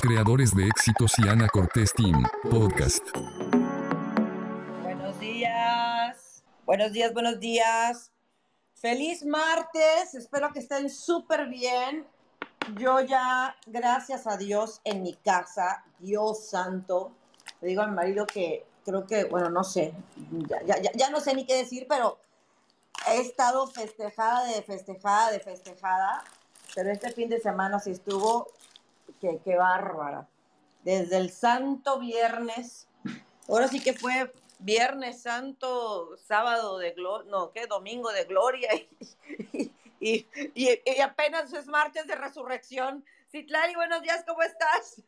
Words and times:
creadores 0.00 0.54
de 0.54 0.66
éxitos 0.66 1.12
y 1.18 1.28
Ana 1.28 1.48
Cortés 1.48 1.92
Team, 1.92 2.22
podcast. 2.50 3.04
Buenos 4.82 5.18
días, 5.18 6.42
buenos 6.64 6.92
días, 6.92 7.12
buenos 7.12 7.40
días. 7.40 8.12
Feliz 8.74 9.24
martes, 9.24 10.14
espero 10.14 10.52
que 10.52 10.60
estén 10.60 10.88
súper 10.88 11.48
bien. 11.48 12.06
Yo 12.76 13.00
ya, 13.00 13.56
gracias 13.66 14.26
a 14.26 14.36
Dios, 14.36 14.80
en 14.84 15.02
mi 15.02 15.14
casa, 15.14 15.84
Dios 15.98 16.48
santo, 16.48 17.12
le 17.60 17.68
digo 17.68 17.82
a 17.82 17.86
mi 17.86 17.94
marido 17.94 18.26
que 18.26 18.66
creo 18.84 19.06
que, 19.06 19.24
bueno, 19.24 19.50
no 19.50 19.64
sé, 19.64 19.94
ya, 20.48 20.80
ya, 20.94 21.10
no 21.10 21.20
sé 21.20 21.34
ni 21.34 21.44
qué 21.44 21.56
decir, 21.56 21.86
pero 21.88 22.18
he 23.08 23.20
estado 23.20 23.66
festejada 23.66 24.44
de 24.44 24.62
festejada 24.62 25.30
de 25.30 25.40
festejada, 25.40 26.22
pero 26.74 26.90
este 26.90 27.12
fin 27.12 27.28
de 27.28 27.40
semana 27.40 27.80
sí 27.80 27.90
estuvo, 27.90 28.48
que, 29.20 29.40
qué 29.44 29.56
bárbara. 29.56 30.28
Desde 30.82 31.16
el 31.16 31.30
santo 31.30 31.98
viernes, 31.98 32.88
ahora 33.48 33.68
sí 33.68 33.80
que 33.80 33.92
fue 33.92 34.32
viernes 34.58 35.22
santo, 35.22 36.16
sábado 36.16 36.78
de 36.78 36.92
gloria, 36.92 37.30
no, 37.30 37.52
¿qué? 37.52 37.66
Domingo 37.66 38.10
de 38.12 38.24
gloria 38.24 38.70
y, 39.52 39.70
y, 40.00 40.26
y, 40.54 41.00
apenas 41.00 41.52
es 41.52 41.66
martes 41.66 42.06
de 42.06 42.16
resurrección. 42.16 43.04
Citlali, 43.30 43.74
buenos 43.74 44.02
días, 44.02 44.24
¿cómo 44.26 44.42
estás? 44.42 45.02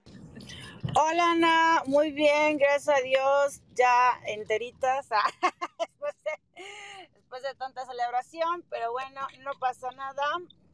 Hola 0.97 1.33
Ana, 1.33 1.83
muy 1.87 2.11
bien, 2.11 2.59
gracias 2.59 2.99
a 2.99 3.01
Dios, 3.01 3.61
ya 3.75 4.21
enteritas, 4.27 5.09
después, 5.79 6.15
de, 6.25 7.11
después 7.15 7.43
de 7.43 7.55
tanta 7.55 7.87
celebración, 7.87 8.65
pero 8.69 8.91
bueno, 8.91 9.21
no 9.41 9.53
pasa 9.61 9.91
nada, 9.93 10.25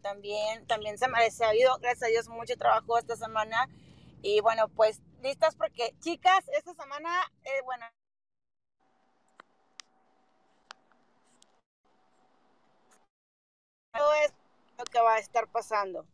también, 0.07 0.67
también 0.69 0.99
se 0.99 1.09
merece, 1.09 1.45
ha 1.45 1.49
habido, 1.49 1.77
gracias 1.79 2.05
a 2.05 2.07
Dios, 2.07 2.29
mucho 2.29 2.57
trabajo 2.57 2.97
esta 2.97 3.17
semana, 3.17 3.69
y 4.23 4.41
bueno, 4.41 4.69
pues 4.69 5.01
listas 5.21 5.57
porque, 5.57 5.97
chicas, 5.99 6.45
esta 6.57 6.75
semana, 6.75 7.11
eh, 7.43 7.61
bueno, 7.65 7.85
es 14.25 14.33
lo 14.79 14.85
que 14.85 15.01
va 15.01 15.15
a 15.15 15.19
estar 15.19 15.49
pasando. 15.51 16.07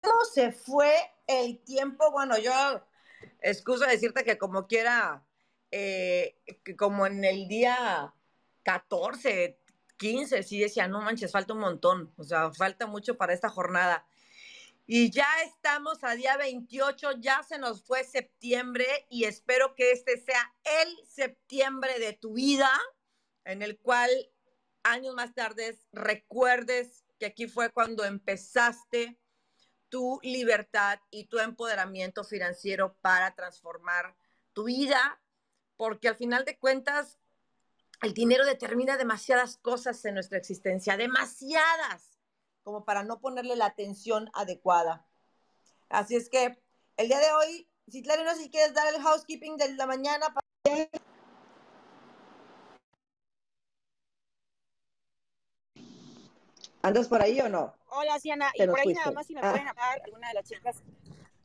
¿Cómo 0.00 0.24
se 0.32 0.52
fue 0.52 0.94
el 1.26 1.58
tiempo? 1.64 2.10
Bueno, 2.12 2.38
yo 2.38 2.52
excuso 3.40 3.84
decirte 3.84 4.24
que 4.24 4.38
como 4.38 4.66
quiera, 4.68 5.24
eh, 5.70 6.36
como 6.76 7.06
en 7.06 7.24
el 7.24 7.48
día 7.48 8.14
14, 8.62 9.58
15, 9.96 10.42
sí 10.42 10.58
decía, 10.58 10.88
no 10.88 11.00
manches, 11.00 11.32
falta 11.32 11.52
un 11.52 11.60
montón, 11.60 12.12
o 12.16 12.24
sea, 12.24 12.52
falta 12.52 12.86
mucho 12.86 13.16
para 13.16 13.34
esta 13.34 13.48
jornada. 13.48 14.06
Y 14.86 15.10
ya 15.10 15.28
estamos 15.44 16.02
a 16.02 16.14
día 16.14 16.36
28, 16.36 17.12
ya 17.20 17.42
se 17.44 17.58
nos 17.58 17.82
fue 17.84 18.02
septiembre 18.02 18.86
y 19.08 19.24
espero 19.24 19.76
que 19.76 19.92
este 19.92 20.18
sea 20.18 20.52
el 20.82 21.06
septiembre 21.06 21.98
de 22.00 22.12
tu 22.12 22.32
vida, 22.32 22.70
en 23.44 23.62
el 23.62 23.78
cual 23.78 24.10
años 24.82 25.14
más 25.14 25.34
tarde 25.34 25.78
recuerdes 25.92 27.04
que 27.18 27.26
aquí 27.26 27.46
fue 27.46 27.70
cuando 27.70 28.04
empezaste 28.04 29.16
tu 29.90 30.18
libertad 30.22 30.98
y 31.10 31.26
tu 31.26 31.38
empoderamiento 31.38 32.24
financiero 32.24 32.96
para 33.00 33.34
transformar 33.34 34.16
tu 34.52 34.64
vida, 34.64 35.19
porque 35.80 36.08
al 36.08 36.16
final 36.16 36.44
de 36.44 36.58
cuentas 36.58 37.16
el 38.02 38.12
dinero 38.12 38.44
determina 38.44 38.98
demasiadas 38.98 39.56
cosas 39.56 40.04
en 40.04 40.12
nuestra 40.12 40.36
existencia, 40.36 40.98
demasiadas 40.98 42.18
como 42.62 42.84
para 42.84 43.02
no 43.02 43.18
ponerle 43.18 43.56
la 43.56 43.64
atención 43.64 44.30
adecuada. 44.34 45.06
Así 45.88 46.16
es 46.16 46.28
que 46.28 46.62
el 46.98 47.08
día 47.08 47.18
de 47.18 47.32
hoy, 47.32 47.66
si 47.88 48.02
claro, 48.02 48.24
no 48.24 48.34
sé 48.34 48.42
si 48.42 48.50
quieres 48.50 48.74
dar 48.74 48.94
el 48.94 49.00
housekeeping 49.00 49.56
de 49.56 49.72
la 49.72 49.86
mañana. 49.86 50.26
Para... 50.34 50.90
¿Andas 56.82 57.08
por 57.08 57.22
ahí 57.22 57.40
o 57.40 57.48
no? 57.48 57.74
Hola, 57.86 58.18
Siana. 58.18 58.52
Y 58.52 58.66
por 58.66 58.78
ahí 58.80 58.84
fuiste. 58.84 59.00
nada 59.00 59.12
más 59.12 59.26
si 59.26 59.34
me 59.34 59.40
ah. 59.40 59.50
pueden 59.50 59.68
hablar 59.68 60.02
alguna 60.04 60.28
de 60.28 60.34
las 60.34 60.44
chicas. 60.44 60.82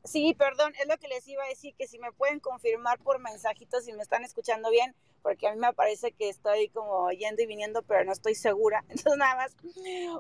Sí, 0.06 0.36
perdón, 0.36 0.74
es 0.80 0.88
lo 0.88 0.98
que 0.98 1.08
les 1.08 1.28
iba 1.28 1.44
a 1.44 1.48
decir, 1.48 1.76
que 1.76 1.88
si 1.88 1.98
me 2.00 2.12
pueden 2.12 2.40
confirmar 2.40 3.00
por 3.00 3.20
mensajitos 3.20 3.86
si 3.86 3.94
me 3.94 4.04
están 4.04 4.24
escuchando 4.24 4.70
bien, 4.70 4.96
porque 5.24 5.48
a 5.48 5.54
mí 5.54 5.60
me 5.60 5.74
parece 5.74 6.12
que 6.12 6.30
estoy 6.30 6.70
como 6.70 7.12
yendo 7.12 7.42
y 7.42 7.48
viniendo, 7.48 7.82
pero 7.84 8.06
no 8.06 8.12
estoy 8.12 8.36
segura. 8.36 8.86
Entonces, 8.90 9.18
nada 9.18 9.36
más, 9.36 9.56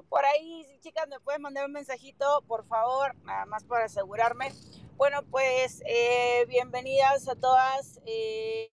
por 0.10 0.26
ahí, 0.26 0.66
chicas, 0.82 1.08
me 1.08 1.20
pueden 1.20 1.44
mandar 1.44 1.66
un 1.66 1.72
mensajito, 1.74 2.44
por 2.48 2.66
favor, 2.68 3.16
nada 3.26 3.46
más 3.46 3.64
para 3.66 3.86
asegurarme. 3.86 4.52
Bueno, 4.98 5.24
pues 5.30 5.84
eh, 5.86 6.46
bienvenidas 6.48 7.28
a 7.28 7.36
todas. 7.36 8.00
Eh, 8.08 8.72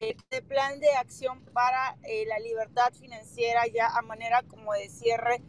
este 0.00 0.42
plan 0.42 0.80
de 0.80 0.90
acción 0.94 1.44
para 1.52 1.96
eh, 2.02 2.24
la 2.26 2.38
libertad 2.40 2.92
financiera 2.92 3.66
ya 3.68 3.86
a 3.86 4.02
manera 4.02 4.42
como 4.42 4.72
de 4.72 4.88
cierre, 4.88 5.40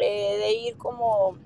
eh, 0.00 0.36
de 0.38 0.52
ir 0.52 0.76
como 0.76 1.38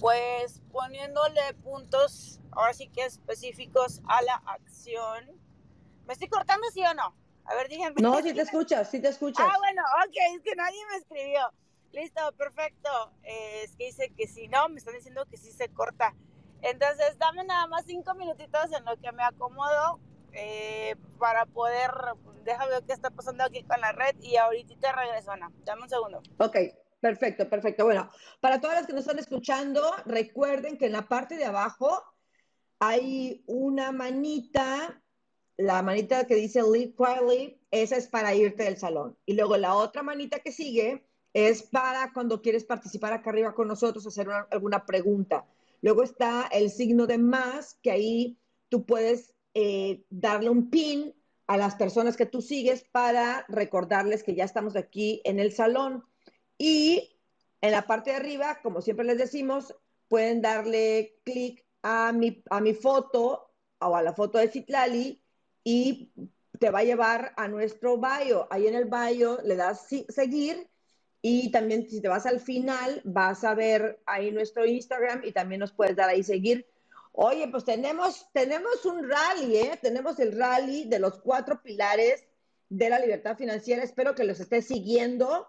pues 0.00 0.62
poniéndole 0.72 1.54
puntos 1.62 2.40
ahora 2.52 2.72
sí 2.72 2.88
que 2.88 3.04
específicos 3.04 4.00
a 4.08 4.22
la 4.22 4.34
acción. 4.46 5.38
¿Me 6.06 6.14
estoy 6.14 6.28
cortando, 6.28 6.66
sí 6.72 6.82
o 6.82 6.94
no? 6.94 7.14
A 7.44 7.54
ver, 7.54 7.68
díganme. 7.68 8.00
No, 8.00 8.16
sí 8.22 8.32
te 8.32 8.42
escuchas, 8.42 8.90
sí 8.90 9.00
te 9.00 9.08
escuchas. 9.08 9.46
Ah, 9.48 9.56
bueno, 9.58 9.82
ok, 10.06 10.16
es 10.36 10.42
que 10.42 10.54
nadie 10.56 10.78
me 10.90 10.96
escribió. 10.96 11.52
Listo, 11.92 12.32
perfecto. 12.36 12.88
Eh, 13.24 13.62
es 13.64 13.76
que 13.76 13.86
dice 13.86 14.12
que 14.16 14.26
si 14.26 14.48
no, 14.48 14.68
me 14.68 14.78
están 14.78 14.94
diciendo 14.94 15.26
que 15.26 15.36
sí 15.36 15.52
se 15.52 15.68
corta. 15.68 16.14
Entonces, 16.62 17.18
dame 17.18 17.44
nada 17.44 17.66
más 17.66 17.84
cinco 17.86 18.14
minutitos 18.14 18.72
en 18.72 18.84
lo 18.84 18.96
que 18.98 19.10
me 19.12 19.22
acomodo 19.22 19.98
eh, 20.32 20.94
para 21.18 21.46
poder, 21.46 21.90
déjame 22.44 22.70
ver 22.70 22.84
qué 22.84 22.92
está 22.92 23.10
pasando 23.10 23.44
aquí 23.44 23.64
con 23.64 23.80
la 23.80 23.92
red 23.92 24.14
y 24.20 24.36
ahorita 24.36 24.92
regreso, 24.92 25.32
Ana. 25.32 25.50
Dame 25.64 25.82
un 25.82 25.88
segundo. 25.88 26.22
Ok, 26.38 26.56
perfecto, 27.00 27.48
perfecto. 27.48 27.84
Bueno, 27.84 28.10
para 28.40 28.60
todas 28.60 28.76
las 28.76 28.86
que 28.86 28.92
nos 28.92 29.02
están 29.02 29.18
escuchando, 29.18 29.82
recuerden 30.06 30.78
que 30.78 30.86
en 30.86 30.92
la 30.92 31.08
parte 31.08 31.36
de 31.36 31.44
abajo 31.44 32.02
hay 32.78 33.42
una 33.46 33.92
manita, 33.92 35.02
la 35.56 35.82
manita 35.82 36.26
que 36.26 36.34
dice 36.34 36.62
Leave 36.62 36.94
Quietly, 36.94 37.60
esa 37.70 37.96
es 37.96 38.08
para 38.08 38.34
irte 38.34 38.64
del 38.64 38.78
salón. 38.78 39.16
Y 39.26 39.34
luego 39.34 39.56
la 39.56 39.74
otra 39.74 40.02
manita 40.02 40.38
que 40.40 40.52
sigue 40.52 41.04
es 41.32 41.62
para 41.62 42.12
cuando 42.12 42.42
quieres 42.42 42.64
participar 42.64 43.12
acá 43.12 43.30
arriba 43.30 43.54
con 43.54 43.68
nosotros, 43.68 44.06
hacer 44.06 44.28
una, 44.28 44.46
alguna 44.50 44.86
pregunta. 44.86 45.46
Luego 45.82 46.02
está 46.02 46.48
el 46.52 46.70
signo 46.70 47.06
de 47.06 47.18
más, 47.18 47.78
que 47.82 47.90
ahí 47.90 48.38
tú 48.68 48.84
puedes 48.84 49.34
eh, 49.54 50.04
darle 50.10 50.50
un 50.50 50.70
pin 50.70 51.14
a 51.46 51.56
las 51.56 51.74
personas 51.74 52.16
que 52.16 52.26
tú 52.26 52.42
sigues 52.42 52.84
para 52.84 53.44
recordarles 53.48 54.22
que 54.22 54.34
ya 54.34 54.44
estamos 54.44 54.76
aquí 54.76 55.20
en 55.24 55.40
el 55.40 55.52
salón. 55.52 56.04
Y 56.62 57.18
en 57.62 57.72
la 57.72 57.86
parte 57.86 58.10
de 58.10 58.16
arriba, 58.16 58.60
como 58.62 58.82
siempre 58.82 59.06
les 59.06 59.16
decimos, 59.16 59.74
pueden 60.08 60.42
darle 60.42 61.18
clic 61.24 61.64
a 61.82 62.12
mi, 62.12 62.44
a 62.50 62.60
mi 62.60 62.74
foto 62.74 63.54
o 63.78 63.96
a 63.96 64.02
la 64.02 64.12
foto 64.12 64.36
de 64.36 64.48
Citlali 64.48 65.24
y 65.64 66.12
te 66.58 66.68
va 66.68 66.80
a 66.80 66.84
llevar 66.84 67.32
a 67.38 67.48
nuestro 67.48 67.96
bio. 67.96 68.46
Ahí 68.50 68.66
en 68.66 68.74
el 68.74 68.84
bio 68.84 69.38
le 69.42 69.56
das 69.56 69.86
seguir 70.10 70.68
y 71.22 71.50
también 71.50 71.88
si 71.88 72.02
te 72.02 72.08
vas 72.08 72.26
al 72.26 72.40
final 72.40 73.00
vas 73.04 73.42
a 73.42 73.54
ver 73.54 74.02
ahí 74.04 74.30
nuestro 74.30 74.66
Instagram 74.66 75.22
y 75.24 75.32
también 75.32 75.60
nos 75.60 75.72
puedes 75.72 75.96
dar 75.96 76.10
ahí 76.10 76.22
seguir. 76.22 76.66
Oye, 77.12 77.48
pues 77.48 77.64
tenemos, 77.64 78.30
tenemos 78.34 78.84
un 78.84 79.08
rally, 79.08 79.56
¿eh? 79.56 79.78
Tenemos 79.80 80.20
el 80.20 80.38
rally 80.38 80.84
de 80.84 80.98
los 80.98 81.20
cuatro 81.20 81.62
pilares 81.62 82.22
de 82.68 82.90
la 82.90 82.98
libertad 82.98 83.38
financiera. 83.38 83.82
Espero 83.82 84.14
que 84.14 84.24
los 84.24 84.40
estés 84.40 84.66
siguiendo. 84.66 85.46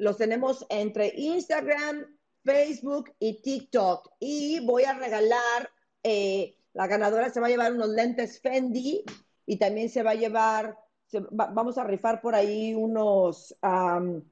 Los 0.00 0.16
tenemos 0.16 0.64
entre 0.70 1.12
Instagram, 1.14 2.06
Facebook 2.42 3.14
y 3.18 3.42
TikTok. 3.42 4.10
Y 4.18 4.60
voy 4.60 4.84
a 4.84 4.94
regalar, 4.94 5.70
eh, 6.02 6.56
la 6.72 6.86
ganadora 6.86 7.28
se 7.28 7.38
va 7.38 7.48
a 7.48 7.50
llevar 7.50 7.72
unos 7.74 7.90
lentes 7.90 8.40
Fendi 8.40 9.04
y 9.44 9.58
también 9.58 9.90
se 9.90 10.02
va 10.02 10.12
a 10.12 10.14
llevar, 10.14 10.78
se, 11.04 11.20
va, 11.20 11.50
vamos 11.52 11.76
a 11.76 11.84
rifar 11.84 12.22
por 12.22 12.34
ahí 12.34 12.72
unos 12.72 13.54
um, 13.62 14.22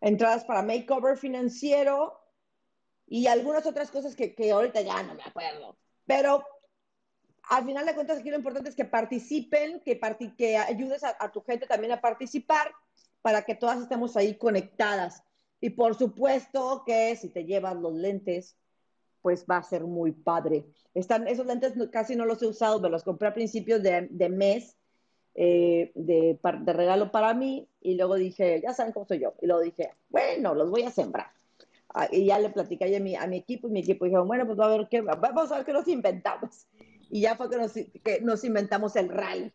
entradas 0.00 0.46
para 0.46 0.62
makeover 0.62 1.18
financiero 1.18 2.18
y 3.06 3.26
algunas 3.26 3.66
otras 3.66 3.90
cosas 3.90 4.16
que, 4.16 4.34
que 4.34 4.50
ahorita 4.50 4.80
ya 4.80 5.02
no 5.02 5.14
me 5.14 5.24
acuerdo. 5.24 5.76
Pero 6.06 6.42
al 7.50 7.66
final 7.66 7.84
de 7.84 7.94
cuentas 7.94 8.20
aquí 8.20 8.30
lo 8.30 8.36
importante 8.36 8.70
es 8.70 8.76
que 8.76 8.86
participen, 8.86 9.80
que, 9.80 9.96
part 9.96 10.18
que 10.38 10.56
ayudes 10.56 11.04
a, 11.04 11.14
a 11.20 11.30
tu 11.30 11.42
gente 11.42 11.66
también 11.66 11.92
a 11.92 12.00
participar 12.00 12.72
para 13.22 13.42
que 13.42 13.54
todas 13.54 13.80
estemos 13.80 14.16
ahí 14.16 14.36
conectadas. 14.36 15.22
Y 15.60 15.70
por 15.70 15.96
supuesto 15.96 16.82
que 16.86 17.16
si 17.16 17.28
te 17.28 17.44
llevas 17.44 17.76
los 17.76 17.94
lentes, 17.94 18.56
pues 19.22 19.44
va 19.50 19.58
a 19.58 19.62
ser 19.62 19.84
muy 19.84 20.12
padre. 20.12 20.66
Están, 20.94 21.28
esos 21.28 21.46
lentes 21.46 21.74
casi 21.90 22.16
no 22.16 22.24
los 22.24 22.42
he 22.42 22.46
usado, 22.46 22.80
me 22.80 22.88
los 22.88 23.02
compré 23.04 23.28
a 23.28 23.34
principios 23.34 23.82
de, 23.82 24.28
mes. 24.30 24.76
eh, 25.34 25.92
de, 25.94 26.38
regalo 26.42 27.10
para 27.12 27.34
mí 27.34 27.68
y 27.80 27.94
luego 27.96 28.16
dije, 28.16 28.60
ya 28.62 28.72
saben 28.72 28.92
cómo 28.92 29.06
soy 29.06 29.20
yo. 29.20 29.34
Y 29.40 29.46
luego 29.46 29.62
dije, 29.62 29.94
bueno, 30.08 30.54
los 30.54 30.70
voy 30.70 30.82
a 30.82 30.90
sembrar. 30.90 31.30
Ah, 31.94 32.08
y 32.10 32.26
ya 32.26 32.38
le 32.38 32.50
platicé 32.50 32.96
a 32.96 33.00
mi, 33.00 33.16
a 33.16 33.26
mi 33.26 33.38
equipo 33.38 33.68
y 33.68 33.70
mi 33.72 33.80
equipo 33.80 34.04
dijo, 34.04 34.24
bueno, 34.24 34.46
pues 34.46 34.58
a 34.60 34.68
ver 34.68 34.88
qué, 34.90 35.00
vamos 35.00 35.50
a 35.50 35.56
ver 35.56 35.66
qué 35.66 35.72
nos 35.72 35.88
inventamos. 35.88 36.66
Y 37.10 37.22
ya 37.22 37.36
fue 37.36 37.48
que 37.48 37.56
nos, 37.56 37.72
que 37.72 38.20
nos 38.22 38.44
inventamos 38.44 38.94
el 38.96 39.08
rally. 39.08 39.52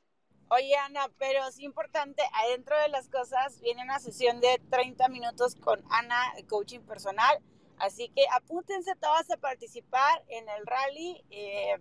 Oye, 0.55 0.75
Ana, 0.75 1.09
pero 1.17 1.47
es 1.47 1.57
importante, 1.57 2.21
adentro 2.45 2.79
de 2.79 2.89
las 2.89 3.09
cosas 3.09 3.59
viene 3.61 3.81
una 3.81 3.97
sesión 3.97 4.39
de 4.39 4.61
30 4.69 5.07
minutos 5.09 5.55
con 5.55 5.83
Ana, 5.89 6.31
coaching 6.47 6.81
personal. 6.81 7.39
Así 7.79 8.09
que 8.09 8.23
apúntense 8.31 8.95
todas 8.97 9.31
a 9.31 9.37
participar 9.37 10.23
en 10.27 10.47
el 10.47 10.63
rally. 10.67 11.25
Eh, 11.31 11.79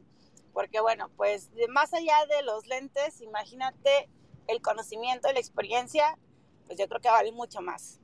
porque 0.54 0.80
bueno, 0.80 1.10
pues 1.18 1.50
más 1.68 1.92
allá 1.92 2.14
de 2.34 2.42
los 2.44 2.66
lentes, 2.66 3.20
imagínate 3.20 4.08
el 4.46 4.62
conocimiento, 4.62 5.30
la 5.30 5.38
experiencia, 5.38 6.16
pues 6.66 6.78
yo 6.78 6.88
creo 6.88 7.02
que 7.02 7.10
vale 7.10 7.30
mucho 7.30 7.60
más. 7.60 8.00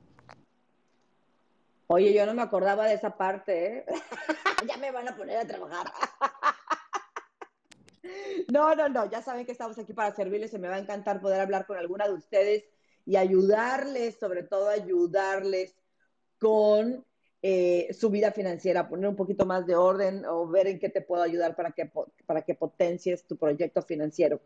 Oye, 1.87 2.13
yo 2.13 2.27
no 2.27 2.35
me 2.35 2.43
acordaba 2.43 2.85
de 2.85 2.93
esa 2.93 3.17
parte, 3.17 3.77
¿eh? 3.77 3.85
ya 4.67 4.77
me 4.77 4.91
van 4.91 5.07
a 5.07 5.17
poner 5.17 5.37
a 5.37 5.47
trabajar. 5.47 5.91
no, 8.51 8.75
no, 8.75 8.89
no, 8.89 9.09
ya 9.09 9.21
saben 9.21 9.45
que 9.45 9.51
estamos 9.51 9.77
aquí 9.77 9.93
para 9.93 10.15
servirles, 10.15 10.51
se 10.51 10.59
me 10.59 10.67
va 10.67 10.75
a 10.75 10.79
encantar 10.79 11.21
poder 11.21 11.41
hablar 11.41 11.65
con 11.65 11.77
alguna 11.77 12.07
de 12.07 12.13
ustedes 12.13 12.65
y 13.05 13.15
ayudarles, 13.15 14.17
sobre 14.19 14.43
todo 14.43 14.69
ayudarles 14.69 15.75
con 16.39 17.05
eh, 17.41 17.87
su 17.97 18.09
vida 18.09 18.31
financiera, 18.31 18.89
poner 18.89 19.09
un 19.09 19.15
poquito 19.15 19.45
más 19.45 19.65
de 19.65 19.75
orden 19.75 20.25
o 20.25 20.47
ver 20.47 20.67
en 20.67 20.79
qué 20.79 20.89
te 20.89 21.01
puedo 21.01 21.23
ayudar 21.23 21.55
para 21.55 21.71
que, 21.71 21.89
para 22.25 22.41
que 22.41 22.55
potencies 22.55 23.25
tu 23.25 23.37
proyecto 23.37 23.81
financiero. 23.81 24.41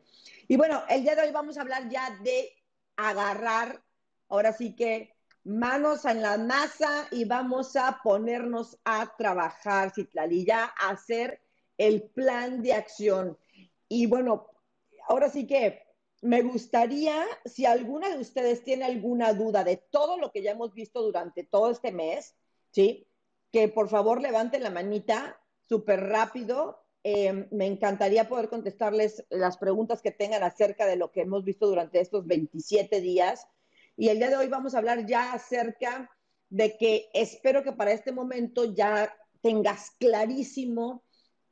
Y 0.48 0.58
bueno, 0.58 0.84
el 0.90 1.02
día 1.02 1.16
de 1.16 1.24
hoy 1.24 1.32
vamos 1.32 1.58
a 1.58 1.62
hablar 1.62 1.90
ya 1.90 2.18
de 2.24 2.50
agarrar, 2.96 3.82
ahora 4.30 4.54
sí 4.54 4.76
que 4.76 5.16
manos 5.44 6.06
en 6.06 6.22
la 6.22 6.38
masa 6.38 7.08
y 7.12 7.26
vamos 7.26 7.76
a 7.76 8.00
ponernos 8.04 8.78
a 8.86 9.12
trabajar, 9.18 9.92
Citlali, 9.94 10.46
ya 10.46 10.72
a 10.78 10.92
hacer 10.92 11.42
el 11.78 12.04
plan 12.04 12.62
de 12.62 12.74
acción. 12.74 13.38
Y 13.94 14.08
bueno, 14.08 14.50
ahora 15.08 15.30
sí 15.30 15.46
que 15.46 15.84
me 16.24 16.42
gustaría, 16.42 17.28
si 17.46 17.68
alguna 17.68 18.10
de 18.10 18.18
ustedes 18.18 18.64
tiene 18.64 18.86
alguna 18.86 19.34
duda 19.34 19.64
de 19.64 19.78
todo 19.78 20.18
lo 20.18 20.32
que 20.32 20.42
ya 20.42 20.50
hemos 20.50 20.74
visto 20.74 21.04
durante 21.04 21.44
todo 21.44 21.70
este 21.70 21.92
mes, 21.92 22.34
¿sí? 22.72 23.08
Que 23.52 23.68
por 23.68 23.90
favor 23.90 24.20
levanten 24.20 24.64
la 24.64 24.72
manita 24.72 25.40
súper 25.62 26.00
rápido. 26.00 26.84
Em, 27.04 27.48
me 27.52 27.68
encantaría 27.68 28.28
poder 28.28 28.50
contestarles 28.50 29.24
las 29.30 29.60
preguntas 29.60 30.02
que 30.02 30.10
tengan 30.10 30.42
acerca 30.42 30.88
de 30.88 30.96
lo 30.96 31.12
que 31.12 31.22
hemos 31.22 31.44
visto 31.44 31.68
durante 31.68 32.00
estos 32.00 32.26
27 32.26 33.00
días. 33.00 33.46
Y 33.96 34.10
el 34.10 34.18
día 34.18 34.32
de 34.32 34.38
hoy 34.38 34.48
vamos 34.48 34.74
a 34.74 34.80
hablar 34.80 35.06
ya 35.06 35.34
acerca 35.34 36.10
de 36.50 36.78
que 36.78 37.12
espero 37.14 37.62
que 37.62 37.74
para 37.74 37.92
este 37.92 38.12
momento 38.12 38.74
ya 38.74 39.16
tengas 39.42 39.92
clarísimo 40.00 41.04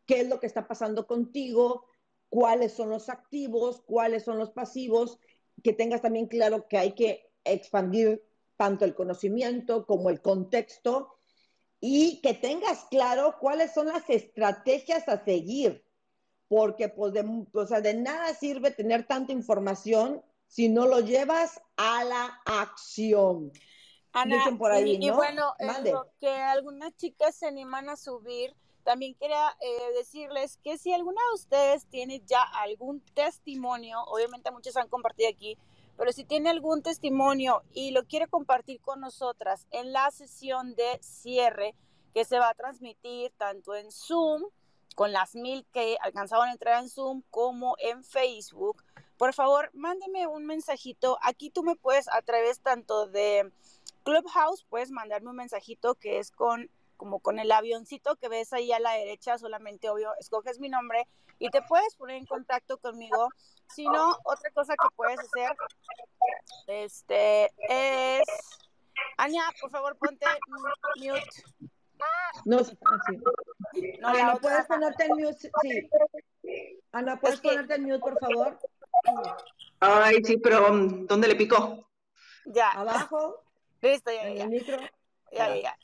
qué 0.07 0.21
es 0.21 0.27
lo 0.27 0.39
que 0.39 0.47
está 0.47 0.67
pasando 0.67 1.05
contigo, 1.05 1.85
cuáles 2.31 2.71
son 2.71 2.89
los 2.89 3.09
activos, 3.09 3.81
cuáles 3.85 4.23
son 4.23 4.39
los 4.39 4.51
pasivos, 4.51 5.19
que 5.61 5.73
tengas 5.73 6.01
también 6.01 6.27
claro 6.27 6.67
que 6.69 6.77
hay 6.77 6.93
que 6.93 7.29
expandir 7.43 8.23
tanto 8.55 8.85
el 8.85 8.95
conocimiento 8.95 9.85
como 9.85 10.09
el 10.09 10.21
contexto 10.21 11.17
y 11.81 12.21
que 12.21 12.33
tengas 12.33 12.85
claro 12.85 13.35
cuáles 13.41 13.73
son 13.73 13.87
las 13.87 14.09
estrategias 14.09 15.09
a 15.09 15.25
seguir, 15.25 15.83
porque 16.47 16.87
pues 16.87 17.11
de, 17.11 17.45
o 17.51 17.67
sea, 17.67 17.81
de 17.81 17.95
nada 17.95 18.33
sirve 18.33 18.71
tener 18.71 19.05
tanta 19.05 19.33
información 19.33 20.23
si 20.47 20.69
no 20.69 20.87
lo 20.87 21.01
llevas 21.01 21.61
a 21.75 22.05
la 22.05 22.41
acción. 22.45 23.51
Ana, 24.13 24.55
por 24.57 24.71
ahí, 24.71 24.97
y, 25.01 25.09
bueno, 25.09 25.53
lo 25.83 26.07
que 26.19 26.29
algunas 26.29 26.95
chicas 26.95 27.35
se 27.35 27.47
animan 27.47 27.89
a 27.89 27.97
subir, 27.97 28.55
también 28.83 29.15
quería 29.15 29.55
eh, 29.59 29.93
decirles 29.97 30.57
que 30.63 30.77
si 30.77 30.93
alguna 30.93 31.21
de 31.29 31.35
ustedes 31.35 31.85
tiene 31.87 32.21
ya 32.25 32.41
algún 32.41 33.01
testimonio, 33.13 34.01
obviamente 34.07 34.51
muchos 34.51 34.75
han 34.77 34.87
compartido 34.87 35.29
aquí, 35.29 35.57
pero 35.97 36.11
si 36.11 36.23
tiene 36.23 36.49
algún 36.49 36.81
testimonio 36.81 37.61
y 37.73 37.91
lo 37.91 38.05
quiere 38.05 38.27
compartir 38.27 38.81
con 38.81 38.99
nosotras 38.99 39.67
en 39.71 39.93
la 39.93 40.09
sesión 40.11 40.75
de 40.75 40.99
cierre 41.01 41.75
que 42.13 42.25
se 42.25 42.39
va 42.39 42.49
a 42.49 42.55
transmitir 42.55 43.31
tanto 43.37 43.75
en 43.75 43.91
Zoom, 43.91 44.43
con 44.95 45.13
las 45.13 45.35
mil 45.35 45.65
que 45.71 45.97
alcanzaron 46.01 46.49
a 46.49 46.51
entrar 46.51 46.83
en 46.83 46.89
Zoom, 46.89 47.23
como 47.29 47.75
en 47.79 48.03
Facebook, 48.03 48.83
por 49.21 49.35
favor, 49.35 49.69
mándeme 49.75 50.25
un 50.25 50.47
mensajito. 50.47 51.19
Aquí 51.21 51.51
tú 51.51 51.61
me 51.61 51.75
puedes, 51.75 52.07
a 52.07 52.23
través 52.23 52.59
tanto 52.59 53.05
de 53.05 53.51
Clubhouse, 54.01 54.65
puedes 54.67 54.89
mandarme 54.89 55.29
un 55.29 55.35
mensajito 55.35 55.93
que 55.93 56.17
es 56.17 56.31
con 56.31 56.71
como 57.01 57.19
con 57.19 57.39
el 57.39 57.51
avioncito 57.51 58.15
que 58.17 58.29
ves 58.29 58.53
ahí 58.53 58.71
a 58.71 58.79
la 58.79 58.91
derecha, 58.91 59.35
solamente 59.39 59.89
obvio, 59.89 60.11
escoges 60.19 60.59
mi 60.59 60.69
nombre 60.69 61.07
y 61.39 61.49
te 61.49 61.63
puedes 61.63 61.95
poner 61.95 62.17
en 62.17 62.27
contacto 62.27 62.77
conmigo. 62.77 63.29
Si 63.73 63.87
no, 63.87 64.19
otra 64.23 64.51
cosa 64.51 64.75
que 64.75 64.87
puedes 64.95 65.17
hacer 65.17 65.55
este 66.67 67.45
es 67.67 68.21
Anya, 69.17 69.41
por 69.59 69.71
favor, 69.71 69.97
ponte 69.97 70.27
mute. 70.97 71.43
No, 72.45 72.59
Ana, 74.03 74.35
¿puedes 74.35 74.65
ponerte 74.67 75.05
en 75.05 75.17
mute? 75.17 75.51
Sí. 75.63 76.79
Ana, 76.91 77.19
¿puedes 77.19 77.41
ponerte 77.41 77.73
en 77.73 77.83
mute, 77.85 77.99
por 77.99 78.19
favor? 78.19 78.59
Ay, 79.79 80.23
sí, 80.23 80.37
pero 80.37 80.69
um, 80.69 81.07
¿dónde 81.07 81.29
le 81.29 81.35
picó? 81.35 81.89
Ya. 82.45 82.69
Abajo. 82.73 83.43
Listo, 83.81 84.11
ya, 84.11 84.21
en 84.27 84.37
ya. 84.37 84.43
el 84.43 84.49
micro. 84.51 84.77
Ya, 85.31 85.55
ya, 85.55 85.61
ya. 85.61 85.77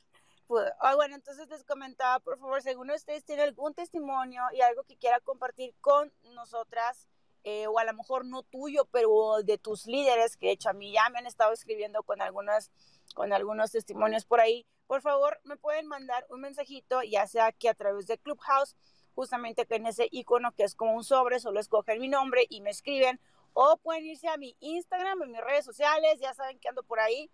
Ah, 0.80 0.96
bueno, 0.96 1.16
entonces 1.16 1.50
les 1.50 1.64
comentaba, 1.66 2.20
por 2.20 2.38
favor, 2.38 2.62
según 2.62 2.90
ustedes 2.92 3.26
tienen 3.26 3.48
algún 3.48 3.74
testimonio 3.74 4.42
y 4.54 4.62
algo 4.62 4.84
que 4.84 4.96
quiera 4.96 5.20
compartir 5.20 5.76
con 5.82 6.12
nosotras, 6.36 7.08
eh, 7.44 7.68
o 7.68 7.80
a 7.80 7.84
lo 7.84 7.94
mejor 7.94 8.26
no 8.26 8.44
tuyo, 8.44 8.86
pero 8.86 9.44
de 9.44 9.58
tus 9.58 9.88
líderes, 9.88 10.38
que 10.38 10.48
de 10.48 10.52
hecho 10.54 10.70
a 10.70 10.74
mí 10.74 10.94
ya 10.94 11.10
me 11.10 11.20
han 11.20 11.26
estado 11.28 11.52
escribiendo 11.52 12.02
con, 12.04 12.22
algunas, 12.22 12.72
con 13.14 13.34
algunos 13.34 13.72
testimonios 13.72 14.26
por 14.26 14.40
ahí, 14.40 14.66
por 14.88 15.02
favor, 15.02 15.40
me 15.44 15.58
pueden 15.58 15.86
mandar 15.88 16.26
un 16.30 16.40
mensajito, 16.40 17.04
ya 17.04 17.28
sea 17.28 17.52
que 17.52 17.68
a 17.68 17.74
través 17.74 18.08
de 18.08 18.18
Clubhouse, 18.18 18.78
justamente 19.16 19.66
que 19.66 19.76
en 19.76 19.86
ese 19.86 20.08
icono 20.12 20.54
que 20.54 20.64
es 20.64 20.76
como 20.76 20.94
un 20.94 21.04
sobre, 21.04 21.42
solo 21.42 21.60
escogen 21.60 22.00
mi 22.00 22.08
nombre 22.08 22.46
y 22.50 22.62
me 22.62 22.70
escriben, 22.70 23.20
o 23.54 23.76
pueden 23.78 24.06
irse 24.06 24.30
a 24.30 24.38
mi 24.38 24.56
Instagram, 24.62 25.24
en 25.24 25.32
mis 25.32 25.42
redes 25.42 25.66
sociales, 25.66 26.20
ya 26.22 26.34
saben 26.34 26.58
que 26.60 26.70
ando 26.70 26.84
por 26.84 27.02
ahí, 27.02 27.30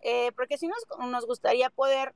eh, 0.00 0.32
porque 0.32 0.58
si 0.58 0.66
nos, 0.66 0.84
nos 0.98 1.26
gustaría 1.26 1.70
poder 1.70 2.14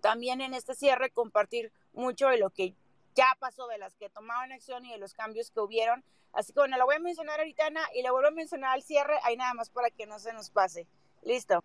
también 0.00 0.40
en 0.40 0.54
este 0.54 0.74
cierre 0.74 1.10
compartir 1.10 1.72
mucho 1.92 2.28
de 2.28 2.38
lo 2.38 2.50
que 2.50 2.74
ya 3.14 3.36
pasó, 3.38 3.66
de 3.66 3.78
las 3.78 3.94
que 3.96 4.10
tomaron 4.10 4.52
acción 4.52 4.84
y 4.84 4.92
de 4.92 4.98
los 4.98 5.14
cambios 5.14 5.50
que 5.50 5.60
hubieron. 5.60 6.04
Así 6.32 6.52
que 6.52 6.60
bueno, 6.60 6.76
lo 6.76 6.84
voy 6.84 6.96
a 6.96 7.00
mencionar 7.00 7.40
ahorita, 7.40 7.66
Ana, 7.66 7.82
y 7.94 8.02
lo 8.02 8.12
vuelvo 8.12 8.28
a 8.28 8.32
mencionar 8.32 8.74
al 8.74 8.82
cierre, 8.82 9.14
ahí 9.22 9.36
nada 9.36 9.54
más 9.54 9.70
para 9.70 9.90
que 9.90 10.06
no 10.06 10.18
se 10.18 10.32
nos 10.32 10.50
pase. 10.50 10.86
Listo. 11.22 11.64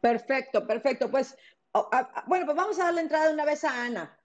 Perfecto, 0.00 0.66
perfecto. 0.66 1.10
Pues, 1.10 1.36
bueno, 2.26 2.46
pues 2.46 2.56
vamos 2.56 2.78
a 2.78 2.84
darle 2.84 3.02
entrada 3.02 3.32
una 3.32 3.44
vez 3.44 3.64
a 3.64 3.84
Ana 3.84 4.16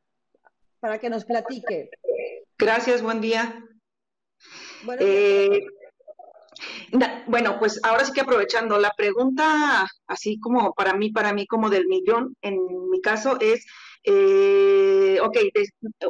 para 0.79 0.99
que 0.99 1.09
nos 1.09 1.25
platique. 1.25 1.89
Gracias, 2.57 3.01
buen 3.01 3.21
día. 3.21 3.63
Bueno, 4.83 5.01
eh, 5.03 5.65
bueno, 7.27 7.57
pues 7.59 7.79
ahora 7.83 8.05
sí 8.05 8.11
que 8.13 8.21
aprovechando 8.21 8.77
la 8.79 8.91
pregunta, 8.91 9.87
así 10.07 10.39
como 10.39 10.73
para 10.73 10.93
mí, 10.93 11.11
para 11.11 11.33
mí 11.33 11.45
como 11.47 11.69
del 11.69 11.87
millón, 11.87 12.35
en 12.41 12.57
mi 12.89 13.01
caso 13.01 13.37
es, 13.39 13.65
eh, 14.03 15.17
ok, 15.21 15.37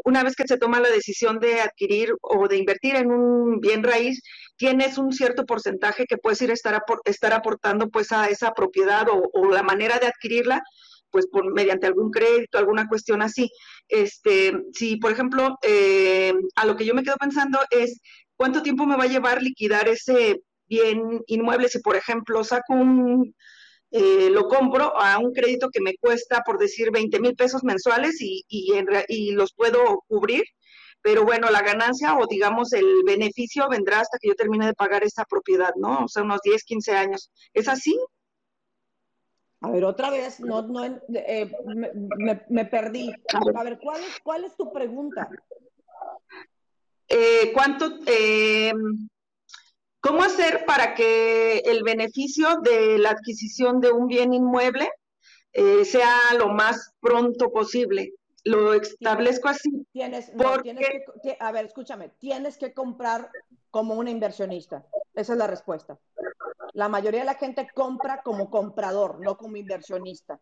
una 0.03 0.23
vez 0.23 0.35
que 0.35 0.47
se 0.47 0.57
toma 0.57 0.79
la 0.79 0.89
decisión 0.89 1.39
de 1.39 1.61
adquirir 1.61 2.13
o 2.21 2.47
de 2.47 2.57
invertir 2.57 2.95
en 2.95 3.11
un 3.11 3.59
bien 3.59 3.83
raíz, 3.83 4.21
tienes 4.57 4.97
un 4.97 5.11
cierto 5.13 5.45
porcentaje 5.45 6.05
que 6.05 6.17
puedes 6.17 6.41
ir 6.41 6.51
a 6.51 6.53
estar, 6.53 6.81
estar 7.05 7.33
aportando 7.33 7.89
pues 7.89 8.11
a 8.11 8.27
esa 8.29 8.51
propiedad 8.51 9.07
o, 9.09 9.51
la 9.51 9.63
manera 9.63 9.99
de 9.99 10.07
adquirirla, 10.07 10.61
pues 11.09 11.27
por 11.27 11.53
mediante 11.53 11.87
algún 11.87 12.11
crédito, 12.11 12.57
alguna 12.57 12.87
cuestión 12.87 13.21
así. 13.21 13.49
Este, 13.87 14.53
si 14.73 14.97
por 14.97 15.11
ejemplo, 15.11 15.57
eh, 15.61 16.33
a 16.55 16.65
lo 16.65 16.75
que 16.75 16.85
yo 16.85 16.93
me 16.93 17.03
quedo 17.03 17.15
pensando 17.17 17.59
es 17.71 18.01
¿cuánto 18.35 18.61
tiempo 18.61 18.85
me 18.85 18.97
va 18.97 19.03
a 19.03 19.07
llevar 19.07 19.41
liquidar 19.41 19.87
ese 19.87 20.41
bien 20.67 21.21
inmueble? 21.27 21.69
Si, 21.69 21.79
por 21.79 21.95
ejemplo, 21.95 22.43
saco 22.43 22.73
un, 22.73 23.35
eh, 23.91 24.29
lo 24.29 24.47
compro 24.47 24.99
a 24.99 25.17
un 25.19 25.31
crédito 25.31 25.69
que 25.69 25.81
me 25.81 25.95
cuesta, 25.95 26.41
por 26.45 26.57
decir, 26.57 26.91
20 26.91 27.19
mil 27.19 27.35
pesos 27.35 27.63
mensuales 27.63 28.21
y, 28.21 28.43
y, 28.47 28.73
y 29.07 29.31
los 29.31 29.53
puedo 29.53 30.03
cubrir, 30.07 30.43
pero 31.01 31.23
bueno, 31.23 31.49
la 31.49 31.61
ganancia 31.61 32.17
o 32.17 32.25
digamos 32.27 32.73
el 32.73 33.03
beneficio 33.05 33.69
vendrá 33.69 33.99
hasta 33.99 34.17
que 34.19 34.27
yo 34.29 34.35
termine 34.35 34.65
de 34.65 34.73
pagar 34.73 35.03
esa 35.03 35.23
propiedad, 35.23 35.73
¿no? 35.75 36.05
O 36.05 36.07
sea, 36.07 36.23
unos 36.23 36.41
10, 36.43 36.63
15 36.63 36.91
años. 36.93 37.31
¿Es 37.53 37.67
así? 37.67 37.97
A 39.61 39.69
ver, 39.71 39.85
otra 39.85 40.09
vez, 40.09 40.39
no, 40.39 40.61
no, 40.63 40.83
eh, 40.83 41.51
me, 41.65 42.41
me, 42.49 42.65
perdí. 42.65 43.11
A 43.33 43.63
ver, 43.63 43.79
¿cuál 43.79 44.01
es, 44.03 44.19
¿cuál 44.21 44.45
es 44.45 44.55
tu 44.55 44.71
pregunta? 44.71 45.29
Eh, 47.07 47.51
¿Cuánto, 47.53 47.99
eh, 48.07 48.73
¿Cómo 50.05 50.21
hacer 50.21 50.65
para 50.67 50.93
que 50.93 51.57
el 51.65 51.81
beneficio 51.81 52.57
de 52.61 52.99
la 52.99 53.09
adquisición 53.09 53.81
de 53.81 53.91
un 53.91 54.05
bien 54.05 54.35
inmueble 54.35 54.87
eh, 55.51 55.83
sea 55.83 56.15
lo 56.37 56.49
más 56.49 56.93
pronto 56.99 57.51
posible? 57.51 58.13
Lo 58.43 58.75
establezco 58.75 59.47
así. 59.47 59.87
Tienes, 59.93 60.31
que, 61.23 61.37
a 61.39 61.51
ver, 61.51 61.65
escúchame, 61.65 62.09
tienes 62.19 62.59
que 62.59 62.71
comprar 62.71 63.31
como 63.71 63.95
una 63.95 64.11
inversionista. 64.11 64.85
Esa 65.15 65.33
es 65.33 65.39
la 65.39 65.47
respuesta. 65.47 65.97
La 66.73 66.87
mayoría 66.87 67.21
de 67.21 67.25
la 67.25 67.33
gente 67.33 67.67
compra 67.73 68.21
como 68.21 68.51
comprador, 68.51 69.19
no 69.21 69.37
como 69.37 69.57
inversionista. 69.57 70.39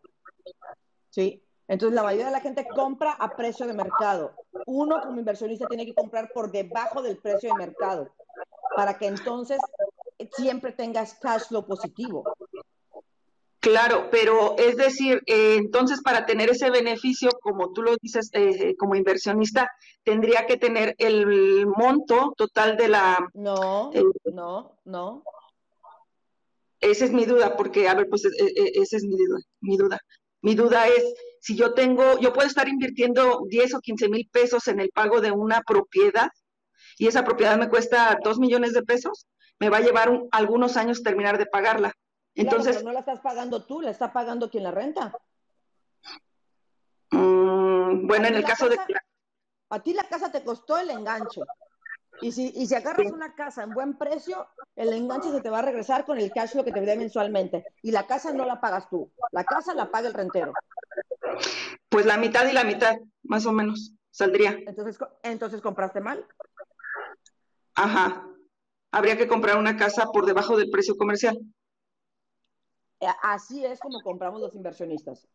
¿Sí? 1.08 1.42
Entonces, 1.68 1.94
la 1.94 2.02
mayoría 2.02 2.26
de 2.26 2.32
la 2.32 2.42
gente 2.42 2.66
compra 2.68 3.12
a 3.12 3.34
precio 3.34 3.66
de 3.66 3.72
mercado. 3.72 4.34
Uno 4.66 5.00
como 5.00 5.20
inversionista 5.20 5.66
tiene 5.68 5.86
que 5.86 5.94
comprar 5.94 6.30
por 6.34 6.52
debajo 6.52 7.00
del 7.00 7.16
precio 7.16 7.48
de 7.48 7.66
mercado 7.66 8.12
para 8.74 8.98
que 8.98 9.06
entonces 9.06 9.58
siempre 10.36 10.72
tengas 10.72 11.14
cash 11.14 11.48
flow 11.48 11.66
positivo. 11.66 12.24
Claro, 13.60 14.08
pero 14.10 14.56
es 14.58 14.76
decir, 14.76 15.22
eh, 15.24 15.56
entonces 15.56 16.02
para 16.02 16.26
tener 16.26 16.50
ese 16.50 16.68
beneficio, 16.68 17.30
como 17.40 17.72
tú 17.72 17.82
lo 17.82 17.96
dices, 17.96 18.28
eh, 18.34 18.76
como 18.76 18.94
inversionista, 18.94 19.70
tendría 20.02 20.44
que 20.44 20.58
tener 20.58 20.94
el 20.98 21.66
monto 21.66 22.34
total 22.36 22.76
de 22.76 22.88
la... 22.88 23.26
No, 23.32 23.90
no, 24.30 24.78
no. 24.84 25.22
Esa 26.78 27.06
es 27.06 27.12
mi 27.12 27.24
duda, 27.24 27.56
porque, 27.56 27.88
a 27.88 27.94
ver, 27.94 28.06
pues 28.10 28.26
esa 28.26 28.96
es 28.98 29.04
mi 29.04 29.16
duda, 29.16 29.40
mi 29.62 29.78
duda. 29.78 29.98
Mi 30.42 30.54
duda 30.54 30.86
es, 30.86 31.14
si 31.40 31.56
yo 31.56 31.72
tengo, 31.72 32.18
yo 32.18 32.34
puedo 32.34 32.46
estar 32.46 32.68
invirtiendo 32.68 33.44
10 33.48 33.76
o 33.76 33.80
15 33.80 34.10
mil 34.10 34.28
pesos 34.30 34.68
en 34.68 34.78
el 34.80 34.90
pago 34.90 35.22
de 35.22 35.32
una 35.32 35.62
propiedad 35.62 36.28
y 36.98 37.06
esa 37.06 37.24
propiedad 37.24 37.56
me 37.56 37.68
cuesta 37.68 38.18
2 38.22 38.38
millones 38.38 38.72
de 38.72 38.82
pesos, 38.82 39.26
me 39.58 39.68
va 39.68 39.78
a 39.78 39.82
llevar 39.82 40.10
algunos 40.30 40.76
años 40.76 41.02
terminar 41.02 41.38
de 41.38 41.46
pagarla. 41.46 41.92
Entonces, 42.34 42.82
no 42.82 42.92
la 42.92 43.00
estás 43.00 43.20
pagando 43.20 43.64
tú, 43.64 43.80
la 43.80 43.90
está 43.90 44.12
pagando 44.12 44.50
quien 44.50 44.64
la 44.64 44.72
renta. 44.72 45.12
Mm, 47.10 48.06
bueno, 48.06 48.26
en 48.26 48.34
el 48.34 48.44
caso 48.44 48.68
de... 48.68 48.76
A 49.70 49.80
ti 49.80 49.94
la 49.94 50.04
casa 50.04 50.30
te 50.30 50.44
costó 50.44 50.76
el 50.78 50.90
enganche. 50.90 51.40
Y 52.20 52.32
si, 52.32 52.52
y 52.54 52.66
si 52.66 52.74
agarras 52.74 53.10
una 53.10 53.34
casa 53.34 53.62
en 53.62 53.70
buen 53.70 53.98
precio, 53.98 54.46
el 54.76 54.92
enganche 54.92 55.30
se 55.30 55.40
te 55.40 55.50
va 55.50 55.60
a 55.60 55.62
regresar 55.62 56.04
con 56.04 56.18
el 56.18 56.32
cash 56.32 56.50
flow 56.50 56.64
que 56.64 56.72
te 56.72 56.80
dé 56.80 56.96
mensualmente. 56.96 57.64
Y 57.82 57.90
la 57.90 58.06
casa 58.06 58.32
no 58.32 58.44
la 58.44 58.60
pagas 58.60 58.88
tú, 58.88 59.12
la 59.32 59.44
casa 59.44 59.74
la 59.74 59.90
paga 59.90 60.08
el 60.08 60.14
rentero. 60.14 60.52
Pues 61.88 62.06
la 62.06 62.16
mitad 62.16 62.46
y 62.46 62.52
la 62.52 62.64
mitad, 62.64 62.96
más 63.24 63.46
o 63.46 63.52
menos, 63.52 63.94
saldría. 64.10 64.58
Entonces, 64.66 64.98
entonces 65.22 65.60
compraste 65.60 66.00
mal. 66.00 66.24
Ajá. 67.74 68.26
Habría 68.92 69.16
que 69.16 69.26
comprar 69.26 69.58
una 69.58 69.76
casa 69.76 70.06
por 70.12 70.24
debajo 70.24 70.56
del 70.56 70.70
precio 70.70 70.96
comercial. 70.96 71.38
Eh, 73.00 73.06
así 73.22 73.64
es 73.64 73.80
como 73.80 74.00
compramos 74.02 74.40
los 74.40 74.54
inversionistas. 74.54 75.26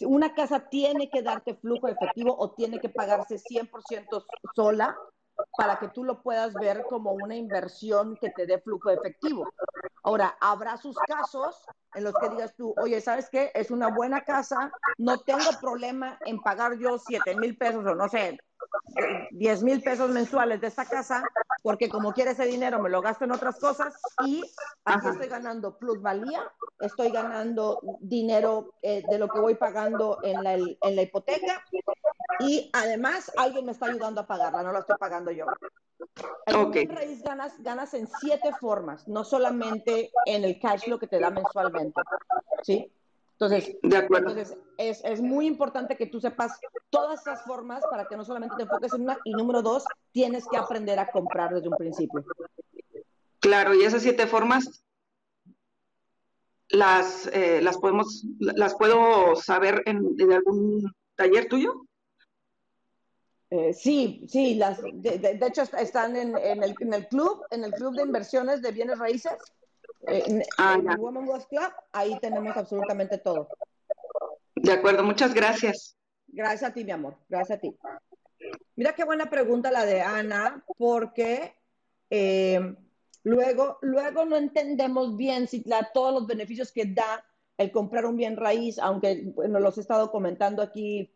Una 0.00 0.34
casa 0.34 0.68
tiene 0.68 1.10
que 1.10 1.22
darte 1.22 1.56
flujo 1.56 1.88
efectivo 1.88 2.36
o 2.38 2.52
tiene 2.52 2.78
que 2.78 2.88
pagarse 2.88 3.38
100% 3.38 4.24
sola 4.54 4.96
para 5.56 5.78
que 5.78 5.88
tú 5.88 6.04
lo 6.04 6.22
puedas 6.22 6.54
ver 6.54 6.84
como 6.88 7.12
una 7.12 7.34
inversión 7.34 8.16
que 8.20 8.30
te 8.30 8.46
dé 8.46 8.60
flujo 8.60 8.90
efectivo. 8.90 9.48
Ahora, 10.04 10.36
habrá 10.40 10.76
sus 10.76 10.96
casos 10.98 11.64
en 11.94 12.04
los 12.04 12.14
que 12.14 12.28
digas 12.28 12.54
tú, 12.56 12.74
oye, 12.80 13.00
¿sabes 13.00 13.28
qué? 13.30 13.50
Es 13.54 13.70
una 13.70 13.88
buena 13.88 14.24
casa, 14.24 14.70
no 14.96 15.18
tengo 15.18 15.50
problema 15.60 16.18
en 16.24 16.40
pagar 16.40 16.78
yo 16.78 16.98
7 16.98 17.36
mil 17.36 17.56
pesos 17.56 17.84
o 17.84 17.94
no 17.94 18.08
sé, 18.08 18.38
10 19.30 19.62
mil 19.62 19.82
pesos 19.82 20.10
mensuales 20.10 20.60
de 20.60 20.66
esta 20.66 20.84
casa, 20.84 21.22
porque 21.62 21.88
como 21.88 22.12
quiere 22.12 22.32
ese 22.32 22.46
dinero 22.46 22.80
me 22.80 22.88
lo 22.88 23.00
gasto 23.00 23.24
en 23.24 23.32
otras 23.32 23.58
cosas 23.58 23.94
y 24.24 24.42
aquí 24.84 25.08
estoy 25.08 25.28
ganando 25.28 25.78
plusvalía, 25.78 26.50
estoy 26.80 27.10
ganando 27.10 27.80
dinero 28.00 28.74
eh, 28.82 29.02
de 29.08 29.18
lo 29.18 29.28
que 29.28 29.40
voy 29.40 29.54
pagando 29.54 30.18
en 30.22 30.42
la, 30.42 30.54
en 30.54 30.96
la 30.96 31.02
hipoteca 31.02 31.64
y 32.40 32.70
además 32.72 33.30
alguien 33.36 33.66
me 33.66 33.72
está 33.72 33.86
ayudando 33.86 34.20
a 34.20 34.26
pagarla, 34.26 34.62
no 34.62 34.72
la 34.72 34.80
estoy 34.80 34.96
pagando 34.98 35.30
yo. 35.30 35.46
En 36.46 36.94
raíz 36.94 37.22
ganas, 37.22 37.60
ganas 37.62 37.94
en 37.94 38.08
siete 38.20 38.52
formas, 38.60 39.06
no 39.08 39.24
solamente 39.24 40.10
en 40.26 40.44
el 40.44 40.58
cash 40.60 40.84
flow 40.84 40.98
que 40.98 41.06
te 41.06 41.18
da 41.18 41.30
mensualmente. 41.30 42.00
¿Sí? 42.62 42.92
Entonces, 43.40 43.76
entonces 43.82 44.56
es, 44.78 45.00
es, 45.04 45.20
muy 45.20 45.46
importante 45.46 45.96
que 45.96 46.06
tú 46.06 46.20
sepas 46.20 46.58
todas 46.90 47.20
esas 47.20 47.44
formas 47.44 47.84
para 47.88 48.06
que 48.06 48.16
no 48.16 48.24
solamente 48.24 48.56
te 48.56 48.64
enfoques 48.64 48.92
en 48.94 49.02
una, 49.02 49.16
y 49.24 49.30
número 49.32 49.62
dos, 49.62 49.84
tienes 50.10 50.44
que 50.48 50.56
aprender 50.56 50.98
a 50.98 51.08
comprar 51.08 51.54
desde 51.54 51.68
un 51.68 51.76
principio. 51.76 52.24
Claro, 53.38 53.74
y 53.74 53.84
esas 53.84 54.02
siete 54.02 54.26
formas 54.26 54.82
las, 56.70 57.30
eh, 57.32 57.60
las 57.62 57.78
podemos, 57.78 58.26
las 58.40 58.74
puedo 58.74 59.36
saber 59.36 59.84
en, 59.86 60.16
en 60.18 60.32
algún 60.32 60.92
taller 61.14 61.48
tuyo. 61.48 61.86
Eh, 63.50 63.72
sí, 63.72 64.26
sí, 64.28 64.56
las, 64.56 64.82
de, 64.82 65.38
hecho 65.46 65.62
están 65.62 66.16
en, 66.16 66.36
en, 66.36 66.62
el, 66.62 66.74
en, 66.80 66.92
el, 66.92 67.06
club, 67.06 67.44
en 67.50 67.62
el 67.62 67.70
club 67.70 67.94
de 67.94 68.02
inversiones 68.02 68.60
de 68.60 68.72
bienes 68.72 68.98
raíces, 68.98 69.32
en, 70.02 70.42
ah, 70.58 70.78
Women 70.98 71.26
Club, 71.48 71.72
ahí 71.92 72.18
tenemos 72.20 72.56
absolutamente 72.56 73.18
todo. 73.18 73.48
De 74.54 74.72
acuerdo, 74.72 75.02
muchas 75.02 75.34
gracias. 75.34 75.96
Gracias 76.26 76.70
a 76.70 76.74
ti, 76.74 76.84
mi 76.84 76.90
amor, 76.90 77.16
gracias 77.28 77.58
a 77.58 77.60
ti. 77.60 77.76
Mira 78.76 78.94
qué 78.94 79.04
buena 79.04 79.30
pregunta 79.30 79.70
la 79.70 79.84
de 79.84 80.00
Ana, 80.00 80.64
porque 80.76 81.54
eh, 82.10 82.74
luego, 83.24 83.78
luego 83.82 84.24
no 84.24 84.36
entendemos 84.36 85.16
bien 85.16 85.48
si 85.48 85.62
la, 85.64 85.90
todos 85.92 86.12
los 86.12 86.26
beneficios 86.26 86.72
que 86.72 86.84
da 86.86 87.24
el 87.56 87.72
comprar 87.72 88.06
un 88.06 88.16
bien 88.16 88.36
raíz, 88.36 88.78
aunque 88.78 89.32
nos 89.48 89.60
los 89.60 89.78
he 89.78 89.80
estado 89.80 90.10
comentando 90.10 90.62
aquí 90.62 91.12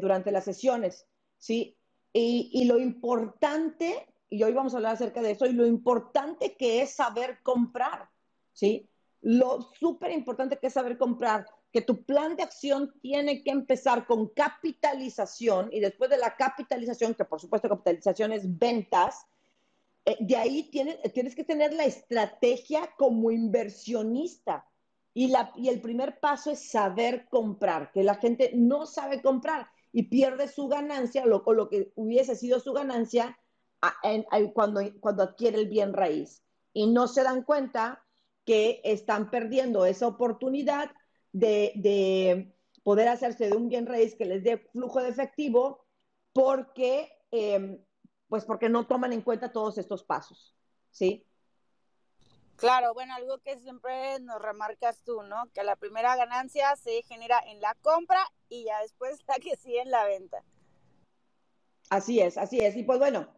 durante 0.00 0.30
las 0.30 0.44
sesiones. 0.44 1.06
¿sí? 1.42 1.76
Y, 2.12 2.64
lo 2.66 2.78
importante, 2.78 4.06
y 4.30 4.42
hoy 4.42 4.52
vamos 4.52 4.74
a 4.74 4.76
hablar 4.76 4.94
acerca 4.94 5.22
de 5.22 5.32
eso, 5.32 5.46
y 5.46 5.52
lo 5.52 5.66
importante 5.66 6.56
que 6.56 6.82
es 6.82 6.94
saber 6.94 7.40
comprar, 7.42 8.08
¿sí? 8.52 8.88
Lo 9.20 9.70
súper 9.78 10.10
importante 10.10 10.58
que 10.58 10.66
es 10.66 10.72
saber 10.72 10.98
comprar, 10.98 11.46
que 11.72 11.80
tu 11.80 12.04
plan 12.04 12.36
de 12.36 12.42
acción 12.42 12.92
tiene 13.00 13.42
que 13.42 13.50
empezar 13.50 14.06
con 14.06 14.28
capitalización 14.28 15.68
y 15.72 15.80
después 15.80 16.10
de 16.10 16.18
la 16.18 16.36
capitalización, 16.36 17.14
que 17.14 17.24
por 17.24 17.40
supuesto 17.40 17.68
capitalización 17.68 18.32
es 18.32 18.58
ventas, 18.58 19.26
eh, 20.04 20.16
de 20.20 20.36
ahí 20.36 20.64
tienes, 20.70 20.98
tienes 21.12 21.34
que 21.34 21.44
tener 21.44 21.72
la 21.72 21.84
estrategia 21.84 22.90
como 22.98 23.30
inversionista. 23.30 24.66
Y, 25.14 25.28
la, 25.28 25.52
y 25.56 25.68
el 25.68 25.80
primer 25.80 26.20
paso 26.20 26.50
es 26.50 26.70
saber 26.70 27.28
comprar, 27.28 27.92
que 27.92 28.02
la 28.02 28.14
gente 28.14 28.50
no 28.54 28.86
sabe 28.86 29.20
comprar 29.20 29.68
y 29.92 30.04
pierde 30.04 30.48
su 30.48 30.68
ganancia 30.68 31.26
lo, 31.26 31.42
o 31.44 31.52
lo 31.52 31.68
que 31.68 31.92
hubiese 31.96 32.34
sido 32.34 32.60
su 32.60 32.72
ganancia 32.72 33.38
cuando, 34.54 34.80
cuando 35.00 35.22
adquiere 35.22 35.58
el 35.58 35.68
bien 35.68 35.92
raíz. 35.92 36.42
Y 36.72 36.86
no 36.86 37.08
se 37.08 37.22
dan 37.22 37.42
cuenta 37.42 38.02
que 38.44 38.80
están 38.84 39.30
perdiendo 39.30 39.86
esa 39.86 40.06
oportunidad 40.06 40.90
de, 41.32 42.54
poder 42.82 43.08
hacerse 43.08 43.48
de 43.48 43.56
un 43.56 43.68
bien 43.68 43.86
raíz 43.86 44.16
que 44.16 44.24
les 44.24 44.42
dé 44.42 44.58
flujo 44.58 45.00
de 45.00 45.08
efectivo 45.08 45.86
porque, 46.32 47.16
em, 47.30 47.78
pues 48.28 48.44
porque 48.44 48.68
no 48.68 48.86
toman 48.86 49.12
en 49.12 49.22
cuenta 49.22 49.52
todos 49.52 49.78
estos 49.78 50.02
pasos, 50.02 50.56
¿sí? 50.90 51.24
Claro, 52.56 52.94
bueno, 52.94 53.14
algo 53.14 53.38
que 53.38 53.58
siempre 53.58 54.20
nos 54.20 54.40
remarcas 54.40 55.02
tú, 55.02 55.22
¿no? 55.22 55.50
Que 55.52 55.64
la 55.64 55.76
primera 55.76 56.14
ganancia 56.16 56.76
se 56.76 57.02
genera 57.02 57.40
en 57.46 57.60
la 57.60 57.74
compra 57.82 58.20
y 58.48 58.64
ya 58.64 58.80
después 58.82 59.18
la 59.28 59.34
que 59.36 59.56
sigue 59.56 59.80
en 59.80 59.90
la 59.90 60.04
venta. 60.04 60.44
Así 61.90 62.20
es, 62.20 62.38
así 62.38 62.60
es. 62.60 62.76
Y 62.76 62.84
pues 62.84 62.98
bueno, 62.98 63.28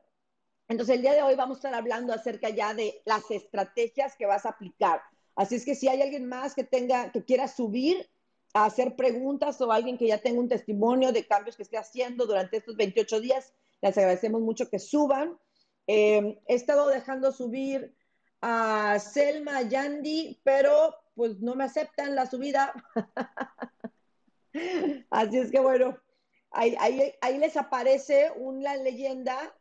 entonces 0.68 0.96
el 0.96 1.02
día 1.02 1.14
de 1.14 1.22
hoy 1.22 1.34
vamos 1.34 1.56
a 1.56 1.58
estar 1.58 1.74
hablando 1.74 2.12
acerca 2.12 2.50
ya 2.50 2.74
de 2.74 3.02
las 3.04 3.30
estrategias 3.30 4.16
que 4.16 4.26
vas 4.26 4.46
a 4.46 4.50
aplicar. 4.50 5.02
Así 5.36 5.56
es 5.56 5.64
que 5.64 5.74
si 5.74 5.88
hay 5.88 6.00
alguien 6.00 6.28
más 6.28 6.54
que 6.54 6.64
tenga, 6.64 7.10
que 7.12 7.24
quiera 7.24 7.48
subir 7.48 8.08
a 8.54 8.66
hacer 8.66 8.96
preguntas 8.96 9.60
o 9.60 9.72
alguien 9.72 9.98
que 9.98 10.06
ya 10.06 10.18
tenga 10.18 10.40
un 10.40 10.48
testimonio 10.48 11.12
de 11.12 11.26
cambios 11.26 11.56
que 11.56 11.64
esté 11.64 11.76
haciendo 11.76 12.26
durante 12.26 12.58
estos 12.58 12.76
28 12.76 13.20
días, 13.20 13.52
les 13.82 13.98
agradecemos 13.98 14.40
mucho 14.40 14.70
que 14.70 14.78
suban. 14.78 15.38
Eh, 15.86 16.40
he 16.46 16.54
estado 16.54 16.88
dejando 16.88 17.32
subir 17.32 17.94
a 18.40 18.98
Selma 18.98 19.62
Yandy, 19.62 20.40
pero 20.44 20.94
pues 21.14 21.40
no 21.40 21.54
me 21.54 21.64
aceptan 21.64 22.14
la 22.14 22.26
subida. 22.26 22.72
Así 25.10 25.38
es 25.38 25.50
que 25.50 25.60
bueno, 25.60 25.98
ahí, 26.50 27.38
les 27.38 27.56
aparece 27.56 28.30
una 28.36 28.76
leyenda. 28.76 29.54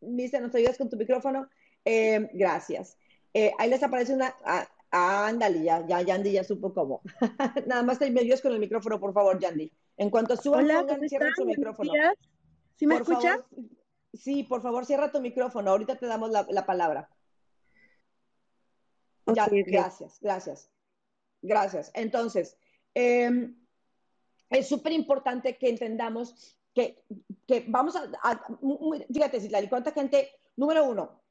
Dice, 0.00 0.40
¿nos 0.40 0.54
ayudas 0.54 0.78
con 0.78 0.88
tu 0.88 0.96
micrófono? 0.96 1.48
Eh, 1.84 2.28
gracias. 2.32 2.98
Eh, 3.34 3.52
ahí 3.58 3.70
les 3.70 3.82
aparece 3.82 4.14
una... 4.14 4.34
Ah, 4.44 4.66
ándale, 4.90 5.62
ya, 5.62 5.86
ya, 5.86 6.02
Yandy 6.02 6.32
ya 6.32 6.42
supo 6.42 6.74
cómo. 6.74 7.02
Nada 7.66 7.82
más 7.82 7.98
te 7.98 8.10
me 8.10 8.20
ayudas 8.20 8.42
con 8.42 8.52
el 8.52 8.58
micrófono, 8.58 8.98
por 8.98 9.12
favor, 9.12 9.38
Yandy. 9.38 9.70
En 9.96 10.10
cuanto 10.10 10.36
suban, 10.36 10.64
Hola, 10.64 10.98
cierren 11.08 11.34
su 11.34 11.44
micrófono. 11.44 11.92
¿Sí 12.76 12.86
me 12.86 12.96
escuchas? 12.96 13.38
sí, 14.12 14.42
por 14.42 14.62
favor, 14.62 14.84
cierra 14.86 15.12
tu 15.12 15.20
micrófono. 15.20 15.70
Ahorita 15.70 15.96
te 15.96 16.06
damos 16.06 16.30
la 16.30 16.66
palabra. 16.66 17.08
Gracias, 19.34 20.18
gracias. 20.20 20.70
Gracias. 21.42 21.90
Entonces, 21.94 22.56
em, 22.94 23.56
es 24.50 24.68
súper 24.68 24.92
importante 24.92 25.56
que 25.56 25.68
entendamos 25.68 26.56
que, 26.74 27.04
vamos 27.68 27.96
a, 27.96 28.42
fíjate, 29.12 29.40
Citlali, 29.40 29.68
cuánta 29.68 29.92
gente, 29.92 30.30
número 30.56 30.84
uno, 30.84 31.22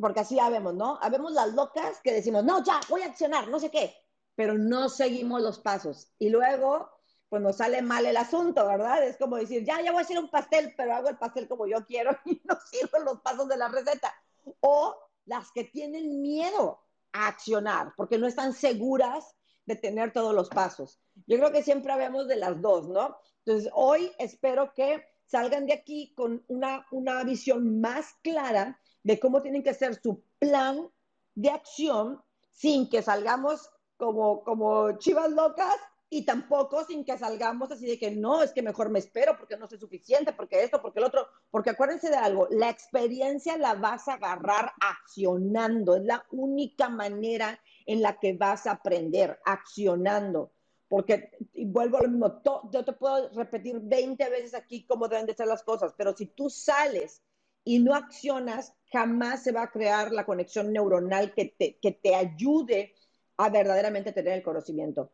porque 0.00 0.20
así 0.20 0.36
ya 0.36 0.48
vemos, 0.48 0.74
¿no? 0.74 0.98
Habemos 1.00 1.32
las 1.32 1.54
locas 1.54 2.00
que 2.02 2.12
decimos, 2.12 2.44
no, 2.44 2.62
ya, 2.62 2.80
voy 2.88 3.02
a 3.02 3.06
accionar, 3.06 3.48
no 3.48 3.58
sé 3.58 3.70
qué, 3.70 3.94
pero 4.34 4.56
no 4.56 4.88
seguimos 4.88 5.42
los 5.42 5.58
pasos. 5.58 6.12
Y 6.18 6.28
luego, 6.28 6.90
pues 7.28 7.42
nos 7.42 7.56
sale 7.56 7.82
mal 7.82 8.06
el 8.06 8.16
asunto, 8.16 8.66
¿verdad? 8.66 9.04
Es 9.04 9.16
como 9.16 9.36
decir, 9.36 9.64
ya, 9.64 9.80
ya 9.80 9.90
voy 9.90 10.00
a 10.00 10.04
hacer 10.04 10.18
un 10.18 10.30
pastel, 10.30 10.74
pero 10.76 10.94
hago 10.94 11.08
el 11.08 11.18
pastel 11.18 11.48
como 11.48 11.66
yo 11.66 11.84
quiero 11.86 12.16
y 12.24 12.40
no 12.44 12.56
sigo 12.70 12.98
los 13.04 13.20
pasos 13.20 13.48
de 13.48 13.56
la 13.56 13.68
receta. 13.68 14.14
O 14.60 14.96
las 15.24 15.50
que 15.52 15.64
tienen 15.64 16.20
miedo 16.20 16.80
a 17.12 17.28
accionar, 17.28 17.92
porque 17.96 18.18
no 18.18 18.26
están 18.26 18.52
seguras 18.52 19.36
de 19.66 19.76
tener 19.76 20.12
todos 20.12 20.34
los 20.34 20.48
pasos. 20.48 21.00
Yo 21.26 21.36
creo 21.38 21.52
que 21.52 21.62
siempre 21.62 21.92
hablamos 21.92 22.26
de 22.26 22.36
las 22.36 22.60
dos, 22.60 22.88
¿no? 22.88 23.16
Entonces, 23.44 23.70
hoy 23.74 24.10
espero 24.18 24.72
que 24.74 25.04
salgan 25.26 25.66
de 25.66 25.72
aquí 25.72 26.14
con 26.14 26.44
una, 26.48 26.86
una 26.90 27.24
visión 27.24 27.80
más 27.80 28.14
clara 28.22 28.80
de 29.02 29.18
cómo 29.18 29.42
tienen 29.42 29.62
que 29.62 29.74
ser 29.74 30.00
su 30.00 30.22
plan 30.38 30.88
de 31.34 31.50
acción 31.50 32.22
sin 32.52 32.88
que 32.88 33.02
salgamos 33.02 33.70
como, 33.96 34.44
como 34.44 34.98
chivas 34.98 35.30
locas 35.30 35.76
y 36.10 36.26
tampoco 36.26 36.84
sin 36.84 37.06
que 37.06 37.16
salgamos 37.16 37.72
así 37.72 37.86
de 37.86 37.98
que 37.98 38.10
no, 38.10 38.42
es 38.42 38.52
que 38.52 38.60
mejor 38.60 38.90
me 38.90 38.98
espero 38.98 39.34
porque 39.38 39.56
no 39.56 39.66
soy 39.66 39.78
suficiente, 39.78 40.34
porque 40.34 40.62
esto, 40.62 40.82
porque 40.82 40.98
el 40.98 41.06
otro, 41.06 41.26
porque 41.50 41.70
acuérdense 41.70 42.10
de 42.10 42.16
algo, 42.16 42.46
la 42.50 42.68
experiencia 42.68 43.56
la 43.56 43.74
vas 43.74 44.08
a 44.08 44.14
agarrar 44.14 44.72
accionando, 44.78 45.96
es 45.96 46.04
la 46.04 46.26
única 46.30 46.90
manera 46.90 47.58
en 47.86 48.02
la 48.02 48.18
que 48.18 48.34
vas 48.34 48.66
a 48.66 48.72
aprender, 48.72 49.40
accionando. 49.46 50.52
Porque, 50.92 51.30
y 51.54 51.64
vuelvo 51.64 51.96
a 51.96 52.02
lo 52.02 52.08
mismo, 52.08 52.42
yo 52.70 52.84
te 52.84 52.92
puedo 52.92 53.30
repetir 53.30 53.80
20 53.80 54.28
veces 54.28 54.52
aquí 54.52 54.84
cómo 54.84 55.08
deben 55.08 55.24
de 55.24 55.32
ser 55.32 55.46
las 55.46 55.62
cosas, 55.62 55.94
pero 55.96 56.14
si 56.14 56.26
tú 56.26 56.50
sales 56.50 57.22
y 57.64 57.78
no 57.78 57.94
accionas, 57.94 58.74
jamás 58.92 59.42
se 59.42 59.52
va 59.52 59.62
a 59.62 59.70
crear 59.70 60.12
la 60.12 60.26
conexión 60.26 60.70
neuronal 60.70 61.32
que 61.32 61.46
te, 61.46 61.78
que 61.78 61.92
te 61.92 62.14
ayude 62.14 62.92
a 63.38 63.48
verdaderamente 63.48 64.12
tener 64.12 64.34
el 64.34 64.42
conocimiento. 64.42 65.10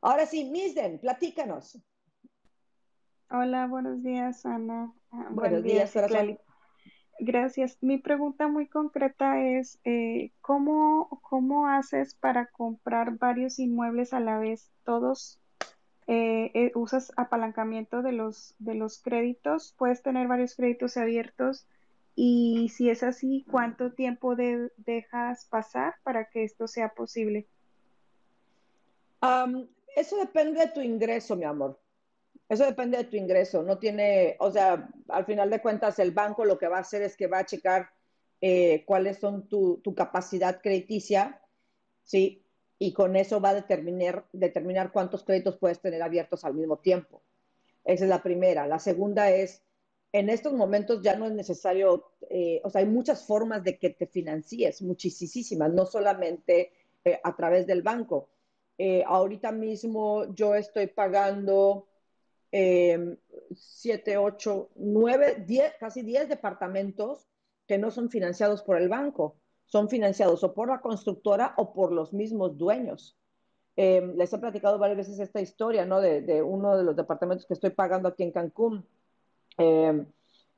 Ahora 0.00 0.24
sí, 0.24 0.46
Misden, 0.46 0.98
platícanos. 0.98 1.78
Hola, 3.30 3.66
buenos 3.66 4.02
días, 4.02 4.46
Ana. 4.46 4.94
Ah, 5.10 5.28
buenos 5.32 5.62
días, 5.62 5.92
días 5.92 6.38
Gracias. 7.20 7.78
Mi 7.80 7.98
pregunta 7.98 8.48
muy 8.48 8.66
concreta 8.66 9.40
es, 9.40 9.78
eh, 9.84 10.32
¿cómo, 10.40 11.20
¿cómo 11.22 11.68
haces 11.68 12.14
para 12.14 12.46
comprar 12.46 13.18
varios 13.18 13.58
inmuebles 13.58 14.12
a 14.12 14.20
la 14.20 14.38
vez? 14.38 14.70
¿Todos 14.84 15.40
eh, 16.06 16.50
eh, 16.54 16.72
usas 16.74 17.12
apalancamiento 17.16 18.02
de 18.02 18.12
los, 18.12 18.56
de 18.58 18.74
los 18.74 19.00
créditos? 19.00 19.74
¿Puedes 19.78 20.02
tener 20.02 20.26
varios 20.26 20.56
créditos 20.56 20.96
abiertos? 20.96 21.66
Y 22.16 22.68
si 22.70 22.90
es 22.90 23.02
así, 23.02 23.44
¿cuánto 23.50 23.92
tiempo 23.92 24.36
dejas 24.36 25.46
pasar 25.46 25.94
para 26.02 26.28
que 26.28 26.44
esto 26.44 26.68
sea 26.68 26.90
posible? 26.90 27.46
eso 29.96 30.18
depende 30.18 30.60
de 30.60 30.68
tu 30.68 30.82
ingreso, 30.82 31.34
mi 31.34 31.44
amor. 31.44 31.80
Eso 32.48 32.64
depende 32.66 32.98
de 32.98 33.04
tu 33.04 33.16
ingreso. 33.16 33.62
No 33.62 33.78
tiene, 33.78 34.36
o 34.38 34.50
sea, 34.50 34.88
al 35.08 35.24
final 35.24 35.50
de 35.50 35.60
cuentas, 35.60 35.98
el 35.98 36.12
banco 36.12 36.44
lo 36.44 36.58
que 36.58 36.68
va 36.68 36.78
a 36.78 36.80
hacer 36.80 37.02
es 37.02 37.16
que 37.16 37.26
va 37.26 37.38
a 37.38 37.46
checar 37.46 37.88
eh, 38.40 38.84
cuáles 38.84 39.18
son 39.18 39.48
tu, 39.48 39.80
tu, 39.82 39.94
capacidad 39.94 40.60
crediticia, 40.60 41.40
¿sí? 42.02 42.42
Y 42.78 42.92
con 42.92 43.16
eso 43.16 43.40
va 43.40 43.50
a 43.50 43.54
determinar, 43.54 44.26
determinar 44.32 44.92
cuántos 44.92 45.24
créditos 45.24 45.56
puedes 45.56 45.80
tener 45.80 46.02
abiertos 46.02 46.44
al 46.44 46.54
mismo 46.54 46.78
tiempo. 46.78 47.22
Esa 47.84 48.04
es 48.04 48.10
la 48.10 48.22
primera. 48.22 48.66
La 48.66 48.78
segunda 48.78 49.30
es, 49.30 49.62
en 50.12 50.28
estos 50.28 50.52
momentos 50.52 51.00
ya 51.02 51.16
no 51.16 51.26
es 51.26 51.32
necesario, 51.32 52.10
eh, 52.28 52.60
o 52.64 52.70
sea, 52.70 52.80
hay 52.80 52.86
muchas 52.86 53.26
formas 53.26 53.64
de 53.64 53.78
que 53.78 53.90
te 53.90 54.06
financies, 54.06 54.82
muchísimas, 54.82 55.72
no 55.72 55.86
solamente 55.86 56.72
eh, 57.04 57.20
a 57.22 57.34
través 57.34 57.66
del 57.66 57.82
banco. 57.82 58.28
ahorita 59.06 59.52
mismo 59.52 60.34
yo 60.34 60.54
estoy 60.54 60.88
pagando 60.88 61.86
7, 62.54 64.16
8, 64.16 64.70
9, 64.76 65.44
10, 65.46 65.74
casi 65.80 66.02
10 66.02 66.28
departamentos 66.28 67.28
que 67.66 67.78
no 67.78 67.90
son 67.90 68.10
financiados 68.10 68.62
por 68.62 68.76
el 68.76 68.88
banco, 68.88 69.36
son 69.66 69.88
financiados 69.88 70.44
o 70.44 70.54
por 70.54 70.68
la 70.68 70.80
constructora 70.80 71.54
o 71.56 71.72
por 71.72 71.92
los 71.92 72.12
mismos 72.12 72.56
dueños. 72.56 73.18
Eh, 73.76 74.12
les 74.16 74.32
he 74.32 74.38
platicado 74.38 74.78
varias 74.78 74.98
veces 74.98 75.18
esta 75.18 75.40
historia, 75.40 75.84
¿no? 75.84 76.00
De, 76.00 76.42
uno 76.42 76.76
de 76.76 76.84
los 76.84 76.94
departamentos 76.94 77.46
que 77.46 77.54
estoy 77.54 77.70
pagando 77.70 78.08
aquí 78.08 78.22
en 78.22 78.30
Cancún. 78.30 78.86
Eh, 79.58 80.06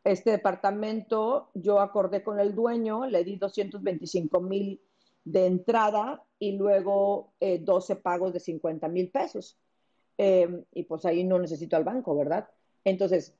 este 0.05 0.31
departamento, 0.31 1.51
yo 1.55 1.81
acordé 1.81 2.23
con 2.23 2.39
el 2.39 2.55
dueño, 2.55 3.07
le 3.07 3.25
di 3.25 3.37
225 3.37 4.41
mil 4.41 4.81
de 5.25 5.47
entrada 5.47 6.23
y 6.39 6.53
luego 6.53 7.33
12 7.41 7.93
eh, 7.93 7.97
pagos 7.97 8.33
de 8.33 8.41
50 8.41 8.87
mil 8.89 9.11
pesos. 9.11 9.59
Em, 10.19 10.65
y 10.73 10.85
pues 10.85 11.05
ahí 11.05 11.25
no 11.25 11.39
necesito 11.39 11.77
al 11.77 11.85
banco, 11.85 12.17
¿verdad? 12.17 12.49
Entonces, 12.85 13.35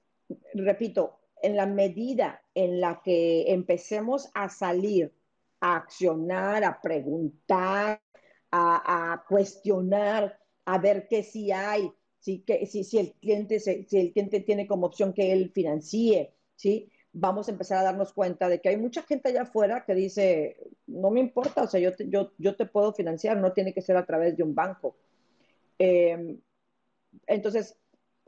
repito, 0.55 1.19
en 1.43 1.57
la 1.57 1.67
medida 1.67 2.43
en 2.55 2.81
la 2.81 3.01
que 3.03 3.53
empecemos 3.53 4.31
a 4.35 4.49
salir, 4.49 5.13
a 5.61 5.77
accionar, 5.77 6.65
a 6.65 6.81
preguntar, 6.81 8.01
a, 8.51 9.25
cuestionar, 9.29 10.39
a 10.65 10.79
ver 10.79 11.07
qué 11.09 11.23
sí 11.23 11.53
hay, 11.53 11.93
¿sí? 12.19 12.43
que, 12.47 12.67
si, 12.67 12.85
si, 12.85 12.99
el 12.99 13.13
cliente 13.15 13.61
si 13.61 13.99
el 13.99 14.13
cliente 14.13 14.41
tiene 14.41 14.67
como 14.67 14.87
opción 14.87 15.13
que 15.13 15.33
él 15.33 15.51
financie, 15.51 16.33
¿sí? 16.55 16.91
vamos 17.19 17.49
a 17.49 17.53
empezar 17.53 17.79
a 17.79 17.83
darnos 17.83 18.13
cuenta 18.13 18.49
de 18.49 18.61
que 18.61 18.69
hay 18.69 18.77
mucha 18.77 19.03
gente 19.03 19.31
allá 19.31 19.43
afuera 19.43 19.85
que 19.87 19.95
dice, 19.95 20.59
no 20.87 21.11
me 21.11 21.21
importa, 21.21 21.63
o 21.63 21.67
sea, 21.67 21.81
yo 21.81 21.95
te, 21.95 22.09
yo, 22.11 22.33
yo 22.37 22.57
te 22.57 22.67
puedo 22.67 22.93
financiar, 22.93 23.39
no 23.39 23.53
tiene 23.53 23.73
que 23.73 23.81
ser 23.81 23.97
a 23.97 24.05
través 24.05 24.37
de 24.37 24.43
un 24.43 24.55
banco. 24.55 24.97
Eh, 25.79 26.37
entonces, 27.27 27.77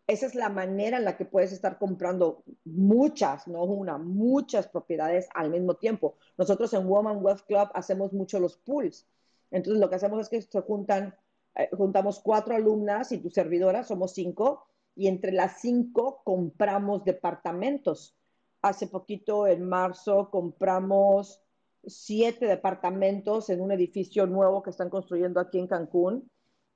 esa 0.09 0.25
es 0.25 0.35
la 0.35 0.49
manera 0.49 0.97
en 0.97 1.05
la 1.05 1.19
que 1.19 1.27
puedes 1.27 1.53
estar 1.53 1.79
comprando 1.79 2.43
muchas, 2.65 3.47
no 3.47 3.65
una, 3.65 3.99
muchas 3.99 4.67
propiedades 4.67 5.29
al 5.35 5.51
mismo 5.51 5.75
tiempo. 5.75 6.17
Nosotros 6.39 6.73
en 6.73 6.89
Woman 6.89 7.23
Wealth 7.23 7.43
Club 7.47 7.69
hacemos 7.75 8.15
mucho 8.15 8.41
los 8.41 8.57
pools. 8.57 9.07
Entonces, 9.51 9.79
lo 9.79 9.91
que 9.91 9.97
hacemos 9.97 10.21
es 10.21 10.31
que 10.31 10.41
se 10.41 10.61
juntan, 10.63 11.15
eh, 11.55 11.69
juntamos 11.77 12.21
cuatro 12.21 12.55
alumnas 12.55 13.13
y 13.13 13.19
tu 13.19 13.29
servidora, 13.29 13.85
somos 13.85 14.13
cinco, 14.15 14.67
y 14.95 15.09
entre 15.09 15.31
las 15.31 15.61
cinco 15.61 16.23
compramos 16.25 17.05
departamentos. 17.05 18.17
Hace 18.63 18.87
poquito, 18.87 19.47
en 19.47 19.69
marzo, 19.69 20.31
compramos 20.31 21.43
siete 21.85 22.47
departamentos 22.47 23.51
en 23.51 23.61
un 23.61 23.73
edificio 23.73 24.27
nuevo 24.27 24.63
que 24.63 24.71
están 24.71 24.89
construyendo 24.89 25.39
aquí 25.39 25.59
en 25.59 25.67
Cancún 25.67 26.31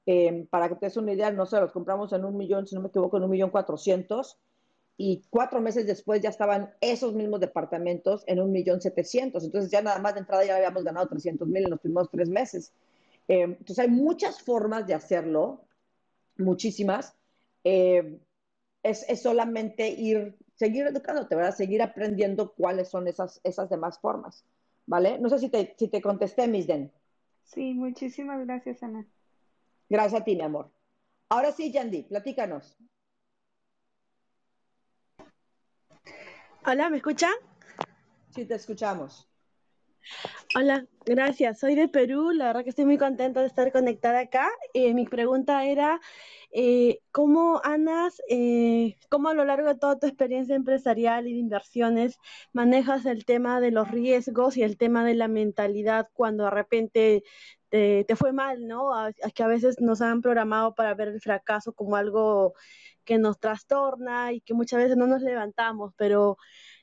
Em, 0.05 0.47
para 0.47 0.69
que 0.69 0.77
te 0.77 0.87
des 0.87 0.97
una 0.97 1.13
idea, 1.13 1.31
no 1.31 1.47
sé, 1.47 1.61
los 1.61 1.73
compramos 1.73 2.13
en 2.13 2.25
un 2.25 2.37
millón, 2.37 2.67
si 2.67 2.75
no 2.75 2.81
me 2.83 2.89
equivoco, 2.89 3.17
en 3.17 3.25
un 3.25 3.31
millón 3.31 3.51
cuatrocientos, 3.51 4.39
y 4.97 5.23
cuatro 5.31 5.61
meses 5.61 5.87
después 5.87 6.21
ya 6.21 6.29
estaban 6.29 6.71
esos 6.81 7.15
mismos 7.15 7.41
departamentos 7.41 8.25
en 8.27 8.41
un 8.41 8.53
millón 8.53 8.81
setecientos. 8.81 9.45
Entonces 9.45 9.71
ya 9.71 9.83
nada 9.83 9.99
más 9.99 10.15
de 10.15 10.21
entrada 10.21 10.45
ya 10.45 10.57
habíamos 10.57 10.85
ganado 10.85 11.09
300 11.09 11.49
mil 11.49 11.65
en 11.65 11.71
los 11.71 11.81
primeros 11.81 12.11
tres 12.11 12.29
meses. 12.29 12.73
Em, 13.29 13.53
entonces 13.53 13.79
hay 13.79 13.89
muchas 13.89 14.43
formas 14.43 14.87
de 14.87 14.95
hacerlo, 14.95 15.65
muchísimas. 16.37 17.17
Em, 17.65 18.19
es, 18.83 19.09
es, 19.09 19.23
solamente 19.23 19.89
ir, 19.89 20.37
seguir 20.55 20.87
educándote, 20.87 21.35
¿verdad? 21.37 21.55
Seguir 21.55 21.83
aprendiendo 21.83 22.53
cuáles 22.53 22.89
son 22.89 23.09
esas, 23.09 23.41
esas 23.45 23.71
demás 23.71 23.99
formas, 24.01 24.45
¿vale? 24.87 25.19
No 25.19 25.29
sé 25.29 25.39
si 25.39 25.49
te, 25.49 25.75
si 25.79 25.89
te 25.89 26.03
contesté, 26.03 26.49
Misden. 26.49 26.93
Sí, 27.45 27.75
muchísimas 27.75 28.45
gracias, 28.45 28.83
Ana. 28.83 29.07
Gracias 29.93 30.23
a 30.23 30.25
ti, 30.25 30.35
mi 30.35 30.41
amor. 30.41 30.71
Ahora 31.29 31.53
sí, 31.53 31.71
Yandy, 31.71 32.05
platícanos. 32.05 32.79
Hola, 36.65 36.89
¿me 36.89 36.97
escuchan? 36.97 37.35
Sí, 38.35 38.47
te 38.47 38.55
escuchamos. 38.55 39.29
Hola, 40.57 40.87
gracias. 41.05 41.59
Soy 41.59 41.75
de 41.75 41.89
Perú. 41.89 42.31
La 42.31 42.47
verdad 42.47 42.65
que 42.65 42.71
estoy 42.71 42.87
muy 42.87 42.97
contenta 42.97 43.41
de 43.41 43.49
estar 43.49 43.71
conectada 43.71 44.21
acá. 44.21 44.49
Eh, 44.73 44.95
mi 44.95 45.05
pregunta 45.05 45.67
era, 45.67 46.01
eh, 46.53 47.01
¿cómo, 47.11 47.61
Anas, 47.63 48.23
eh, 48.31 48.97
cómo 49.11 49.29
a 49.29 49.35
lo 49.35 49.45
largo 49.45 49.69
de 49.69 49.79
toda 49.79 49.99
tu 49.99 50.07
experiencia 50.07 50.57
empresarial 50.57 51.27
y 51.27 51.35
de 51.35 51.39
inversiones 51.39 52.19
manejas 52.55 53.05
el 53.05 53.27
tema 53.27 53.61
de 53.61 53.73
los 53.73 53.91
riesgos 53.91 54.57
y 54.57 54.63
el 54.63 54.79
tema 54.79 55.05
de 55.05 55.17
la 55.17 55.29
mentalidad 55.29 56.09
cuando 56.15 56.45
de 56.45 56.51
repente 56.51 57.25
te, 57.73 58.17
fue 58.17 58.33
mal, 58.35 58.67
¿no? 58.67 59.09
Es 59.09 59.33
que 59.35 59.43
a 59.43 59.47
veces 59.47 59.81
nos 59.81 60.03
han 60.03 60.21
programado 60.21 60.75
para 60.75 60.95
ver 60.95 61.09
el 61.09 61.21
fracaso 61.23 61.73
como 61.73 61.97
algo 61.97 62.53
que 63.05 63.19
nos 63.19 63.41
trastorna 63.41 64.33
y 64.33 64.43
que 64.43 64.53
muchas 64.53 64.79
veces 64.83 64.97
no 64.99 65.07
nos 65.07 65.23
levantamos, 65.23 65.95
pero 65.97 66.37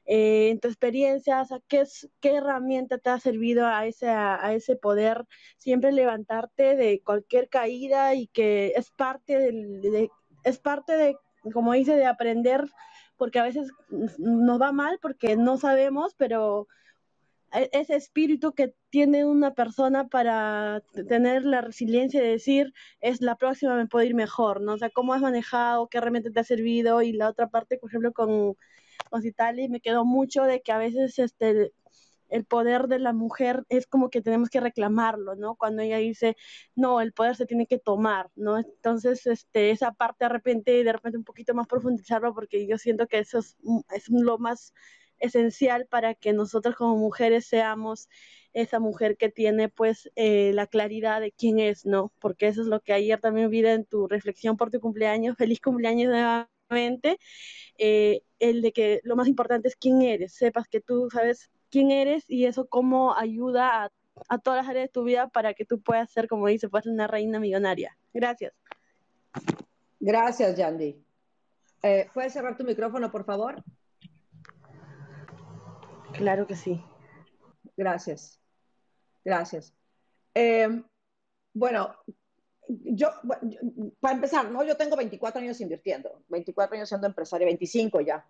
eh, 0.06 0.50
en 0.50 0.60
tu 0.60 0.68
experiencia, 0.68 1.46
¿qué, 1.68 1.82
es, 1.82 2.10
¿qué 2.20 2.36
herramienta 2.38 2.98
te 2.98 3.12
ha 3.12 3.20
servido 3.20 3.68
a 3.68 3.86
ese, 3.86 4.10
a, 4.10 4.42
poder 4.82 5.26
siempre 5.58 5.92
levantarte 5.92 6.76
de 6.76 7.02
cualquier 7.04 7.50
caída 7.50 8.16
y 8.16 8.28
que 8.28 8.74
es 8.76 8.90
parte 8.90 9.38
de, 9.38 10.10
es 10.44 10.60
parte 10.60 10.98
de, 10.98 11.16
como 11.54 11.74
dice, 11.74 11.96
de 11.96 12.08
aprender, 12.08 12.66
porque 13.16 13.38
a 13.38 13.44
veces 13.44 13.72
nos 14.18 14.60
va 14.60 14.72
mal 14.72 14.98
porque 15.00 15.36
no 15.38 15.58
sabemos, 15.58 16.16
pero 16.18 16.68
ese 17.52 17.96
espíritu 17.96 18.54
que 18.54 18.74
tiene 18.90 19.26
una 19.26 19.54
persona 19.54 20.08
para 20.08 20.84
tener 21.08 21.46
la 21.46 21.62
resiliencia 21.62 22.22
de 22.22 22.30
decir, 22.30 22.74
es 23.02 23.22
la 23.22 23.36
próxima, 23.36 23.76
me 23.76 23.88
puedo 23.88 24.06
ir 24.06 24.16
mejor, 24.16 24.62
¿no? 24.62 24.74
O 24.74 24.78
sea, 24.78 24.90
cómo 24.90 25.14
has 25.14 25.22
manejado, 25.22 25.88
qué 25.88 25.98
herramienta 25.98 26.32
te 26.32 26.40
ha 26.40 26.44
servido 26.44 27.02
y 27.02 27.14
la 27.14 27.30
otra 27.30 27.48
parte, 27.50 27.78
por 27.78 27.90
ejemplo, 27.90 28.14
con, 28.14 28.56
con 29.10 29.22
Citali 29.22 29.70
me 29.70 29.82
quedó 29.82 30.06
mucho 30.06 30.44
de 30.44 30.62
que 30.62 30.72
a 30.72 30.78
veces 30.78 31.20
este 31.20 31.72
el 32.30 32.46
poder 32.46 32.88
de 32.88 33.00
la 33.00 33.14
mujer 33.14 33.66
es 33.70 33.88
como 33.88 34.10
que 34.10 34.22
tenemos 34.22 34.50
que 34.50 34.60
reclamarlo, 34.60 35.36
¿no? 35.36 35.56
Cuando 35.56 35.82
ella 35.82 35.98
dice, 35.98 36.38
no, 36.76 37.02
el 37.02 37.14
poder 37.14 37.36
se 37.36 37.46
tiene 37.46 37.68
que 37.68 37.80
tomar, 37.80 38.30
¿no? 38.36 38.58
Entonces, 38.60 39.26
este, 39.26 39.72
esa 39.72 39.94
parte 39.94 40.26
de 40.26 40.30
repente, 40.30 40.84
de 40.84 40.94
repente 40.94 41.18
un 41.18 41.24
poquito 41.24 41.54
más 41.54 41.68
profundizarlo, 41.68 42.34
porque 42.34 42.68
yo 42.68 42.78
siento 42.78 43.08
que 43.08 43.20
eso 43.20 43.40
es, 43.40 43.58
es 43.96 44.10
lo 44.10 44.38
más 44.38 44.74
esencial 45.20 45.86
para 45.86 46.16
que 46.16 46.34
nosotros 46.34 46.76
como 46.76 46.96
mujeres 46.98 47.46
seamos 47.46 48.10
esa 48.54 48.80
mujer 48.80 49.18
que 49.18 49.30
tiene 49.30 49.70
pues 49.70 50.10
eh, 50.16 50.52
la 50.54 50.68
claridad 50.68 51.22
de 51.22 51.32
quién 51.32 51.60
es, 51.60 51.86
¿no? 51.86 52.12
Porque 52.20 52.48
eso 52.48 52.62
es 52.62 52.68
lo 52.68 52.82
que 52.82 52.94
ayer 52.94 53.20
también 53.20 53.50
vi 53.50 53.66
en 53.66 53.86
tu 53.86 54.08
reflexión 54.08 54.58
por 54.58 54.72
tu 54.72 54.80
cumpleaños. 54.80 55.38
Feliz 55.38 55.62
cumpleaños 55.62 56.10
nuevamente. 56.10 57.20
Eh, 57.78 58.22
el 58.40 58.62
de 58.62 58.72
que 58.72 59.02
lo 59.04 59.16
más 59.16 59.28
importante 59.28 59.68
es 59.68 59.76
quién 59.76 60.02
eres, 60.02 60.34
sepas 60.34 60.68
que 60.68 60.82
tú 60.82 61.10
sabes 61.12 61.50
quién 61.70 61.92
eres 61.92 62.26
y 62.28 62.46
eso 62.46 62.68
cómo 62.68 63.16
ayuda 63.16 63.92
a, 64.28 64.38
todas 64.40 64.64
las 64.64 64.70
áreas 64.70 64.86
de 64.86 64.92
tu 64.92 65.04
vida 65.04 65.28
para 65.30 65.54
que 65.54 65.66
tú 65.66 65.82
puedas 65.82 66.10
ser, 66.12 66.28
como 66.28 66.48
dice, 66.48 66.70
pues 66.70 66.86
una 66.86 67.08
reina 67.08 67.40
millonaria. 67.40 67.98
Gracias. 68.14 68.54
Gracias, 70.00 70.58
Yandy. 70.58 71.04
Eh, 71.84 72.10
¿Puedes 72.14 72.34
cerrar 72.34 72.58
tu 72.58 72.64
micrófono, 72.64 73.12
por 73.12 73.24
favor? 73.24 73.64
Claro 76.14 76.48
que 76.48 76.56
sí. 76.56 76.84
Gracias. 77.78 78.40
Gracias. 79.24 79.74
Em, 80.34 80.84
bueno, 81.54 81.96
yo, 82.68 83.10
para 84.00 84.16
empezar, 84.16 84.50
¿no? 84.52 84.64
Yo 84.64 84.78
tengo 84.78 84.96
24 84.96 85.42
años 85.42 85.60
invirtiendo, 85.62 86.24
24 86.30 86.76
años 86.76 86.90
siendo 86.90 87.08
empresaria, 87.08 87.46
25 87.46 88.02
ya. 88.02 88.26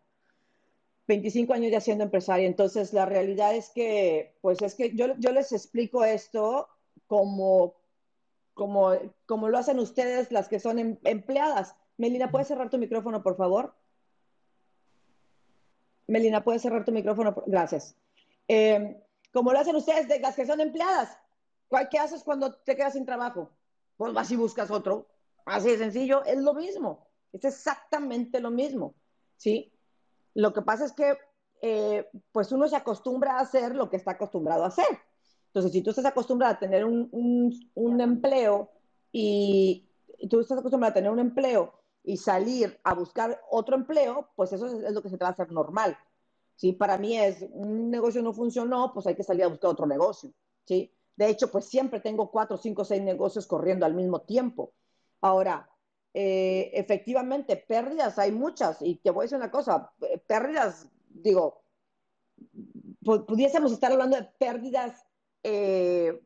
25 1.07 1.53
años 1.53 1.71
ya 1.71 1.81
siendo 1.81 2.03
empresaria. 2.03 2.47
Entonces, 2.47 2.93
la 2.93 3.05
realidad 3.05 3.55
es 3.55 3.69
que, 3.69 4.37
pues 4.41 4.61
es 4.61 4.75
que 4.75 4.95
yo, 4.95 5.15
yo 5.17 5.31
les 5.31 5.51
explico 5.51 6.05
esto 6.05 6.67
como, 7.07 7.75
como, 8.53 8.91
como 9.25 9.49
lo 9.49 9.57
hacen 9.57 9.79
ustedes, 9.79 10.31
las 10.31 10.47
que 10.47 10.59
son 10.59 10.79
em, 10.79 10.97
empleadas. 11.03 11.75
Melina, 11.97 12.31
¿puedes 12.31 12.47
cerrar 12.47 12.69
tu 12.69 12.77
micrófono, 12.77 13.23
por 13.23 13.35
favor? 13.35 13.73
Melina, 16.09 16.43
¿puedes 16.43 16.63
cerrar 16.63 16.83
tu 16.83 16.91
micrófono? 16.91 17.35
Gracias. 17.45 17.95
Eh, 18.47 18.99
como 19.31 19.53
lo 19.53 19.59
hacen 19.59 19.75
ustedes, 19.75 20.07
de 20.07 20.19
las 20.19 20.35
que 20.35 20.45
son 20.45 20.59
empleadas. 20.59 21.15
¿Qué 21.91 21.99
haces 21.99 22.23
cuando 22.23 22.51
te 22.51 22.75
quedas 22.75 22.93
sin 22.93 23.05
trabajo? 23.05 23.51
Pues 23.95 24.11
vas 24.11 24.31
y 24.31 24.35
buscas 24.35 24.71
otro. 24.71 25.07
Así 25.45 25.69
de 25.69 25.77
sencillo, 25.77 26.25
es 26.25 26.39
lo 26.39 26.55
mismo. 26.55 27.07
Es 27.31 27.45
exactamente 27.45 28.39
lo 28.39 28.49
mismo. 28.49 28.95
¿Sí? 29.37 29.71
Lo 30.33 30.51
que 30.51 30.63
pasa 30.63 30.85
es 30.85 30.93
que, 30.93 31.15
eh, 31.61 32.09
pues 32.31 32.51
uno 32.51 32.67
se 32.67 32.75
acostumbra 32.75 33.33
a 33.33 33.41
hacer 33.41 33.75
lo 33.75 33.89
que 33.89 33.97
está 33.97 34.11
acostumbrado 34.11 34.63
a 34.63 34.69
hacer. 34.69 34.87
Entonces, 35.47 35.71
si 35.71 35.83
tú 35.83 35.91
estás 35.91 36.05
acostumbrado 36.05 36.55
a 36.55 36.59
tener 36.59 36.85
un, 36.85 37.09
un 37.75 38.01
empleo 38.01 38.71
y 39.11 39.87
tú 40.27 40.39
estás 40.39 40.57
acostumbrado 40.57 40.91
a 40.91 40.93
tener 40.95 41.11
un 41.11 41.19
empleo 41.19 41.78
y 42.03 42.17
salir 42.17 42.79
a 42.83 42.93
buscar 42.93 43.41
otro 43.49 43.75
empleo, 43.75 44.29
pues 44.35 44.53
eso 44.53 44.67
es, 44.67 44.93
lo 44.93 45.01
que 45.01 45.09
se 45.09 45.17
te 45.17 45.23
va 45.23 45.29
a 45.29 45.33
hacer 45.33 45.51
normal. 45.51 45.97
¿sí? 46.55 46.73
Para 46.73 46.97
mí 46.97 47.17
es, 47.17 47.45
un 47.51 47.89
negocio 47.91 48.21
no 48.21 48.33
funcionó, 48.33 48.93
pues 48.93 49.07
hay 49.07 49.15
que 49.15 49.23
salir 49.23 49.43
a 49.43 49.47
buscar 49.47 49.71
otro 49.71 49.85
negocio. 49.85 50.31
¿sí? 50.65 50.93
De 51.15 51.29
hecho, 51.29 51.51
pues 51.51 51.65
siempre 51.65 51.99
tengo 51.99 52.31
cuatro, 52.31 52.57
cinco, 52.57 52.85
seis 52.85 53.01
negocios 53.01 53.45
corriendo 53.45 53.85
al 53.85 53.93
mismo 53.93 54.21
tiempo. 54.21 54.73
Ahora, 55.21 55.69
eh, 56.13 56.71
efectivamente, 56.73 57.57
pérdidas 57.57 58.17
hay 58.17 58.31
muchas. 58.31 58.81
Y 58.81 58.95
te 58.95 59.11
voy 59.11 59.23
a 59.23 59.25
decir 59.25 59.37
una 59.37 59.51
cosa, 59.51 59.91
eh, 60.01 60.17
pérdidas, 60.17 60.87
digo, 61.09 61.61
pudiésemos 63.03 63.71
estar 63.71 63.91
hablando 63.91 64.17
de 64.17 64.23
pérdidas 64.37 65.05
eh, 65.43 66.21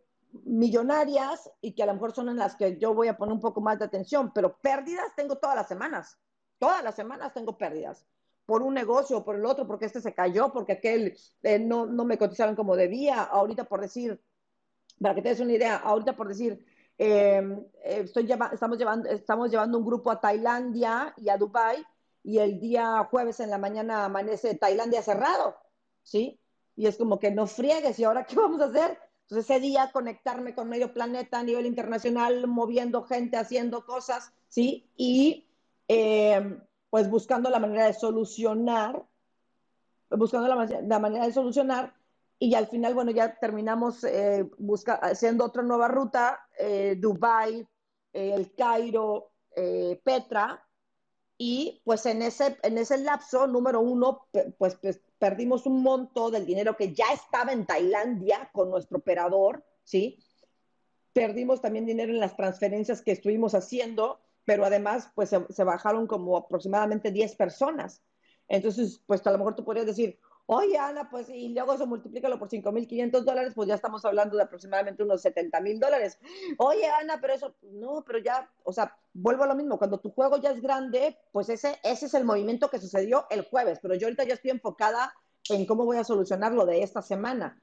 millonarias 0.46 1.50
y 1.62 1.74
que 1.74 1.84
a 1.84 1.86
lo 1.86 1.94
mejor 1.94 2.14
son 2.14 2.30
en 2.30 2.38
las 2.38 2.56
que 2.56 2.78
yo 2.78 2.94
voy 2.94 3.08
a 3.08 3.18
poner 3.18 3.34
un 3.34 3.40
poco 3.40 3.62
más 3.62 3.80
de 3.80 3.86
atención, 3.86 4.32
pero 4.34 4.58
pérdidas 4.58 5.16
tengo 5.16 5.38
todas 5.38 5.56
las 5.56 5.68
semanas. 5.68 6.18
Todas 6.60 6.84
las 6.84 6.96
semanas 6.96 7.34
tengo 7.34 7.58
pérdidas 7.58 8.06
por 8.46 8.62
un 8.62 8.74
negocio 8.74 9.18
o 9.18 9.24
por 9.26 9.36
el 9.36 9.46
otro, 9.46 9.66
porque 9.66 9.86
este 9.86 10.02
se 10.02 10.14
cayó, 10.14 10.52
porque 10.52 10.74
aquel 10.74 11.18
eh, 11.44 11.60
no, 11.60 11.86
no, 11.86 12.04
me 12.06 12.18
cotizaron 12.18 12.56
como 12.56 12.76
debía. 12.76 13.22
Ahorita 13.22 13.64
por 13.66 13.82
decir, 13.82 14.20
para 15.00 15.16
que 15.16 15.22
te 15.22 15.30
des 15.30 15.40
una 15.40 15.54
idea, 15.54 15.78
ahorita 15.78 16.16
por 16.16 16.28
decir, 16.28 16.66
eh, 16.98 17.42
estoy 17.84 18.30
estamos, 18.52 18.78
llevando, 18.78 19.10
estamos 19.10 19.50
llevando 19.50 19.78
un 19.78 19.86
grupo 19.86 20.12
a 20.12 20.20
Tailandia 20.20 21.14
y 21.18 21.30
a 21.30 21.38
Dubai 21.38 21.84
y 22.24 22.38
el 22.38 22.60
día 22.60 23.08
jueves 23.10 23.40
en 23.40 23.50
la 23.50 23.58
mañana 23.58 24.06
amanece 24.06 24.56
Tailandia 24.56 25.02
cerrado, 25.02 25.58
¿sí? 26.02 26.40
Y 26.76 26.88
es 26.88 26.98
como 26.98 27.20
que 27.20 27.32
no 27.32 27.48
friegues, 27.48 28.00
¿y 28.00 28.04
ahora 28.04 28.26
qué 28.26 28.36
vamos 28.36 28.62
a 28.62 28.66
hacer? 28.66 28.98
Entonces 29.24 29.50
ese 29.50 29.60
día 29.60 29.92
conectarme 29.92 30.54
con 30.54 30.70
medio 30.70 30.94
planeta 30.94 31.40
a 31.40 31.44
nivel 31.44 31.66
internacional, 31.66 32.48
moviendo 32.48 33.04
gente, 33.04 33.38
haciendo 33.38 33.86
cosas, 33.86 34.34
¿sí? 34.50 34.90
Y 34.96 35.48
eh, 35.88 36.60
pues 36.90 37.10
buscando 37.10 37.50
la 37.50 37.60
manera 37.60 37.88
de 37.88 37.94
solucionar, 37.94 39.04
buscando 40.10 40.48
la, 40.48 41.00
manera 41.00 41.26
de 41.26 41.34
solucionar 41.34 41.94
y 42.38 42.56
al 42.56 42.68
final, 42.68 42.94
bueno, 42.94 43.12
ya 43.12 43.40
terminamos 43.40 44.04
eh, 44.04 44.50
haciendo 45.02 45.46
otra 45.46 45.64
nueva 45.64 45.88
ruta, 45.88 46.48
eh, 46.60 46.96
Dubai, 47.00 47.68
eh, 48.12 48.34
el 48.36 48.54
Cairo, 48.54 49.32
Petra, 50.04 50.68
y 51.38 51.82
pues 51.84 52.06
en 52.06 52.22
ese, 52.22 52.58
en 52.64 52.78
ese 52.78 52.98
lapso, 52.98 53.48
número 53.48 53.82
uno, 53.82 54.28
pues, 54.58 54.76
pues 54.76 55.02
perdimos 55.24 55.66
un 55.66 55.82
monto 55.82 56.30
del 56.30 56.46
dinero 56.46 56.76
que 56.76 56.94
ya 56.94 57.06
estaba 57.14 57.54
en 57.54 57.66
Tailandia 57.66 58.50
con 58.52 58.70
nuestro 58.70 58.98
operador, 58.98 59.64
¿sí? 59.86 60.20
Perdimos 61.14 61.62
también 61.62 61.86
dinero 61.86 62.12
en 62.12 62.20
las 62.20 62.36
transferencias 62.36 63.02
que 63.02 63.14
estuvimos 63.14 63.56
haciendo, 63.56 64.20
pero 64.44 64.66
además, 64.66 65.14
pues 65.16 65.30
se, 65.30 65.64
bajaron 65.64 66.08
como 66.08 66.36
aproximadamente 66.36 67.10
10 67.10 67.38
personas. 67.38 68.04
Entonces, 68.50 69.02
pues 69.06 69.26
a 69.26 69.32
lo 69.32 69.38
mejor 69.38 69.56
tú 69.56 69.64
podrías 69.64 69.86
decir, 69.86 70.20
oye, 70.46 70.78
Ana, 70.78 71.10
pues 71.10 71.30
y 71.30 71.50
luego 71.50 71.74
eso 71.74 71.88
multiplícalo 71.88 72.38
por 72.38 72.50
5.500 72.50 73.24
dólares, 73.24 73.54
pues 73.56 73.68
ya 73.68 73.76
estamos 73.76 74.04
hablando 74.06 74.38
de 74.38 74.44
aproximadamente 74.44 75.04
unos 75.04 75.24
70.000 75.24 75.80
dólares. 75.80 76.20
Oye, 76.58 76.88
Ana, 76.88 77.20
pero 77.22 77.34
eso, 77.34 77.56
no, 77.62 78.04
pero 78.06 78.20
ya, 78.20 78.50
o 78.64 78.74
sea, 78.74 78.96
vuelvo 79.14 79.44
a 79.44 79.48
lo 79.48 79.56
mismo, 79.56 79.78
cuando 79.78 80.00
tu 80.00 80.12
juego 80.12 80.38
ya 80.38 80.52
es 80.52 80.62
grande, 80.62 81.18
pues 81.32 81.50
ese, 81.50 81.80
ese 81.84 82.08
es 82.08 82.14
el 82.14 82.26
movimiento 82.26 82.70
que 82.70 82.80
sucedió 82.80 83.26
el 83.30 83.44
jueves, 83.44 83.80
pero 83.82 83.96
yo 83.96 84.08
ahorita 84.08 84.26
ya 84.26 84.34
estoy 84.34 84.52
enfocada 84.52 85.14
en 85.50 85.66
cómo 85.66 85.86
voy 85.86 85.98
a 85.98 86.04
solucionar 86.04 86.54
lo 86.54 86.66
de 86.66 86.84
esta 86.84 87.02
semana. 87.02 87.62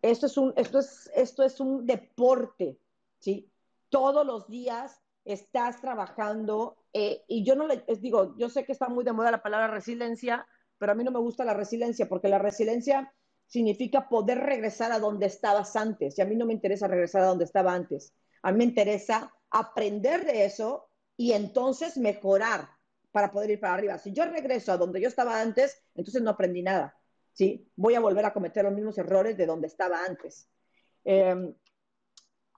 Esto 0.00 0.26
es 0.26 0.36
un, 0.36 0.52
esto 0.56 0.78
es, 0.78 1.10
esto 1.14 1.44
es 1.44 1.60
un 1.60 1.86
deporte, 1.86 2.78
¿sí? 3.18 3.48
Todos 3.88 4.26
los 4.26 4.48
días 4.48 5.00
estás 5.24 5.80
trabajando 5.80 6.76
eh, 6.92 7.24
y 7.28 7.44
yo 7.44 7.54
no 7.54 7.66
le 7.66 7.84
digo, 8.00 8.36
yo 8.36 8.48
sé 8.48 8.64
que 8.64 8.72
está 8.72 8.88
muy 8.88 9.04
de 9.04 9.12
moda 9.12 9.30
la 9.30 9.42
palabra 9.42 9.68
resiliencia, 9.68 10.46
pero 10.82 10.90
a 10.90 10.94
mí 10.96 11.04
no 11.04 11.12
me 11.12 11.20
gusta 11.20 11.44
la 11.44 11.54
resiliencia 11.54 12.08
porque 12.08 12.26
la 12.26 12.40
resiliencia 12.40 13.14
significa 13.46 14.08
poder 14.08 14.38
regresar 14.38 14.90
a 14.90 14.98
donde 14.98 15.26
estabas 15.26 15.76
antes 15.76 16.18
y 16.18 16.22
a 16.22 16.24
mí 16.24 16.34
no 16.34 16.44
me 16.44 16.54
interesa 16.54 16.88
regresar 16.88 17.22
a 17.22 17.26
donde 17.26 17.44
estaba 17.44 17.72
antes. 17.72 18.12
A 18.42 18.50
mí 18.50 18.58
me 18.58 18.64
interesa 18.64 19.32
aprender 19.48 20.26
de 20.26 20.44
eso 20.44 20.88
y 21.16 21.34
entonces 21.34 21.96
mejorar 21.96 22.68
para 23.12 23.30
poder 23.30 23.50
ir 23.52 23.60
para 23.60 23.74
arriba. 23.74 23.96
Si 23.96 24.12
yo 24.12 24.24
regreso 24.24 24.72
a 24.72 24.76
donde 24.76 25.00
yo 25.00 25.06
estaba 25.06 25.40
antes, 25.40 25.80
entonces 25.94 26.20
no 26.20 26.30
aprendí 26.30 26.64
nada. 26.64 26.98
¿sí? 27.32 27.70
Voy 27.76 27.94
a 27.94 28.00
volver 28.00 28.24
a 28.24 28.32
cometer 28.32 28.64
los 28.64 28.74
mismos 28.74 28.98
errores 28.98 29.36
de 29.36 29.46
donde 29.46 29.68
estaba 29.68 30.04
antes. 30.04 30.48
Em, 31.04 31.54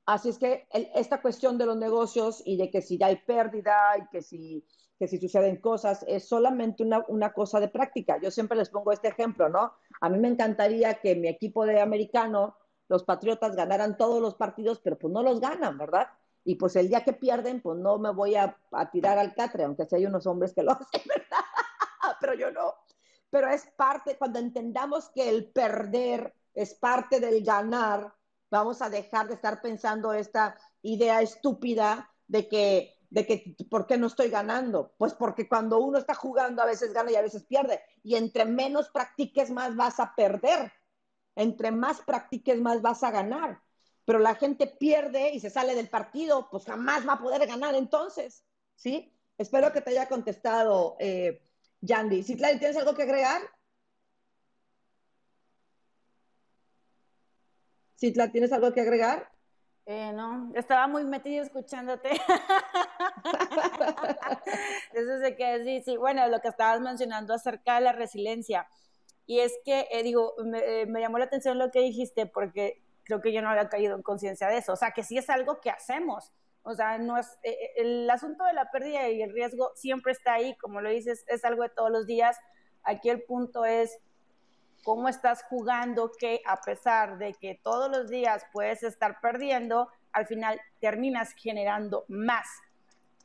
así 0.06 0.28
es 0.28 0.38
que 0.38 0.66
esta 0.94 1.20
cuestión 1.20 1.58
de 1.58 1.66
los 1.66 1.76
negocios 1.76 2.42
y 2.44 2.56
de 2.56 2.70
que 2.70 2.82
si 2.82 3.02
hay 3.02 3.16
pérdida 3.16 3.98
y 3.98 4.08
que 4.08 4.22
si, 4.22 4.66
que 4.98 5.08
si 5.08 5.18
suceden 5.18 5.56
cosas, 5.56 6.04
es 6.06 6.28
solamente 6.28 6.82
una, 6.82 7.04
una, 7.08 7.32
cosa 7.32 7.60
de 7.60 7.68
práctica. 7.68 8.18
Yo 8.20 8.30
siempre 8.30 8.56
les 8.56 8.70
pongo 8.70 8.92
este 8.92 9.08
ejemplo, 9.08 9.48
¿no? 9.48 9.72
A 10.00 10.08
mí 10.08 10.18
me 10.18 10.28
encantaría 10.28 10.94
que 10.94 11.16
mi 11.16 11.28
equipo 11.28 11.66
de 11.66 11.80
americano, 11.80 12.56
los 12.88 13.04
Patriotas, 13.04 13.56
ganaran 13.56 13.96
todos 13.96 14.20
los 14.20 14.34
partidos, 14.34 14.80
pero 14.80 14.98
pues 14.98 15.12
no 15.12 15.22
los 15.22 15.40
ganan, 15.40 15.78
¿verdad? 15.78 16.08
Y 16.44 16.56
pues 16.56 16.76
el 16.76 16.88
día 16.88 17.04
que 17.04 17.14
pierden, 17.14 17.62
pues 17.62 17.78
no 17.78 17.98
me 17.98 18.10
voy 18.10 18.34
a, 18.34 18.56
a 18.72 18.90
tirar 18.90 19.18
al 19.18 19.34
catre, 19.34 19.64
aunque 19.64 19.86
si 19.86 19.96
hay 19.96 20.06
unos 20.06 20.26
hombres 20.26 20.52
que 20.52 20.62
lo 20.62 20.72
hacen, 20.72 21.02
¿verdad? 21.06 21.44
pero 22.20 22.34
yo 22.34 22.50
no. 22.50 22.74
pero 23.30 23.48
es 23.48 23.66
parte, 23.76 24.16
cuando 24.16 24.38
entendamos 24.38 25.10
que 25.10 25.28
el 25.28 25.50
perder 25.50 26.34
es 26.54 26.74
parte 26.74 27.20
del 27.20 27.44
ganar, 27.44 28.14
vamos 28.58 28.82
a 28.82 28.88
dejar 28.88 29.28
de 29.28 29.34
estar 29.34 29.60
pensando 29.60 30.12
esta 30.12 30.56
idea 30.82 31.20
estúpida 31.20 32.10
de 32.28 32.48
que, 32.48 32.94
de 33.10 33.26
que, 33.26 33.56
¿por 33.68 33.86
qué 33.86 33.96
no 33.96 34.06
estoy 34.06 34.30
ganando? 34.30 34.94
Pues 34.96 35.12
porque 35.14 35.48
cuando 35.48 35.78
uno 35.78 35.98
está 35.98 36.14
jugando 36.14 36.62
a 36.62 36.66
veces 36.66 36.92
gana 36.92 37.10
y 37.10 37.16
a 37.16 37.22
veces 37.22 37.44
pierde. 37.44 37.80
Y 38.02 38.14
entre 38.14 38.44
menos 38.44 38.90
practiques, 38.90 39.50
más 39.50 39.74
vas 39.76 39.98
a 39.98 40.14
perder. 40.14 40.72
Entre 41.34 41.70
más 41.72 42.00
practiques, 42.00 42.60
más 42.60 42.80
vas 42.80 43.02
a 43.02 43.10
ganar. 43.10 43.60
Pero 44.04 44.18
la 44.18 44.34
gente 44.34 44.66
pierde 44.66 45.32
y 45.34 45.40
se 45.40 45.50
sale 45.50 45.74
del 45.74 45.88
partido, 45.88 46.48
pues 46.50 46.64
jamás 46.64 47.06
va 47.08 47.14
a 47.14 47.18
poder 47.18 47.46
ganar 47.46 47.74
entonces. 47.74 48.44
¿Sí? 48.76 49.12
Espero 49.36 49.72
que 49.72 49.80
te 49.80 49.90
haya 49.90 50.08
contestado, 50.08 50.96
eh, 51.00 51.42
Yandy. 51.80 52.22
Si 52.22 52.36
¿tienes 52.36 52.76
algo 52.76 52.94
que 52.94 53.02
agregar? 53.02 53.42
Citla, 57.96 58.30
¿tienes 58.30 58.52
algo 58.52 58.72
que 58.72 58.80
agregar? 58.80 59.30
Eh, 59.86 60.12
no, 60.14 60.50
estaba 60.54 60.86
muy 60.86 61.04
metido 61.04 61.42
escuchándote. 61.42 62.10
Eso 64.92 65.14
es 65.14 65.20
de 65.20 65.36
que 65.36 65.62
sí, 65.64 65.82
sí, 65.84 65.96
bueno, 65.96 66.26
lo 66.28 66.40
que 66.40 66.48
estabas 66.48 66.80
mencionando 66.80 67.34
acerca 67.34 67.74
de 67.74 67.82
la 67.82 67.92
resiliencia. 67.92 68.66
Y 69.26 69.40
es 69.40 69.52
que, 69.64 69.88
eh, 69.90 70.02
digo, 70.02 70.34
me, 70.44 70.86
me, 70.86 71.00
llamó 71.00 71.18
la 71.18 71.24
atención 71.26 71.58
lo 71.58 71.70
que 71.70 71.80
dijiste 71.80 72.26
porque 72.26 72.82
creo 73.04 73.20
que 73.20 73.32
yo 73.32 73.42
no 73.42 73.50
había 73.50 73.68
caído 73.68 73.94
en 73.94 74.02
conciencia 74.02 74.48
de 74.48 74.58
eso. 74.58 74.72
O 74.72 74.76
sea, 74.76 74.92
que 74.92 75.02
sí 75.02 75.18
es 75.18 75.28
algo 75.30 75.60
que 75.60 75.70
hacemos. 75.70 76.32
O 76.66 76.74
sea, 76.74 76.96
no 76.98 77.18
es, 77.18 77.26
eh, 77.42 77.50
eh, 77.50 77.72
el 77.76 78.10
asunto 78.10 78.44
de 78.44 78.54
la 78.54 78.70
pérdida 78.70 79.08
y 79.10 79.20
el 79.22 79.32
riesgo 79.32 79.72
siempre 79.74 80.12
está 80.12 80.34
ahí, 80.34 80.56
como 80.56 80.80
lo 80.80 80.88
dices, 80.88 81.24
es 81.28 81.44
algo 81.44 81.62
de 81.62 81.68
todos 81.68 81.90
los 81.90 82.06
días. 82.06 82.38
Aquí 82.82 83.10
el 83.10 83.22
punto 83.22 83.66
es 83.66 83.98
cómo 84.84 85.08
estás 85.08 85.42
jugando 85.44 86.12
que 86.12 86.40
a 86.46 86.60
pesar 86.60 87.18
de 87.18 87.34
que 87.34 87.58
todos 87.62 87.90
los 87.90 88.08
días 88.08 88.46
puedes 88.52 88.82
estar 88.82 89.20
perdiendo, 89.20 89.88
al 90.12 90.26
final 90.26 90.60
terminas 90.80 91.32
generando 91.32 92.04
más. 92.08 92.46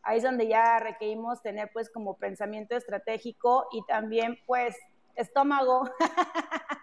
Ahí 0.01 0.17
es 0.17 0.23
donde 0.23 0.47
ya 0.47 0.79
requerimos 0.79 1.41
tener 1.41 1.69
pues 1.71 1.89
como 1.89 2.17
pensamiento 2.17 2.75
estratégico 2.75 3.67
y 3.71 3.85
también 3.85 4.39
pues 4.47 4.75
estómago 5.15 5.83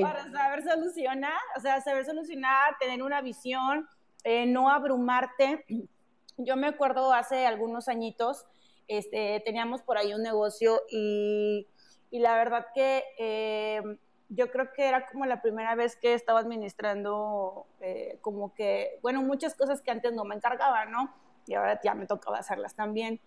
para 0.00 0.30
saber 0.32 0.64
solucionar, 0.64 1.38
o 1.56 1.60
sea, 1.60 1.80
saber 1.82 2.04
solucionar, 2.04 2.76
tener 2.80 3.02
una 3.02 3.20
visión, 3.20 3.86
eh, 4.24 4.46
no 4.46 4.70
abrumarte. 4.70 5.64
Yo 6.38 6.56
me 6.56 6.68
acuerdo 6.68 7.12
hace 7.12 7.46
algunos 7.46 7.88
añitos, 7.88 8.46
este, 8.88 9.42
teníamos 9.44 9.82
por 9.82 9.98
ahí 9.98 10.14
un 10.14 10.22
negocio 10.22 10.82
y, 10.90 11.66
y 12.10 12.18
la 12.18 12.34
verdad 12.36 12.66
que 12.74 13.04
eh, 13.18 13.82
yo 14.28 14.50
creo 14.50 14.72
que 14.72 14.86
era 14.86 15.06
como 15.06 15.26
la 15.26 15.42
primera 15.42 15.74
vez 15.74 15.96
que 15.96 16.14
estaba 16.14 16.40
administrando 16.40 17.66
eh, 17.80 18.18
como 18.20 18.54
que, 18.54 18.98
bueno, 19.02 19.22
muchas 19.22 19.54
cosas 19.54 19.82
que 19.82 19.90
antes 19.90 20.12
no 20.12 20.24
me 20.24 20.34
encargaba, 20.34 20.84
¿no? 20.86 21.12
Y 21.46 21.54
ahora 21.54 21.80
ya 21.82 21.94
me 21.94 22.06
tocaba 22.06 22.38
hacerlas 22.38 22.74
también. 22.74 23.20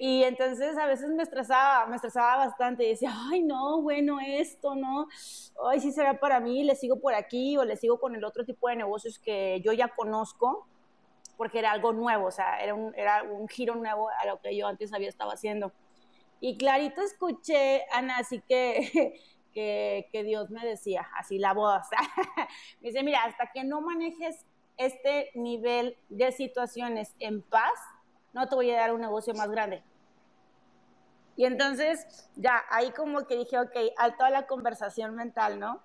y 0.00 0.24
entonces 0.24 0.76
a 0.76 0.86
veces 0.86 1.08
me 1.10 1.22
estresaba, 1.22 1.86
me 1.86 1.94
estresaba 1.94 2.36
bastante 2.46 2.84
y 2.84 2.88
decía, 2.88 3.12
ay, 3.30 3.42
no, 3.42 3.80
bueno, 3.80 4.18
esto, 4.20 4.74
¿no? 4.74 5.06
Ay, 5.70 5.78
sí 5.80 5.92
será 5.92 6.18
para 6.18 6.40
mí, 6.40 6.64
le 6.64 6.74
sigo 6.74 7.00
por 7.00 7.14
aquí 7.14 7.56
o 7.56 7.64
le 7.64 7.76
sigo 7.76 8.00
con 8.00 8.16
el 8.16 8.24
otro 8.24 8.44
tipo 8.44 8.68
de 8.68 8.76
negocios 8.76 9.20
que 9.20 9.60
yo 9.64 9.72
ya 9.72 9.88
conozco, 9.88 10.66
porque 11.36 11.58
era 11.58 11.72
algo 11.72 11.92
nuevo, 11.92 12.26
o 12.26 12.30
sea, 12.30 12.60
era 12.62 12.74
un, 12.74 12.94
era 12.96 13.22
un 13.22 13.48
giro 13.48 13.74
nuevo 13.74 14.08
a 14.08 14.26
lo 14.26 14.40
que 14.40 14.56
yo 14.56 14.66
antes 14.66 14.92
había 14.92 15.08
estado 15.08 15.30
haciendo. 15.30 15.72
Y 16.44 16.56
clarito 16.58 17.00
escuché, 17.02 17.84
Ana, 17.92 18.18
así 18.18 18.40
que, 18.48 19.14
que, 19.54 20.24
Dios 20.24 20.50
me 20.50 20.66
decía, 20.66 21.08
así 21.16 21.38
la 21.38 21.54
voz, 21.54 21.86
me 22.80 22.88
dice, 22.88 23.04
mira, 23.04 23.22
hasta 23.22 23.52
que 23.52 23.62
no 23.62 23.80
manejes 23.80 24.44
este 24.76 25.30
nivel 25.36 25.96
de 26.08 26.32
situaciones 26.32 27.14
en 27.20 27.42
paz, 27.42 27.78
no 28.32 28.48
te 28.48 28.56
voy 28.56 28.72
a 28.72 28.76
dar 28.76 28.92
un 28.92 29.00
negocio 29.00 29.32
más 29.34 29.48
grande. 29.50 29.84
Y 31.36 31.44
entonces, 31.44 32.28
ya, 32.34 32.60
ahí 32.70 32.90
como 32.90 33.24
que 33.24 33.36
dije, 33.36 33.60
ok, 33.60 33.76
a 33.96 34.30
la 34.30 34.48
conversación 34.48 35.14
mental, 35.14 35.60
¿no? 35.60 35.80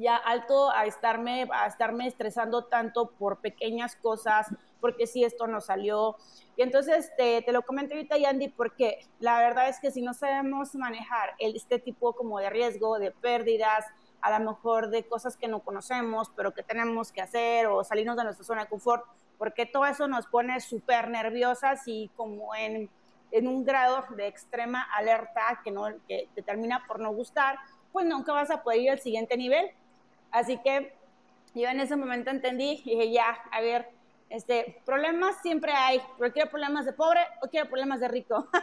Ya 0.00 0.16
alto 0.16 0.70
a 0.70 0.86
estarme, 0.86 1.46
a 1.52 1.66
estarme 1.66 2.06
estresando 2.06 2.64
tanto 2.64 3.10
por 3.10 3.40
pequeñas 3.40 3.96
cosas, 3.96 4.46
porque 4.80 5.06
si 5.06 5.24
esto 5.24 5.46
no 5.46 5.60
salió. 5.60 6.16
Y 6.56 6.62
entonces 6.62 7.12
te, 7.16 7.42
te 7.42 7.52
lo 7.52 7.62
comento 7.62 7.94
ahorita, 7.94 8.16
Yandy, 8.16 8.48
porque 8.48 9.06
la 9.18 9.38
verdad 9.38 9.68
es 9.68 9.78
que 9.78 9.90
si 9.90 10.00
no 10.00 10.14
sabemos 10.14 10.74
manejar 10.74 11.34
este 11.38 11.78
tipo 11.78 12.14
como 12.14 12.38
de 12.38 12.48
riesgo, 12.48 12.98
de 12.98 13.10
pérdidas, 13.10 13.84
a 14.22 14.38
lo 14.38 14.52
mejor 14.52 14.88
de 14.88 15.06
cosas 15.06 15.36
que 15.36 15.48
no 15.48 15.60
conocemos, 15.60 16.30
pero 16.34 16.54
que 16.54 16.62
tenemos 16.62 17.12
que 17.12 17.20
hacer, 17.20 17.66
o 17.66 17.84
salirnos 17.84 18.16
de 18.16 18.24
nuestra 18.24 18.44
zona 18.44 18.62
de 18.62 18.68
confort, 18.68 19.04
porque 19.38 19.66
todo 19.66 19.84
eso 19.86 20.08
nos 20.08 20.26
pone 20.26 20.60
súper 20.60 21.08
nerviosas 21.08 21.82
y 21.86 22.10
como 22.16 22.54
en 22.54 22.90
en 23.32 23.46
un 23.46 23.64
grado 23.64 24.04
de 24.16 24.26
extrema 24.26 24.82
alerta 24.94 25.60
que, 25.62 25.70
no, 25.70 25.86
que 26.08 26.28
te 26.34 26.42
termina 26.42 26.84
por 26.86 27.00
no 27.00 27.12
gustar, 27.12 27.58
pues 27.92 28.06
nunca 28.06 28.32
vas 28.32 28.50
a 28.50 28.62
poder 28.62 28.80
ir 28.80 28.90
al 28.90 29.00
siguiente 29.00 29.36
nivel. 29.36 29.70
Así 30.30 30.58
que 30.58 30.94
yo 31.54 31.68
en 31.68 31.80
ese 31.80 31.96
momento 31.96 32.30
entendí 32.30 32.82
y 32.84 32.90
dije, 32.90 33.12
ya, 33.12 33.38
a 33.50 33.60
ver, 33.60 33.88
este, 34.28 34.80
problemas 34.86 35.40
siempre 35.42 35.72
hay, 35.72 36.00
pero 36.18 36.32
quiero 36.32 36.50
problemas 36.50 36.86
de 36.86 36.92
pobre 36.92 37.20
o 37.42 37.48
quiero 37.48 37.68
problemas 37.68 38.00
de 38.00 38.08
rico. 38.08 38.48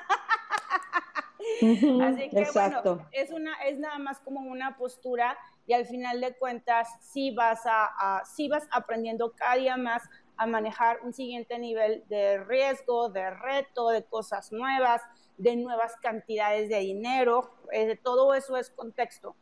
Así 2.02 2.30
que 2.30 2.48
bueno, 2.54 3.08
es, 3.12 3.32
una, 3.32 3.54
es 3.66 3.78
nada 3.78 4.00
más 4.00 4.20
como 4.20 4.42
una 4.42 4.78
postura 4.78 5.38
y 5.66 5.74
al 5.74 5.86
final 5.86 6.22
de 6.22 6.36
cuentas 6.36 6.88
sí 7.02 7.32
vas, 7.32 7.66
a, 7.66 7.86
a 8.20 8.26
sí 8.26 8.48
vas 8.48 8.68
aprendiendo 8.72 9.34
cada 9.34 9.56
día 9.56 9.78
más 9.78 10.04
a 10.38 10.46
manejar 10.46 11.00
un 11.04 11.14
siguiente 11.14 11.58
nivel 11.60 12.04
de 12.08 12.44
riesgo, 12.44 13.10
de 13.10 13.30
reto, 13.32 13.90
de 13.90 14.04
cosas 14.06 14.52
nuevas, 14.52 15.02
de 15.38 15.56
nuevas 15.56 15.96
cantidades 15.98 16.70
de 16.70 16.80
dinero. 16.80 17.52
Eh, 17.72 18.00
todo 18.02 18.34
eso 18.34 18.56
es 18.56 18.70
contexto. 18.70 19.36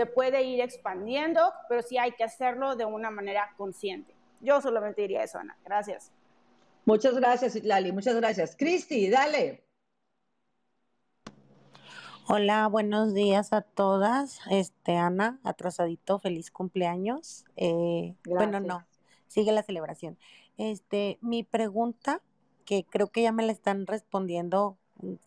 Se 0.00 0.06
puede 0.06 0.42
ir 0.44 0.62
expandiendo, 0.62 1.52
pero 1.68 1.82
sí 1.82 1.98
hay 1.98 2.12
que 2.12 2.24
hacerlo 2.24 2.74
de 2.74 2.86
una 2.86 3.10
manera 3.10 3.52
consciente. 3.58 4.14
Yo 4.40 4.58
solamente 4.62 5.02
diría 5.02 5.22
eso, 5.22 5.38
Ana. 5.38 5.58
Gracias. 5.62 6.10
Muchas 6.86 7.14
gracias, 7.16 7.54
Itlali. 7.54 7.92
Muchas 7.92 8.16
gracias. 8.16 8.56
Cristi, 8.56 9.10
dale. 9.10 9.62
Hola, 12.28 12.66
buenos 12.68 13.12
días 13.12 13.52
a 13.52 13.60
todas. 13.60 14.40
Este, 14.50 14.96
Ana, 14.96 15.38
atrasadito, 15.44 16.18
feliz 16.18 16.50
cumpleaños. 16.50 17.44
Eh, 17.56 18.14
bueno, 18.24 18.58
no, 18.58 18.86
sigue 19.26 19.52
la 19.52 19.62
celebración. 19.62 20.16
Este, 20.56 21.18
mi 21.20 21.42
pregunta, 21.42 22.22
que 22.64 22.86
creo 22.88 23.08
que 23.08 23.20
ya 23.20 23.32
me 23.32 23.44
la 23.44 23.52
están 23.52 23.86
respondiendo 23.86 24.78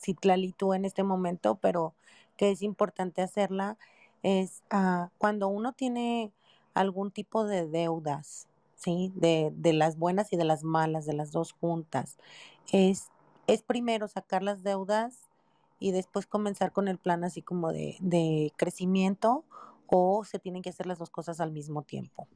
Citlali 0.01 0.47
mm, 0.47 0.53
tú 0.53 0.73
en 0.73 0.85
este 0.85 1.03
momento, 1.03 1.59
pero 1.61 1.93
que 2.37 2.49
es 2.49 2.63
importante 2.63 3.21
hacerla, 3.21 3.77
es 4.23 4.63
ah, 4.71 5.11
cuando 5.17 5.47
uno 5.49 5.73
tiene 5.73 6.31
algún 6.73 7.11
tipo 7.11 7.45
de 7.45 7.67
deudas, 7.67 8.47
¿sí? 8.75 9.11
De, 9.15 9.51
de, 9.55 9.73
las 9.73 9.97
buenas 9.97 10.33
y 10.33 10.37
de 10.37 10.45
las 10.45 10.63
malas, 10.63 11.05
de 11.05 11.13
las 11.13 11.31
dos 11.31 11.53
juntas, 11.53 12.17
es, 12.71 13.09
es 13.47 13.61
primero 13.61 14.07
sacar 14.07 14.41
las 14.41 14.63
deudas 14.63 15.19
y 15.79 15.91
después 15.91 16.25
comenzar 16.25 16.71
con 16.71 16.87
el 16.87 16.97
plan 16.97 17.23
así 17.23 17.41
como 17.41 17.71
de, 17.71 17.97
de 17.99 18.51
crecimiento 18.55 19.43
o 19.87 20.23
se 20.23 20.39
tienen 20.39 20.61
que 20.61 20.69
hacer 20.69 20.87
las 20.87 20.97
dos 20.97 21.09
cosas 21.09 21.39
al 21.39 21.51
mismo 21.51 21.83
tiempo. 21.83 22.27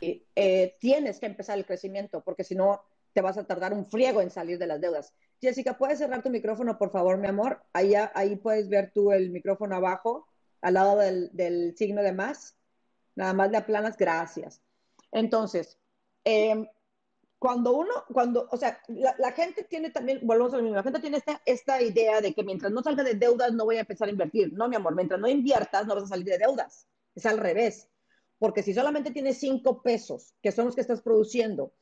Eh, 0.00 0.76
tienes 0.78 1.18
que 1.18 1.26
empezar 1.26 1.58
el 1.58 1.66
crecimiento, 1.66 2.22
porque 2.22 2.44
si 2.44 2.54
no, 2.54 2.82
te 3.12 3.20
vas 3.20 3.38
a 3.38 3.44
tardar 3.44 3.72
un 3.72 3.86
friego 3.86 4.20
en 4.20 4.30
salir 4.30 4.58
de 4.58 4.66
las 4.66 4.80
deudas. 4.80 5.14
Jessica, 5.40 5.78
¿puedes 5.78 5.98
cerrar 5.98 6.22
tu 6.22 6.30
micrófono, 6.30 6.78
por 6.78 6.90
favor, 6.90 7.16
mi 7.18 7.28
amor? 7.28 7.62
Ahí, 7.72 7.94
ahí 8.14 8.36
puedes 8.36 8.68
ver 8.68 8.90
tú 8.92 9.12
el 9.12 9.30
micrófono 9.30 9.76
abajo, 9.76 10.26
al 10.60 10.74
lado 10.74 10.98
del, 10.98 11.74
signo 11.76 12.02
de 12.02 12.12
más. 12.12 12.56
Nada 13.14 13.32
más 13.32 13.50
le 13.50 13.58
aplanas, 13.58 13.96
gracias. 13.96 14.60
Entonces, 15.12 15.78
em, 16.24 16.66
cuando 17.38 17.76
uno, 17.76 17.92
cuando, 18.12 18.48
o 18.50 18.56
sea, 18.56 18.80
la, 18.88 19.32
gente 19.32 19.62
tiene 19.64 19.90
también, 19.90 20.20
volvemos 20.22 20.52
a 20.52 20.56
lo 20.56 20.62
mismo, 20.62 20.76
la 20.76 20.82
gente 20.82 21.00
tiene 21.00 21.18
esta, 21.18 21.40
esta 21.46 21.80
idea 21.80 22.20
de 22.20 22.34
que 22.34 22.42
mientras 22.42 22.72
no 22.72 22.82
salga 22.82 23.04
de 23.04 23.14
deudas 23.14 23.52
no 23.52 23.64
voy 23.64 23.76
a 23.76 23.80
empezar 23.80 24.08
a 24.08 24.12
invertir. 24.12 24.52
No, 24.52 24.68
mi 24.68 24.76
amor, 24.76 24.94
mientras 24.96 25.20
no 25.20 25.28
inviertas 25.28 25.86
no 25.86 25.94
vas 25.94 26.04
a 26.04 26.08
salir 26.08 26.26
de 26.26 26.38
deudas. 26.38 26.88
Es 27.14 27.26
al 27.26 27.38
revés. 27.38 27.88
Porque 28.38 28.62
si 28.62 28.74
solamente 28.74 29.10
tienes 29.10 29.38
cinco 29.38 29.82
pesos, 29.82 30.34
que 30.42 30.52
son 30.52 30.66
los 30.66 30.74
que 30.74 30.80
estás 30.80 31.02
produciendo, 31.02 31.72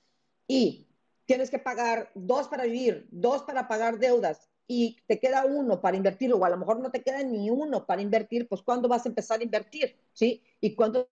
y 0.46 0.86
tienes 1.26 1.50
que 1.50 1.58
pagar 1.58 2.10
dos 2.14 2.48
para 2.48 2.64
vivir, 2.64 3.06
dos 3.10 3.42
para 3.42 3.68
pagar 3.68 3.98
deudas, 3.98 4.48
y 4.68 4.96
te 5.06 5.20
queda 5.20 5.44
uno 5.44 5.80
para 5.80 5.96
invertir, 5.96 6.32
o 6.32 6.44
a 6.44 6.50
lo 6.50 6.56
mejor 6.56 6.80
no 6.80 6.90
te 6.90 7.02
queda 7.02 7.22
ni 7.22 7.50
uno 7.50 7.86
para 7.86 8.02
invertir, 8.02 8.48
pues 8.48 8.62
¿cuándo 8.62 8.88
vas 8.88 9.06
a 9.06 9.08
empezar 9.08 9.40
a 9.40 9.44
invertir? 9.44 9.96
¿Sí? 10.12 10.42
¿Y 10.60 10.74
cuándo 10.74 11.08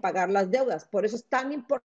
pagar 0.00 0.30
las 0.30 0.50
deudas? 0.50 0.84
Por 0.84 1.04
eso 1.04 1.16
es 1.16 1.28
tan 1.28 1.52
importante 1.52 1.87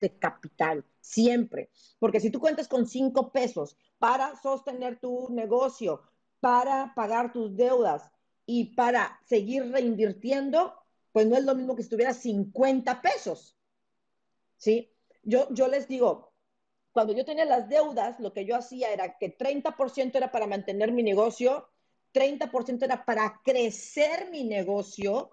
de 0.00 0.18
capital, 0.18 0.84
siempre. 1.00 1.70
Porque 1.98 2.20
si 2.20 2.30
tú 2.30 2.40
cuentas 2.40 2.68
con 2.68 2.86
cinco 2.86 3.32
pesos 3.32 3.76
para 3.98 4.36
sostener 4.40 5.00
tu 5.00 5.28
negocio, 5.30 6.02
para 6.40 6.94
pagar 6.94 7.32
tus 7.32 7.56
deudas 7.56 8.10
y 8.46 8.76
para 8.76 9.20
seguir 9.26 9.70
reinvirtiendo, 9.70 10.74
pues 11.12 11.26
no 11.26 11.36
es 11.36 11.44
lo 11.44 11.54
mismo 11.54 11.74
que 11.74 11.82
si 11.82 11.88
tuvieras 11.88 12.18
50 12.18 13.02
pesos. 13.02 13.56
¿Sí? 14.56 14.92
Yo, 15.22 15.48
yo 15.52 15.68
les 15.68 15.88
digo, 15.88 16.32
cuando 16.92 17.12
yo 17.12 17.24
tenía 17.24 17.44
las 17.44 17.68
deudas, 17.68 18.18
lo 18.20 18.32
que 18.32 18.44
yo 18.44 18.56
hacía 18.56 18.92
era 18.92 19.18
que 19.18 19.36
30% 19.36 20.16
era 20.16 20.32
para 20.32 20.46
mantener 20.46 20.92
mi 20.92 21.02
negocio, 21.02 21.68
30% 22.12 22.84
era 22.84 23.04
para 23.04 23.40
crecer 23.44 24.30
mi 24.30 24.44
negocio, 24.44 25.30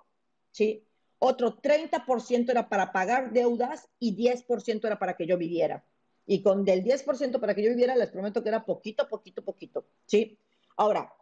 ¿sí? 0.52 0.86
Otro 1.20 1.58
30% 1.62 2.52
era 2.52 2.70
para 2.70 2.92
pagar 2.92 3.32
deudas 3.32 3.88
y 4.00 4.16
10% 4.16 4.86
era 4.86 5.00
para 5.00 5.16
que 5.16 5.26
yo 5.26 5.38
viviera. 5.38 5.86
Y 6.26 6.42
con 6.42 6.66
del 6.66 6.84
10% 6.84 7.40
para 7.40 7.54
que 7.54 7.64
yo 7.64 7.70
viviera, 7.70 7.96
les 7.96 8.10
prometo 8.10 8.42
que 8.42 8.50
era 8.50 8.66
poquito, 8.66 9.08
poquito, 9.08 9.44
poquito, 9.44 9.86
¿sí? 10.06 10.38
Ahora, 10.78 11.14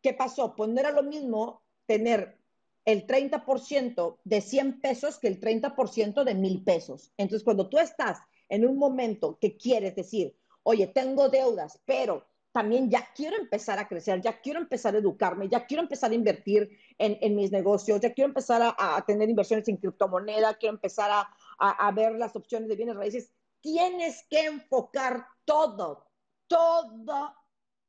¿qué 0.00 0.14
pasó? 0.14 0.54
Pues 0.54 0.70
no 0.70 0.80
era 0.80 0.92
lo 0.92 1.02
mismo 1.02 1.62
tener 1.86 2.38
el 2.84 3.06
30% 3.06 4.18
de 4.24 4.40
100 4.40 4.80
pesos 4.80 5.18
que 5.18 5.28
el 5.28 5.40
30% 5.40 6.24
de 6.24 6.34
1000 6.34 6.64
pesos. 6.64 7.12
Entonces, 7.16 7.44
cuando 7.44 7.68
tú 7.68 7.78
estás 7.78 8.18
en 8.48 8.66
un 8.66 8.76
momento 8.76 9.38
que 9.40 9.56
quieres 9.56 9.94
decir, 9.94 10.36
oye, 10.62 10.86
tengo 10.86 11.28
deudas, 11.28 11.80
pero 11.84 12.26
también 12.52 12.90
ya 12.90 13.08
quiero 13.14 13.36
empezar 13.36 13.78
a 13.78 13.88
crecer, 13.88 14.20
ya 14.20 14.40
quiero 14.40 14.60
empezar 14.60 14.94
a 14.94 14.98
educarme, 14.98 15.48
ya 15.48 15.66
quiero 15.66 15.82
empezar 15.82 16.10
a 16.10 16.14
invertir 16.14 16.78
en, 16.98 17.34
mis 17.34 17.50
negocios, 17.50 18.00
ya 18.00 18.12
quiero 18.12 18.28
empezar 18.28 18.74
a, 18.76 19.04
tener 19.06 19.28
inversiones 19.28 19.66
en 19.68 19.78
criptomoneda, 19.78 20.54
quiero 20.54 20.74
empezar 20.74 21.10
a, 21.10 21.28
a 21.58 21.92
ver 21.92 22.12
las 22.12 22.36
opciones 22.36 22.68
de 22.68 22.76
bienes 22.76 22.96
raíces. 22.96 23.32
Tienes 23.60 24.24
que 24.28 24.44
enfocar 24.44 25.26
todo, 25.44 26.06
todo, 26.46 27.34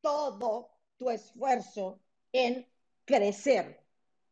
todo 0.01 0.69
tu 0.97 1.09
esfuerzo 1.09 1.99
en 2.31 2.65
crecer 3.05 3.83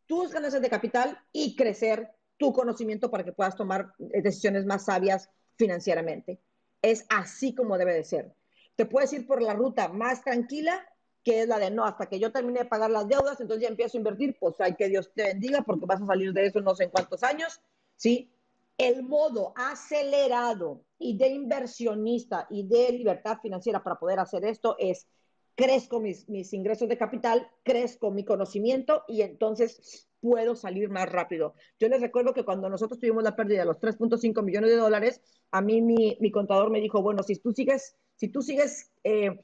tus 0.05 0.31
ganancias 0.31 0.61
de 0.61 0.69
capital 0.69 1.19
y 1.31 1.55
crecer 1.55 2.09
tu 2.37 2.53
conocimiento 2.53 3.11
para 3.11 3.23
que 3.23 3.33
puedas 3.33 3.55
tomar 3.55 3.93
decisiones 3.97 4.65
más 4.65 4.85
sabias 4.85 5.29
financieramente. 5.55 6.41
Es 6.81 7.05
así 7.09 7.53
como 7.53 7.77
debe 7.77 7.93
de 7.93 8.03
ser 8.03 8.35
te 8.75 8.85
puedes 8.85 9.11
ir 9.13 9.27
por 9.27 9.41
la 9.41 9.53
ruta 9.53 9.87
más 9.89 10.23
tranquila, 10.23 10.85
que 11.23 11.41
es 11.41 11.47
la 11.47 11.59
de 11.59 11.69
no, 11.69 11.85
hasta 11.85 12.07
que 12.07 12.19
yo 12.19 12.31
termine 12.31 12.61
de 12.61 12.65
pagar 12.65 12.89
las 12.89 13.07
deudas, 13.07 13.39
entonces 13.39 13.63
ya 13.63 13.69
empiezo 13.69 13.97
a 13.97 13.99
invertir, 13.99 14.37
pues 14.39 14.59
hay 14.59 14.75
que 14.75 14.87
Dios 14.87 15.11
te 15.13 15.23
bendiga 15.23 15.61
porque 15.61 15.85
vas 15.85 16.01
a 16.01 16.05
salir 16.05 16.33
de 16.33 16.45
eso 16.47 16.61
no 16.61 16.75
sé 16.75 16.85
en 16.85 16.89
cuántos 16.89 17.23
años, 17.23 17.61
¿sí? 17.95 18.31
El 18.77 19.03
modo 19.03 19.53
acelerado 19.55 20.83
y 20.97 21.17
de 21.17 21.27
inversionista 21.27 22.47
y 22.49 22.67
de 22.67 22.91
libertad 22.91 23.37
financiera 23.41 23.83
para 23.83 23.99
poder 23.99 24.19
hacer 24.19 24.45
esto 24.45 24.75
es 24.79 25.07
crezco 25.55 25.99
mis, 25.99 26.27
mis 26.27 26.53
ingresos 26.53 26.89
de 26.89 26.97
capital, 26.97 27.47
crezco 27.63 28.09
mi 28.09 28.25
conocimiento 28.25 29.03
y 29.07 29.21
entonces 29.21 30.07
puedo 30.21 30.55
salir 30.55 30.89
más 30.89 31.11
rápido. 31.11 31.55
Yo 31.79 31.89
les 31.89 32.01
recuerdo 32.01 32.33
que 32.33 32.45
cuando 32.45 32.69
nosotros 32.69 32.99
tuvimos 32.99 33.23
la 33.23 33.35
pérdida 33.35 33.59
de 33.59 33.65
los 33.65 33.79
3.5 33.79 34.41
millones 34.43 34.69
de 34.69 34.77
dólares, 34.77 35.21
a 35.51 35.61
mí 35.61 35.81
mi, 35.81 36.17
mi 36.19 36.31
contador 36.31 36.69
me 36.69 36.79
dijo, 36.79 37.01
bueno, 37.01 37.23
si 37.23 37.35
tú 37.35 37.51
sigues 37.51 37.95
si 38.21 38.27
tú 38.27 38.43
sigues 38.43 38.91
eh, 39.03 39.43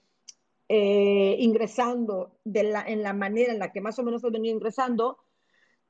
eh, 0.70 1.36
ingresando 1.40 2.38
en 2.46 3.02
la 3.02 3.14
manera 3.14 3.52
en 3.52 3.58
la 3.58 3.72
que 3.72 3.82
más 3.82 3.98
o 3.98 4.04
menos 4.04 4.24
has 4.24 4.32
venido 4.32 4.54
ingresando, 4.54 5.18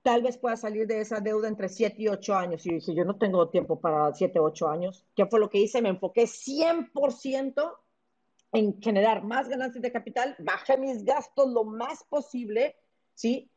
tal 0.02 0.21
vez 0.21 0.38
puedas 0.38 0.62
salir 0.62 0.88
de 0.88 1.02
esa 1.02 1.19
deuda 1.19 1.50
entre 1.50 1.67
7 1.67 1.97
y 1.97 2.08
8 2.08 2.34
años. 2.34 2.65
Y 2.65 2.76
dije, 2.76 2.95
yo 2.95 3.04
no 3.04 3.17
tengo 3.17 3.50
tiempo 3.50 3.78
para 3.78 4.13
7, 4.13 4.39
8 4.39 4.69
años. 4.69 5.06
¿Qué 5.17 5.26
fue 5.26 5.41
lo 5.41 5.50
que 5.50 5.58
hice? 5.58 5.82
Me 5.82 5.89
enfoqué 5.89 6.28
100% 6.28 7.78
en 8.54 8.82
generar 8.82 9.21
más 9.21 9.50
ganancias 9.50 9.82
de 9.82 9.91
capital, 9.91 10.38
bajé 10.39 10.78
mis 10.78 11.04
gastos 11.04 11.50
lo 11.50 11.65
más 11.65 12.06
posible, 12.06 12.78
¿sí? 13.15 13.52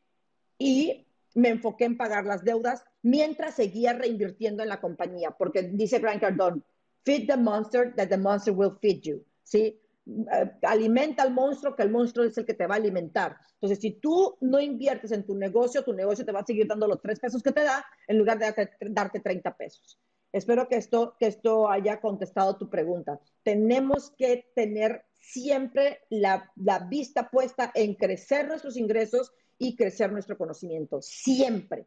Y 0.57 1.07
me 1.35 1.47
enfoqué 1.47 1.85
en 1.85 1.95
pagar 1.95 2.25
las 2.25 2.43
deudas 2.43 2.83
mientras 3.01 3.55
seguía 3.55 3.93
reinvirtiendo 3.93 4.61
en 4.61 4.67
la 4.67 4.81
compañía, 4.81 5.31
porque 5.31 5.63
dice 5.63 5.99
Grant 5.99 6.19
Cardone, 6.19 6.63
Feed 7.03 7.27
the 7.27 7.37
monster 7.37 7.93
that 7.95 8.09
the 8.09 8.17
monster 8.17 8.53
will 8.53 8.77
feed 8.81 9.01
you. 9.03 9.25
¿sí? 9.43 9.81
Eh, 10.07 10.51
alimenta 10.63 11.23
al 11.23 11.31
monstruo, 11.31 11.75
que 11.75 11.83
el 11.83 11.91
monstruo 11.91 12.25
es 12.25 12.37
el 12.37 12.45
que 12.45 12.53
te 12.53 12.65
va 12.65 12.75
a 12.75 12.77
alimentar. 12.77 13.37
Entonces, 13.53 13.79
si 13.79 13.91
tú 13.91 14.37
no 14.41 14.59
inviertes 14.59 15.11
en 15.11 15.25
tu 15.25 15.35
negocio, 15.35 15.83
tu 15.83 15.93
negocio 15.93 16.25
te 16.25 16.31
va 16.31 16.39
a 16.39 16.45
seguir 16.45 16.67
dando 16.67 16.87
los 16.87 17.01
tres 17.01 17.19
pesos 17.19 17.43
que 17.43 17.51
te 17.51 17.63
da 17.63 17.85
en 18.07 18.17
lugar 18.17 18.39
de 18.39 18.69
darte, 18.89 19.19
30 19.19 19.55
pesos. 19.55 19.99
Espero 20.31 20.67
que 20.67 20.77
esto, 20.77 21.15
que 21.19 21.27
esto 21.27 21.69
haya 21.69 21.99
contestado 21.99 22.57
tu 22.57 22.69
pregunta. 22.69 23.19
Tenemos 23.43 24.11
que 24.17 24.51
tener 24.55 25.05
siempre 25.19 25.99
la, 26.09 26.51
la 26.55 26.79
vista 26.79 27.29
puesta 27.29 27.71
en 27.75 27.93
crecer 27.95 28.47
nuestros 28.47 28.77
ingresos 28.77 29.31
y 29.59 29.75
crecer 29.75 30.11
nuestro 30.11 30.37
conocimiento. 30.37 31.01
Siempre. 31.01 31.85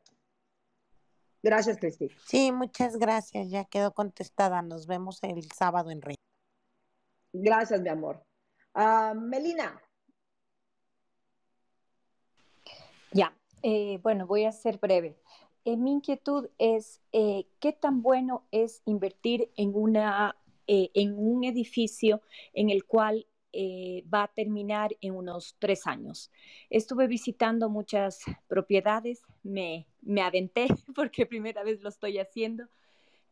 Gracias, 1.45 1.77
Cristi. 1.77 2.09
Sí, 2.25 2.53
muchas 2.53 2.97
gracias. 2.97 3.51
Ya 3.51 3.67
quedó 3.67 3.93
contestada. 3.93 4.63
Nos 4.63 4.87
vemos 4.87 5.23
el 5.23 5.53
sábado 5.53 5.91
en 5.91 6.01
Rey. 6.01 6.17
Gracias, 7.35 7.83
mi 7.83 7.91
amor. 7.91 8.25
Ah, 8.73 9.13
Melina. 9.15 9.79
Ya, 13.13 13.37
eh, 13.63 13.99
bueno, 14.03 14.27
voy 14.27 14.47
a 14.47 14.53
ser 14.53 14.79
breve. 14.79 15.19
Eh, 15.67 15.77
mi 15.77 15.93
inquietud 15.93 16.49
es 16.57 17.03
eh, 17.13 17.47
qué 17.61 17.75
tan 17.75 18.01
bueno 18.01 18.47
es 18.51 18.81
invertir 18.87 19.53
en, 19.57 19.73
una, 19.75 20.37
en 20.67 21.19
un 21.19 21.45
edificio 21.45 22.23
en 22.55 22.71
el 22.71 22.87
cual 22.87 23.27
va 24.12 24.25
a 24.25 24.29
terminar 24.29 24.97
en 25.01 25.14
unos 25.14 25.57
tres 25.59 25.87
años. 25.87 26.31
Estuve 26.71 27.07
visitando 27.07 27.69
muchas 27.69 28.21
propiedades, 28.49 29.23
me 29.43 29.87
me 30.05 30.23
aventé 30.23 30.67
porque 30.95 31.27
primera 31.27 31.62
vez 31.62 31.81
lo 31.83 31.88
estoy 31.88 32.19
haciendo, 32.19 32.69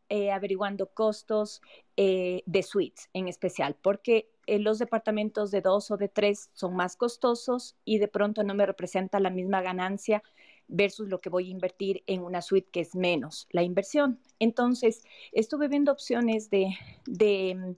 eh, 0.09 0.31
averiguando 0.31 0.87
costos 0.87 1.61
eh, 1.97 2.43
de 2.45 2.63
suites 2.63 3.09
en 3.13 3.27
especial, 3.27 3.75
porque 3.81 4.29
eh, 4.45 4.59
los 4.59 4.79
departamentos 4.79 5.51
de 5.51 5.61
dos 5.61 5.91
o 5.91 5.97
de 5.97 6.09
tres 6.09 6.49
son 6.53 6.75
más 6.75 6.97
costosos 6.97 7.75
y 7.85 7.99
de 7.99 8.07
pronto 8.07 8.43
no 8.43 8.53
me 8.53 8.65
representa 8.65 9.19
la 9.19 9.29
misma 9.29 9.61
ganancia 9.61 10.21
versus 10.67 11.07
lo 11.07 11.21
que 11.21 11.29
voy 11.29 11.47
a 11.47 11.51
invertir 11.51 12.03
en 12.07 12.21
una 12.21 12.41
suite 12.41 12.69
que 12.71 12.81
es 12.81 12.95
menos 12.95 13.47
la 13.51 13.63
inversión. 13.63 14.19
Entonces, 14.39 15.03
estuve 15.31 15.67
viendo 15.67 15.91
opciones 15.91 16.49
de, 16.49 16.75
de 17.05 17.55
mm, 17.55 17.75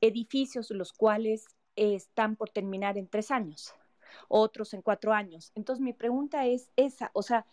edificios 0.00 0.70
los 0.70 0.92
cuales 0.92 1.46
están 1.76 2.36
por 2.36 2.50
terminar 2.50 2.98
en 2.98 3.06
tres 3.06 3.30
años, 3.30 3.74
otros 4.28 4.74
en 4.74 4.82
cuatro 4.82 5.12
años. 5.12 5.52
Entonces, 5.54 5.82
mi 5.82 5.92
pregunta 5.92 6.46
es 6.46 6.70
esa, 6.76 7.10
o 7.12 7.22
sea, 7.22 7.46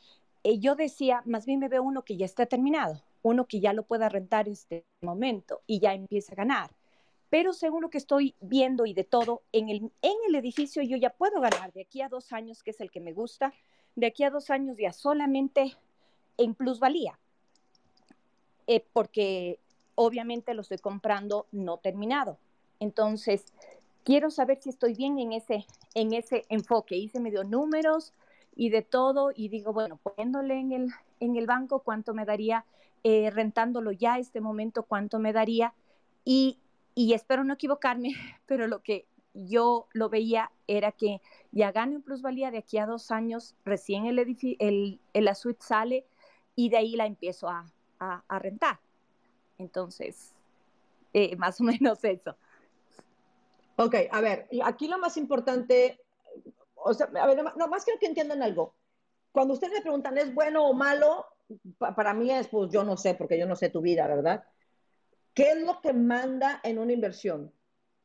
eh, 0.43 0.59
yo 0.59 0.75
decía, 0.75 1.21
más 1.25 1.45
bien 1.45 1.59
me 1.59 1.69
veo 1.69 1.83
uno 1.83 2.03
que 2.03 2.17
ya 2.17 2.25
está 2.25 2.45
terminado, 2.45 3.01
uno 3.21 3.45
que 3.45 3.59
ya 3.59 3.73
lo 3.73 3.83
pueda 3.83 4.09
rentar 4.09 4.47
en 4.47 4.53
este 4.53 4.85
momento 5.01 5.61
y 5.67 5.79
ya 5.79 5.93
empieza 5.93 6.33
a 6.33 6.35
ganar. 6.35 6.71
Pero 7.29 7.53
según 7.53 7.81
lo 7.81 7.89
que 7.89 7.97
estoy 7.97 8.35
viendo 8.41 8.85
y 8.85 8.93
de 8.93 9.05
todo, 9.05 9.41
en 9.51 9.69
el, 9.69 9.91
en 10.01 10.15
el 10.27 10.35
edificio 10.35 10.83
yo 10.83 10.97
ya 10.97 11.09
puedo 11.09 11.41
ganar 11.41 11.71
de 11.73 11.81
aquí 11.81 12.01
a 12.01 12.09
dos 12.09 12.31
años, 12.31 12.61
que 12.61 12.71
es 12.71 12.81
el 12.81 12.91
que 12.91 12.99
me 12.99 13.13
gusta, 13.13 13.53
de 13.95 14.07
aquí 14.07 14.23
a 14.23 14.29
dos 14.29 14.49
años 14.49 14.77
ya 14.77 14.91
solamente 14.91 15.75
en 16.37 16.55
plusvalía, 16.55 17.17
eh, 18.67 18.83
porque 18.93 19.59
obviamente 19.95 20.53
lo 20.53 20.61
estoy 20.61 20.77
comprando 20.77 21.47
no 21.51 21.77
terminado. 21.77 22.37
Entonces, 22.79 23.45
quiero 24.03 24.29
saber 24.29 24.59
si 24.61 24.69
estoy 24.69 24.93
bien 24.93 25.19
en 25.19 25.33
ese, 25.33 25.65
en 25.93 26.13
ese 26.13 26.45
enfoque. 26.49 26.95
Hice 26.95 27.19
medio 27.19 27.43
números, 27.43 28.13
y 28.55 28.69
de 28.69 28.81
todo 28.81 29.31
y 29.35 29.49
digo, 29.49 29.73
bueno, 29.73 29.97
poniéndole 29.97 30.59
en 30.59 30.71
el, 30.71 30.89
en 31.19 31.35
el 31.35 31.47
banco 31.47 31.79
cuánto 31.79 32.13
me 32.13 32.25
daría, 32.25 32.65
eh, 33.03 33.29
rentándolo 33.31 33.91
ya 33.91 34.19
este 34.19 34.41
momento 34.41 34.83
cuánto 34.83 35.19
me 35.19 35.33
daría 35.33 35.73
y, 36.23 36.59
y 36.95 37.13
espero 37.13 37.43
no 37.43 37.53
equivocarme, 37.53 38.13
pero 38.45 38.67
lo 38.67 38.81
que 38.81 39.05
yo 39.33 39.87
lo 39.93 40.09
veía 40.09 40.51
era 40.67 40.91
que 40.91 41.21
ya 41.51 41.71
gano 41.71 41.95
en 41.95 42.01
plusvalía 42.03 42.51
de 42.51 42.59
aquí 42.59 42.77
a 42.77 42.85
dos 42.85 43.09
años, 43.09 43.55
recién 43.65 44.05
el, 44.05 44.19
el, 44.19 44.99
el 45.13 45.25
la 45.25 45.35
suite 45.35 45.63
sale 45.63 46.05
y 46.55 46.69
de 46.69 46.77
ahí 46.77 46.95
la 46.95 47.07
empiezo 47.07 47.49
a, 47.49 47.65
a, 47.99 48.39
rentar. 48.39 48.79
Entonces, 49.57 50.33
eh, 51.13 51.35
más 51.37 51.59
o 51.61 51.63
menos 51.63 52.03
eso. 52.03 52.35
Ok, 53.75 53.95
a 54.11 54.21
ver, 54.21 54.47
aquí 54.63 54.87
lo 54.87 54.99
más 54.99 55.17
importante 55.17 55.99
o 56.83 56.93
sea, 56.93 57.09
a 57.15 57.27
ver, 57.27 57.43
no, 57.55 57.67
más 57.67 57.85
quiero 57.85 57.99
que 57.99 58.07
entiendan 58.07 58.43
algo. 58.43 58.75
Cuando 59.31 59.53
ustedes 59.53 59.73
me 59.73 59.81
preguntan, 59.81 60.17
¿es 60.17 60.33
bueno 60.33 60.65
o 60.65 60.73
malo? 60.73 61.25
para 61.77 62.13
mí 62.13 62.31
es, 62.31 62.47
pues 62.47 62.71
yo 62.71 62.83
no 62.83 62.97
sé, 62.97 63.13
porque 63.15 63.37
yo 63.37 63.45
no 63.45 63.55
sé 63.55 63.69
tu 63.69 63.81
vida, 63.81 64.07
¿verdad? 64.07 64.43
¿Qué 65.33 65.51
es 65.51 65.61
lo 65.61 65.81
que 65.81 65.93
manda 65.93 66.59
en 66.63 66.79
una 66.79 66.93
inversión? 66.93 67.51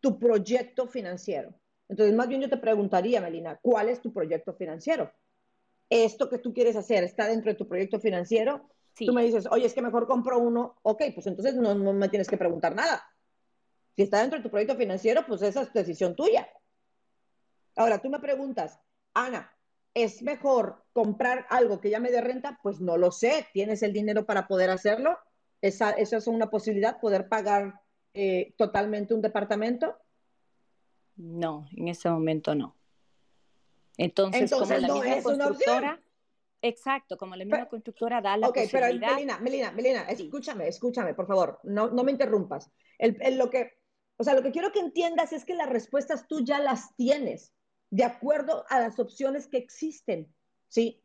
Tu 0.00 0.18
proyecto 0.18 0.86
financiero. 0.86 1.54
Entonces, 1.88 2.14
más 2.14 2.28
bien 2.28 2.42
yo 2.42 2.50
te 2.50 2.56
preguntaría, 2.56 3.20
Melina, 3.20 3.58
¿cuál 3.62 3.88
es 3.88 4.02
tu 4.02 4.12
proyecto 4.12 4.54
financiero? 4.54 5.12
¿Esto 5.88 6.28
que 6.28 6.38
tú 6.38 6.52
quieres 6.52 6.76
hacer 6.76 7.04
está 7.04 7.26
dentro 7.26 7.52
de 7.52 7.56
tu 7.56 7.66
proyecto 7.66 8.00
financiero? 8.00 8.68
Tú 8.94 9.12
me 9.12 9.22
dices, 9.22 9.46
oye, 9.50 9.64
es 9.64 9.72
que 9.72 9.82
mejor 9.82 10.06
compro 10.06 10.38
uno, 10.38 10.76
ok, 10.82 11.04
pues 11.14 11.26
entonces 11.26 11.54
no, 11.54 11.74
no 11.74 11.92
me 11.92 12.08
tienes 12.08 12.28
que 12.28 12.36
preguntar 12.36 12.74
nada. 12.74 13.02
Si 13.98 14.04
está 14.04 14.20
dentro 14.20 14.38
de 14.38 14.44
tu 14.44 14.50
proyecto 14.50 14.76
financiero, 14.76 15.26
pues 15.26 15.42
esa 15.42 15.62
es 15.62 15.72
decisión 15.72 16.14
tuya. 16.14 16.48
Ahora, 17.74 18.00
tú 18.00 18.08
me 18.08 18.20
preguntas, 18.20 18.78
Ana, 19.12 19.52
¿es 19.92 20.22
mejor 20.22 20.84
comprar 20.92 21.46
algo 21.50 21.80
que 21.80 21.90
ya 21.90 21.98
me 21.98 22.12
dé 22.12 22.20
renta? 22.20 22.60
Pues 22.62 22.80
no 22.80 22.96
lo 22.96 23.10
sé. 23.10 23.48
¿Tienes 23.52 23.82
el 23.82 23.92
dinero 23.92 24.24
para 24.24 24.46
poder 24.46 24.70
hacerlo? 24.70 25.18
Esa, 25.60 25.90
esa 25.90 26.18
es 26.18 26.28
una 26.28 26.48
posibilidad, 26.48 27.00
poder 27.00 27.28
pagar 27.28 27.80
eh, 28.14 28.54
totalmente 28.56 29.14
un 29.14 29.20
departamento. 29.20 29.96
No, 31.16 31.66
en 31.76 31.88
ese 31.88 32.08
momento 32.08 32.54
no. 32.54 32.76
Entonces, 33.96 34.48
como 34.48 34.64
la 34.64 34.94
misma 34.94 35.22
constructora, 35.24 36.00
exacto, 36.62 37.18
como 37.18 37.34
la 37.34 37.44
misma 37.44 37.68
constructora 37.68 38.20
da 38.20 38.36
la 38.36 38.46
posibilidad. 38.46 38.90
Ok, 38.90 38.96
pero 39.00 39.12
Melina, 39.16 39.38
Melina, 39.40 39.72
Melina, 39.72 40.02
escúchame, 40.02 40.68
escúchame, 40.68 41.14
por 41.14 41.26
favor, 41.26 41.58
no, 41.64 41.90
no 41.90 42.04
me 42.04 42.12
interrumpas. 42.12 42.70
El, 42.98 43.38
lo 43.38 43.48
que, 43.48 43.77
o 44.18 44.24
sea, 44.24 44.34
lo 44.34 44.42
que 44.42 44.50
quiero 44.50 44.72
que 44.72 44.80
entiendas 44.80 45.32
es 45.32 45.44
que 45.44 45.54
las 45.54 45.68
respuestas 45.68 46.26
tú 46.26 46.44
ya 46.44 46.58
las 46.58 46.94
tienes 46.96 47.52
de 47.90 48.04
acuerdo 48.04 48.64
a 48.68 48.80
las 48.80 48.98
opciones 48.98 49.46
que 49.46 49.58
existen, 49.58 50.32
¿sí? 50.68 51.02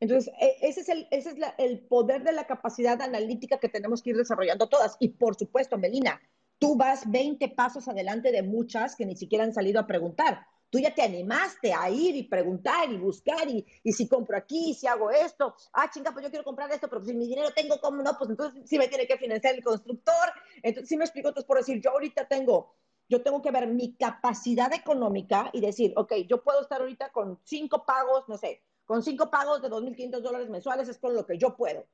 Entonces, 0.00 0.34
e, 0.40 0.56
ese 0.62 0.80
es, 0.80 0.88
el, 0.88 1.06
ese 1.12 1.30
es 1.30 1.36
el 1.58 1.80
poder 1.80 2.24
de 2.24 2.32
la 2.32 2.46
capacidad 2.46 3.00
analítica 3.00 3.58
que 3.58 3.68
tenemos 3.68 4.02
que 4.02 4.10
ir 4.10 4.16
desarrollando 4.16 4.68
todas. 4.68 4.96
Y 4.98 5.10
por 5.10 5.36
supuesto, 5.36 5.78
Melina, 5.78 6.20
tú 6.58 6.76
vas 6.76 7.08
20 7.08 7.48
pasos 7.50 7.86
adelante 7.86 8.32
de 8.32 8.42
muchas 8.42 8.96
que 8.96 9.06
ni 9.06 9.16
siquiera 9.16 9.44
han 9.44 9.54
salido 9.54 9.78
a 9.78 9.86
preguntar. 9.86 10.46
Tú 10.72 10.78
ya 10.78 10.94
te 10.94 11.02
animaste 11.02 11.70
a 11.70 11.90
ir 11.90 12.16
y 12.16 12.22
preguntar 12.22 12.90
y 12.90 12.96
buscar 12.96 13.46
y, 13.46 13.62
y 13.82 13.92
si 13.92 14.08
compro 14.08 14.38
aquí, 14.38 14.72
si 14.72 14.86
hago 14.86 15.10
esto, 15.10 15.54
ah, 15.74 15.90
chinga, 15.90 16.12
pues 16.12 16.24
yo 16.24 16.30
quiero 16.30 16.46
comprar 16.46 16.72
esto, 16.72 16.88
pero 16.88 17.04
si 17.04 17.12
mi 17.12 17.26
dinero 17.26 17.50
tengo, 17.54 17.78
¿cómo 17.78 18.02
no? 18.02 18.16
Pues 18.16 18.30
entonces 18.30 18.62
sí 18.64 18.78
me 18.78 18.88
tiene 18.88 19.06
que 19.06 19.18
financiar 19.18 19.54
el 19.54 19.62
constructor. 19.62 20.32
Entonces, 20.62 20.88
sí 20.88 20.96
me 20.96 21.04
explico, 21.04 21.28
entonces 21.28 21.46
por 21.46 21.58
decir, 21.58 21.78
yo 21.82 21.90
ahorita 21.90 22.26
tengo 22.26 22.74
yo 23.06 23.22
tengo 23.22 23.42
que 23.42 23.50
ver 23.50 23.66
mi 23.68 23.94
capacidad 23.96 24.72
económica 24.72 25.50
y 25.52 25.60
decir, 25.60 25.92
ok, 25.96 26.14
yo 26.26 26.42
puedo 26.42 26.62
estar 26.62 26.80
ahorita 26.80 27.10
con 27.10 27.38
cinco 27.44 27.84
pagos, 27.84 28.26
no 28.26 28.38
sé, 28.38 28.62
con 28.86 29.02
cinco 29.02 29.30
pagos 29.30 29.60
de 29.60 29.68
2.500 29.68 30.22
dólares 30.22 30.48
mensuales 30.48 30.88
es 30.88 30.96
con 30.96 31.14
lo 31.14 31.26
que 31.26 31.36
yo 31.36 31.54
puedo. 31.54 31.84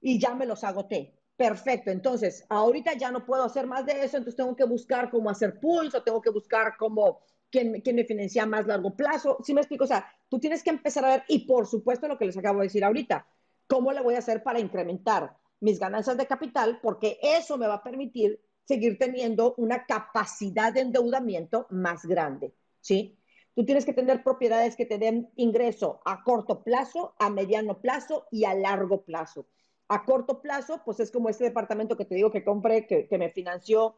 Y 0.00 0.18
ya 0.18 0.34
me 0.34 0.46
los 0.46 0.64
agoté. 0.64 1.14
Perfecto, 1.36 1.90
entonces 1.90 2.46
ahorita 2.48 2.94
ya 2.94 3.10
no 3.10 3.26
puedo 3.26 3.44
hacer 3.44 3.66
más 3.66 3.84
de 3.84 4.04
eso, 4.04 4.16
entonces 4.16 4.36
tengo 4.36 4.56
que 4.56 4.64
buscar 4.64 5.10
cómo 5.10 5.28
hacer 5.28 5.60
pulso, 5.60 6.02
tengo 6.02 6.22
que 6.22 6.30
buscar 6.30 6.76
cómo, 6.78 7.20
quién, 7.52 7.80
quién 7.82 7.94
me 7.94 8.04
financia 8.04 8.46
más 8.46 8.66
largo 8.66 8.96
plazo. 8.96 9.38
¿Sí 9.44 9.54
me 9.54 9.60
explico? 9.60 9.84
O 9.84 9.86
sea, 9.86 10.04
tú 10.28 10.40
tienes 10.40 10.64
que 10.64 10.70
empezar 10.70 11.04
a 11.04 11.10
ver, 11.10 11.24
y 11.28 11.46
por 11.46 11.68
supuesto 11.68 12.08
lo 12.08 12.18
que 12.18 12.24
les 12.24 12.36
acabo 12.36 12.58
de 12.58 12.66
decir 12.66 12.82
ahorita, 12.82 13.26
cómo 13.68 13.92
le 13.92 14.00
voy 14.00 14.16
a 14.16 14.18
hacer 14.18 14.42
para 14.42 14.58
incrementar 14.58 15.36
mis 15.60 15.78
ganancias 15.78 16.16
de 16.16 16.26
capital, 16.26 16.80
porque 16.82 17.18
eso 17.22 17.56
me 17.56 17.68
va 17.68 17.74
a 17.74 17.82
permitir 17.84 18.40
seguir 18.64 18.98
teniendo 18.98 19.54
una 19.58 19.86
capacidad 19.86 20.72
de 20.72 20.80
endeudamiento 20.80 21.66
más 21.70 22.04
grande, 22.04 22.54
¿sí? 22.80 23.18
Tú 23.54 23.64
tienes 23.64 23.84
que 23.84 23.92
tener 23.92 24.22
propiedades 24.24 24.76
que 24.76 24.86
te 24.86 24.98
den 24.98 25.30
ingreso 25.36 26.00
a 26.04 26.24
corto 26.24 26.64
plazo, 26.64 27.14
a 27.18 27.28
mediano 27.28 27.80
plazo 27.80 28.26
y 28.30 28.44
a 28.44 28.54
largo 28.54 29.02
plazo. 29.02 29.46
A 29.88 30.04
corto 30.04 30.40
plazo, 30.40 30.80
pues 30.84 31.00
es 31.00 31.10
como 31.10 31.28
este 31.28 31.44
departamento 31.44 31.96
que 31.96 32.06
te 32.06 32.14
digo 32.14 32.30
que 32.30 32.44
compré, 32.44 32.86
que, 32.86 33.06
me 33.18 33.30
financió, 33.30 33.96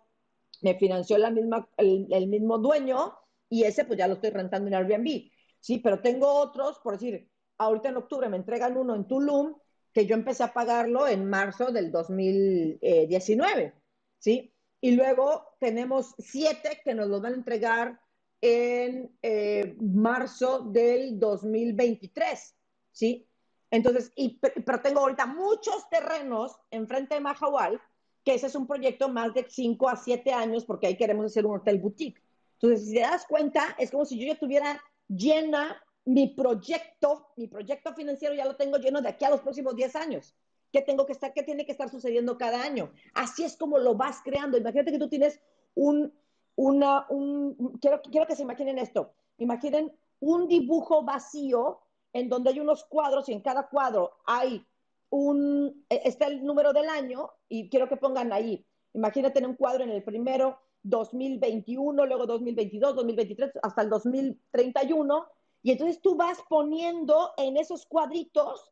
me 0.61 0.75
financió 0.75 1.19
la 1.19 1.31
misma, 1.31 1.69
el, 1.77 2.09
el, 2.11 2.27
mismo 2.27 2.59
dueño 2.59 3.15
y 3.49 3.65
ese 3.65 3.85
pues 3.85 3.99
ya 3.99 4.09
lo 4.09 4.15
estoy 4.15 4.31
rentando 4.31 4.69
en 4.69 4.75
Airbnb. 4.75 5.31
Sí, 5.61 5.79
pero 5.79 6.01
tengo 6.01 6.29
otros, 6.29 6.79
por 6.81 6.95
decir, 6.95 7.29
ahorita 7.59 7.89
en 7.89 7.97
octubre 7.97 8.29
me 8.29 8.37
entregan 8.37 8.77
uno 8.77 8.95
en 8.95 9.07
Tulum 9.07 9.55
que 9.93 10.07
yo 10.07 10.15
empecé 10.15 10.43
a 10.43 10.53
pagarlo 10.53 11.07
en 11.07 11.29
marzo 11.29 11.71
del 11.71 11.93
2019, 11.93 13.75
¿sí? 14.19 14.53
Y 14.81 14.91
luego 14.91 15.57
tenemos 15.61 16.15
siete 16.19 16.81
que 16.85 16.95
nos 16.95 17.09
los 17.09 17.23
van 17.23 17.33
a 17.33 17.37
entregar 17.37 18.01
en 18.41 19.17
eh, 19.23 19.77
marzo 19.81 20.61
del 20.71 21.19
2023, 21.19 22.55
¿sí? 22.91 23.27
Entonces, 23.71 24.13
y, 24.17 24.39
pero 24.39 24.81
tengo 24.83 25.01
ahorita 25.01 25.27
muchos 25.27 25.89
terrenos 25.89 26.57
enfrente 26.71 27.15
de 27.15 27.21
Mahahual, 27.21 27.81
que 28.25 28.35
ese 28.35 28.49
es 28.49 28.55
un 28.55 28.67
proyecto 28.67 29.09
más 29.09 29.33
de 29.33 29.47
5 29.49 29.89
a 29.89 29.97
7 29.97 30.33
años, 30.33 30.65
porque 30.65 30.89
ahí 30.89 30.97
queremos 30.97 31.27
hacer 31.27 31.47
un 31.47 31.57
hotel 31.57 31.79
boutique. 31.79 32.21
Entonces, 32.65 32.89
si 32.89 32.95
te 32.95 33.01
das 33.01 33.27
cuenta, 33.27 33.77
es 33.79 33.91
como 33.91 34.07
si 34.07 34.19
yo 34.19 34.27
ya 34.27 34.39
tuviera 34.39 34.83
llena 35.07 35.77
mi 36.07 36.29
proyecto, 36.29 37.29
mi 37.37 37.47
proyecto 37.47 37.93
financiero 37.93 38.35
ya 38.35 38.47
lo 38.47 38.57
tengo 38.57 38.79
lleno 38.79 39.03
de 39.03 39.11
aquí 39.11 39.27
a 39.27 39.31
los 39.31 39.43
próximos 39.43 39.77
10 39.77 39.97
años. 39.97 40.35
¿Qué 40.73 40.81
tengo 40.81 41.05
que 41.05 41.13
estar, 41.13 41.35
qué 41.35 41.43
tiene 41.43 41.67
que 41.67 41.73
estar 41.73 41.91
sucediendo 41.91 42.39
cada 42.39 42.63
año? 42.63 42.91
Así 43.13 43.45
es 43.45 43.59
como 43.59 43.79
lo 43.79 43.97
vas 43.97 44.23
creando. 44.25 44.57
Imagínate 44.57 44.93
que 44.93 44.99
tú 44.99 45.11
tienes 45.11 45.43
un, 45.75 46.15
una, 46.57 47.07
un, 47.11 47.79
quiero, 47.83 48.01
quiero 48.01 48.27
que 48.27 48.35
se 48.35 48.43
imaginen 48.43 48.79
esto. 48.79 49.13
Imaginen 49.37 49.93
un 50.21 50.49
dibujo 50.49 51.05
vacío 51.05 51.83
en 52.15 52.31
donde 52.31 52.49
hay 52.49 52.61
unos 52.61 52.85
cuadros 52.85 53.29
y 53.29 53.35
en 53.35 53.43
cada 53.43 53.69
cuadro 53.69 54.17
hay 54.25 54.67
un, 55.11 55.85
e, 55.91 56.01
está 56.07 56.29
el 56.29 56.43
número 56.43 56.73
del 56.73 56.89
año 56.89 57.31
y 57.47 57.69
quiero 57.69 57.91
que 57.91 57.99
pongan 57.99 58.33
ahí. 58.33 58.67
Imagínate 58.95 59.41
en 59.41 59.47
un 59.47 59.55
cuadro 59.55 59.85
en 59.85 59.91
el 59.91 60.03
primero 60.03 60.64
2021, 60.85 62.07
luego 62.07 62.27
2022, 62.27 62.95
2023, 62.95 63.53
hasta 63.63 63.83
el 63.83 63.91
2031. 63.91 65.27
Y 65.63 65.73
entonces 65.73 66.01
tú 66.01 66.15
vas 66.15 66.39
poniendo 66.49 67.33
en 67.37 67.57
esos 67.57 67.87
cuadritos 67.87 68.71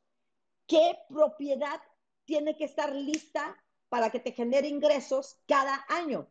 qué 0.66 0.98
propiedad 1.08 1.80
tiene 2.24 2.56
que 2.56 2.64
estar 2.64 2.94
lista 2.94 3.56
para 3.88 4.10
que 4.10 4.20
te 4.20 4.32
genere 4.32 4.68
ingresos 4.68 5.38
cada 5.46 5.84
año. 5.88 6.28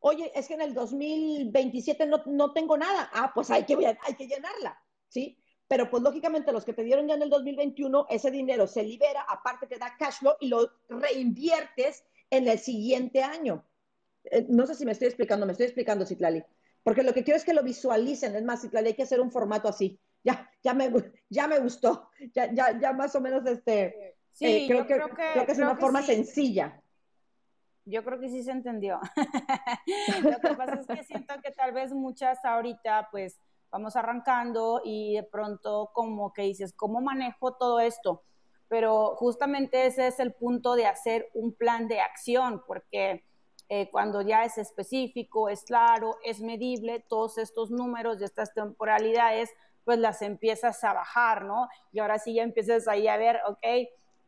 Oye, 0.00 0.30
es 0.34 0.48
que 0.48 0.54
en 0.54 0.60
el 0.60 0.74
2027 0.74 2.06
no, 2.06 2.22
no 2.26 2.52
tengo 2.52 2.76
nada. 2.76 3.10
Ah, 3.12 3.32
pues 3.34 3.50
hay 3.50 3.64
que, 3.64 3.74
hay 3.74 4.14
que 4.14 4.26
llenarla, 4.26 4.78
¿sí? 5.08 5.38
Pero 5.66 5.90
pues 5.90 6.02
lógicamente 6.02 6.52
los 6.52 6.64
que 6.64 6.74
te 6.74 6.84
dieron 6.84 7.08
ya 7.08 7.14
en 7.14 7.22
el 7.22 7.30
2021, 7.30 8.06
ese 8.10 8.30
dinero 8.30 8.66
se 8.66 8.82
libera, 8.82 9.22
aparte 9.22 9.66
te 9.66 9.78
da 9.78 9.96
cash 9.98 10.18
flow 10.18 10.34
y 10.40 10.48
lo 10.48 10.70
reinviertes 10.90 12.04
en 12.28 12.48
el 12.48 12.58
siguiente 12.58 13.22
año. 13.22 13.64
Eh, 14.24 14.46
no 14.48 14.66
sé 14.66 14.74
si 14.74 14.84
me 14.84 14.92
estoy 14.92 15.08
explicando, 15.08 15.46
me 15.46 15.52
estoy 15.52 15.66
explicando, 15.66 16.06
Citlali. 16.06 16.44
Porque 16.82 17.02
lo 17.02 17.14
que 17.14 17.24
quiero 17.24 17.36
es 17.36 17.44
que 17.44 17.54
lo 17.54 17.62
visualicen. 17.62 18.36
Es 18.36 18.44
más, 18.44 18.62
Citlali, 18.62 18.88
hay 18.88 18.94
que 18.94 19.02
hacer 19.02 19.20
un 19.20 19.30
formato 19.30 19.68
así. 19.68 19.98
Ya, 20.22 20.50
ya 20.62 20.74
me, 20.74 20.90
ya 21.30 21.48
me 21.48 21.58
gustó. 21.58 22.10
Ya, 22.34 22.52
ya, 22.52 22.78
ya 22.78 22.92
más 22.92 23.14
o 23.14 23.20
menos 23.20 23.46
este, 23.46 24.14
Sí, 24.34 24.46
eh, 24.46 24.66
creo, 24.66 24.86
que, 24.86 24.96
creo, 24.96 25.46
que, 25.46 25.52
es 25.52 25.58
una 25.58 25.76
forma 25.76 26.02
sencilla. 26.02 26.80
Yo 27.84 28.02
creo 28.02 28.18
que 28.18 28.28
sí 28.28 28.42
se 28.42 28.50
entendió. 28.50 28.98
Lo 30.24 30.40
que 30.40 30.54
pasa 30.56 30.80
es 30.80 30.86
que 30.86 31.04
siento 31.04 31.34
que 31.42 31.52
tal 31.52 31.72
vez 31.72 31.92
muchas 31.92 32.44
ahorita, 32.44 33.08
pues, 33.12 33.38
vamos 33.70 33.94
arrancando 33.94 34.80
y 34.84 35.14
de 35.14 35.22
pronto 35.22 35.90
como 35.92 36.32
que 36.32 36.42
dices, 36.42 36.72
¿cómo 36.72 37.00
manejo 37.00 37.54
todo 37.54 37.78
esto? 37.78 38.24
Pero 38.68 39.14
justamente 39.16 39.86
ese 39.86 40.08
es 40.08 40.18
el 40.18 40.32
punto 40.32 40.74
de 40.74 40.86
hacer 40.86 41.30
un 41.34 41.54
plan 41.54 41.86
de 41.86 42.00
acción, 42.00 42.64
porque 42.66 43.22
eh, 43.68 43.88
cuando 43.90 44.20
ya 44.22 44.44
es 44.44 44.58
específico, 44.58 45.48
es 45.48 45.64
claro, 45.64 46.16
es 46.24 46.40
medible, 46.40 47.04
todos 47.08 47.38
estos 47.38 47.70
números 47.70 48.20
y 48.20 48.24
estas 48.24 48.52
temporalidades, 48.54 49.50
pues 49.84 49.98
las 49.98 50.22
empiezas 50.22 50.82
a 50.84 50.92
bajar, 50.92 51.44
¿no? 51.44 51.68
Y 51.92 51.98
ahora 51.98 52.18
sí 52.18 52.34
ya 52.34 52.42
empiezas 52.42 52.88
ahí 52.88 53.08
a 53.08 53.16
ver, 53.16 53.40
ok, 53.46 53.66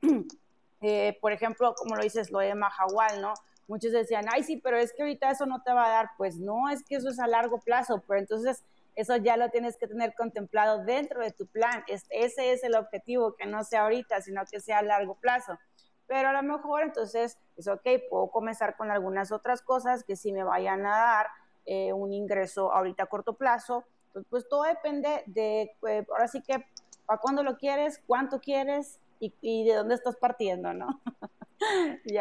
Eh, 0.82 1.16
por 1.20 1.32
ejemplo, 1.32 1.74
como 1.74 1.96
lo 1.96 2.02
dices, 2.02 2.30
lo 2.30 2.38
de 2.38 2.54
Mahahual, 2.54 3.20
¿no? 3.20 3.34
Muchos 3.66 3.92
decían, 3.92 4.26
ay, 4.30 4.44
sí, 4.44 4.58
pero 4.58 4.76
es 4.76 4.92
que 4.92 5.02
ahorita 5.02 5.30
eso 5.30 5.46
no 5.46 5.62
te 5.62 5.72
va 5.72 5.86
a 5.86 5.90
dar. 5.90 6.10
Pues 6.16 6.38
no, 6.38 6.68
es 6.68 6.84
que 6.84 6.96
eso 6.96 7.08
es 7.08 7.18
a 7.18 7.26
largo 7.26 7.60
plazo, 7.60 8.02
pero 8.06 8.20
entonces 8.20 8.62
eso 8.94 9.16
ya 9.16 9.36
lo 9.36 9.50
tienes 9.50 9.76
que 9.76 9.88
tener 9.88 10.14
contemplado 10.14 10.84
dentro 10.84 11.22
de 11.22 11.32
tu 11.32 11.46
plan. 11.46 11.84
ese 11.88 12.52
es 12.52 12.62
el 12.62 12.76
objetivo, 12.76 13.34
que 13.34 13.46
no 13.46 13.64
sea 13.64 13.82
ahorita, 13.82 14.20
sino 14.22 14.44
que 14.50 14.60
sea 14.60 14.78
a 14.78 14.82
largo 14.82 15.16
plazo. 15.16 15.58
Pero 16.06 16.28
a 16.28 16.32
lo 16.32 16.42
mejor 16.42 16.82
entonces 16.82 17.38
es 17.56 17.68
ok, 17.68 17.86
puedo 18.08 18.28
comenzar 18.28 18.76
con 18.76 18.90
algunas 18.90 19.32
otras 19.32 19.62
cosas 19.62 20.04
que 20.04 20.16
sí 20.16 20.32
me 20.32 20.44
vayan 20.44 20.86
a 20.86 20.90
dar 20.90 21.26
eh, 21.64 21.92
un 21.92 22.12
ingreso 22.12 22.72
ahorita 22.72 23.04
a 23.04 23.06
corto 23.06 23.34
plazo. 23.34 23.84
Pues, 24.12 24.24
pues 24.30 24.48
todo 24.48 24.62
depende 24.62 25.24
de, 25.26 25.76
pues, 25.80 26.06
ahora 26.08 26.28
sí 26.28 26.42
que, 26.42 26.64
¿para 27.06 27.20
cuándo 27.20 27.42
lo 27.42 27.56
quieres? 27.56 28.02
¿Cuánto 28.06 28.40
quieres? 28.40 29.00
y, 29.20 29.64
de 29.64 29.74
dónde 29.74 29.94
estás 29.94 30.16
partiendo, 30.16 30.72
¿no? 30.72 31.00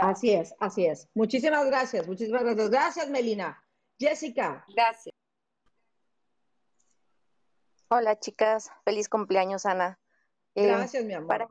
Así 0.02 0.32
es, 0.32 0.56
así 0.60 0.86
es. 0.86 1.10
Muchísimas 1.14 1.66
gracias, 1.66 2.08
muchísimas 2.08 2.44
gracias. 2.44 2.70
Gracias, 2.70 3.10
Melina. 3.10 3.62
Jessica. 4.00 4.66
Gracias. 4.74 5.14
Hola, 7.90 8.18
chicas. 8.18 8.72
Feliz 8.86 9.10
cumpleaños, 9.10 9.66
Ana. 9.66 10.00
Eh, 10.56 10.68
gracias, 10.68 11.04
mi 11.04 11.14
amor. 11.14 11.28
Para, 11.28 11.50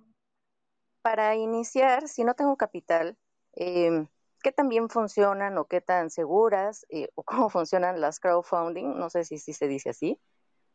iniciar, 1.37 2.09
si 2.09 2.25
no 2.25 2.35
tengo 2.35 2.57
capital, 2.57 3.17
eh, 3.55 4.07
¿qué 4.43 4.53
tan 4.53 4.69
bien 4.69 4.89
funcionan 4.89 5.59
o 5.59 5.67
qué 5.67 5.81
tan 5.81 6.11
seguras 6.11 6.87
eh, 6.91 7.09
o 7.15 7.23
cómo 7.47 7.51
funcionan 7.51 8.01
las 8.01 8.21
crowdfunding? 8.21 8.97
No 8.99 9.11
sé 9.11 9.25
si, 9.25 9.39
si 9.39 9.53
se 9.55 9.69
dice 9.69 9.91
así. 9.91 10.21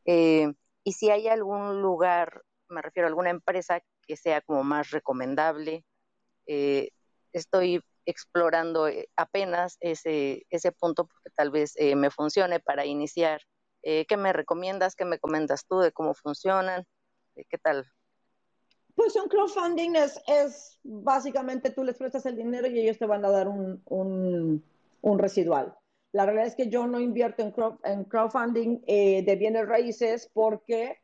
y 0.05 0.93
si 0.93 1.09
hay 1.11 1.27
algún 1.27 1.81
lugar, 1.81 2.43
me 2.69 2.81
refiero 2.81 3.07
a 3.07 3.09
alguna 3.09 3.29
empresa 3.31 3.81
que 4.07 4.17
sea 4.17 4.41
como 4.41 4.63
más 4.63 4.91
recomendable 4.91 5.85
Eh, 6.47 6.89
estoy 7.33 7.81
explorando 8.05 8.87
eh, 8.89 9.09
apenas 9.17 9.77
ese, 9.81 10.45
ese 10.51 10.71
punto 10.73 11.05
porque 11.07 11.29
tal 11.35 11.51
vez 11.51 11.75
me 11.97 12.11
funcione 12.11 12.59
para 12.61 12.85
iniciar. 12.85 13.41
¿Qué 13.83 14.17
me 14.17 14.33
recomiendas? 14.33 14.95
¿Qué 14.95 15.05
me 15.05 15.19
comentas 15.19 15.65
tú 15.67 15.79
de 15.79 15.91
cómo 15.93 16.13
funcionan? 16.15 16.85
¿Qué 17.49 17.57
tal? 17.59 17.85
Pues 18.99 19.15
un 19.15 19.29
crowdfunding 19.29 19.95
es, 19.95 20.21
es 20.27 20.77
básicamente 20.83 21.69
tú 21.69 21.85
les 21.85 21.95
prestas 21.95 22.25
el 22.25 22.35
dinero 22.35 22.67
y 22.67 22.81
ellos 22.81 22.97
te 22.97 23.05
van 23.05 23.23
a 23.23 23.29
dar 23.29 23.47
un, 23.47 23.81
un, 23.85 24.61
un 24.99 25.19
residual. 25.19 25.73
La 26.11 26.25
realidad 26.25 26.47
es 26.47 26.55
que 26.55 26.67
yo 26.67 26.85
no 26.85 26.99
invierto 26.99 27.41
en, 27.41 27.53
en 27.85 28.03
crowdfunding 28.03 28.81
de 29.25 29.35
bienes 29.37 29.69
raíces 29.69 30.29
porque 30.33 30.97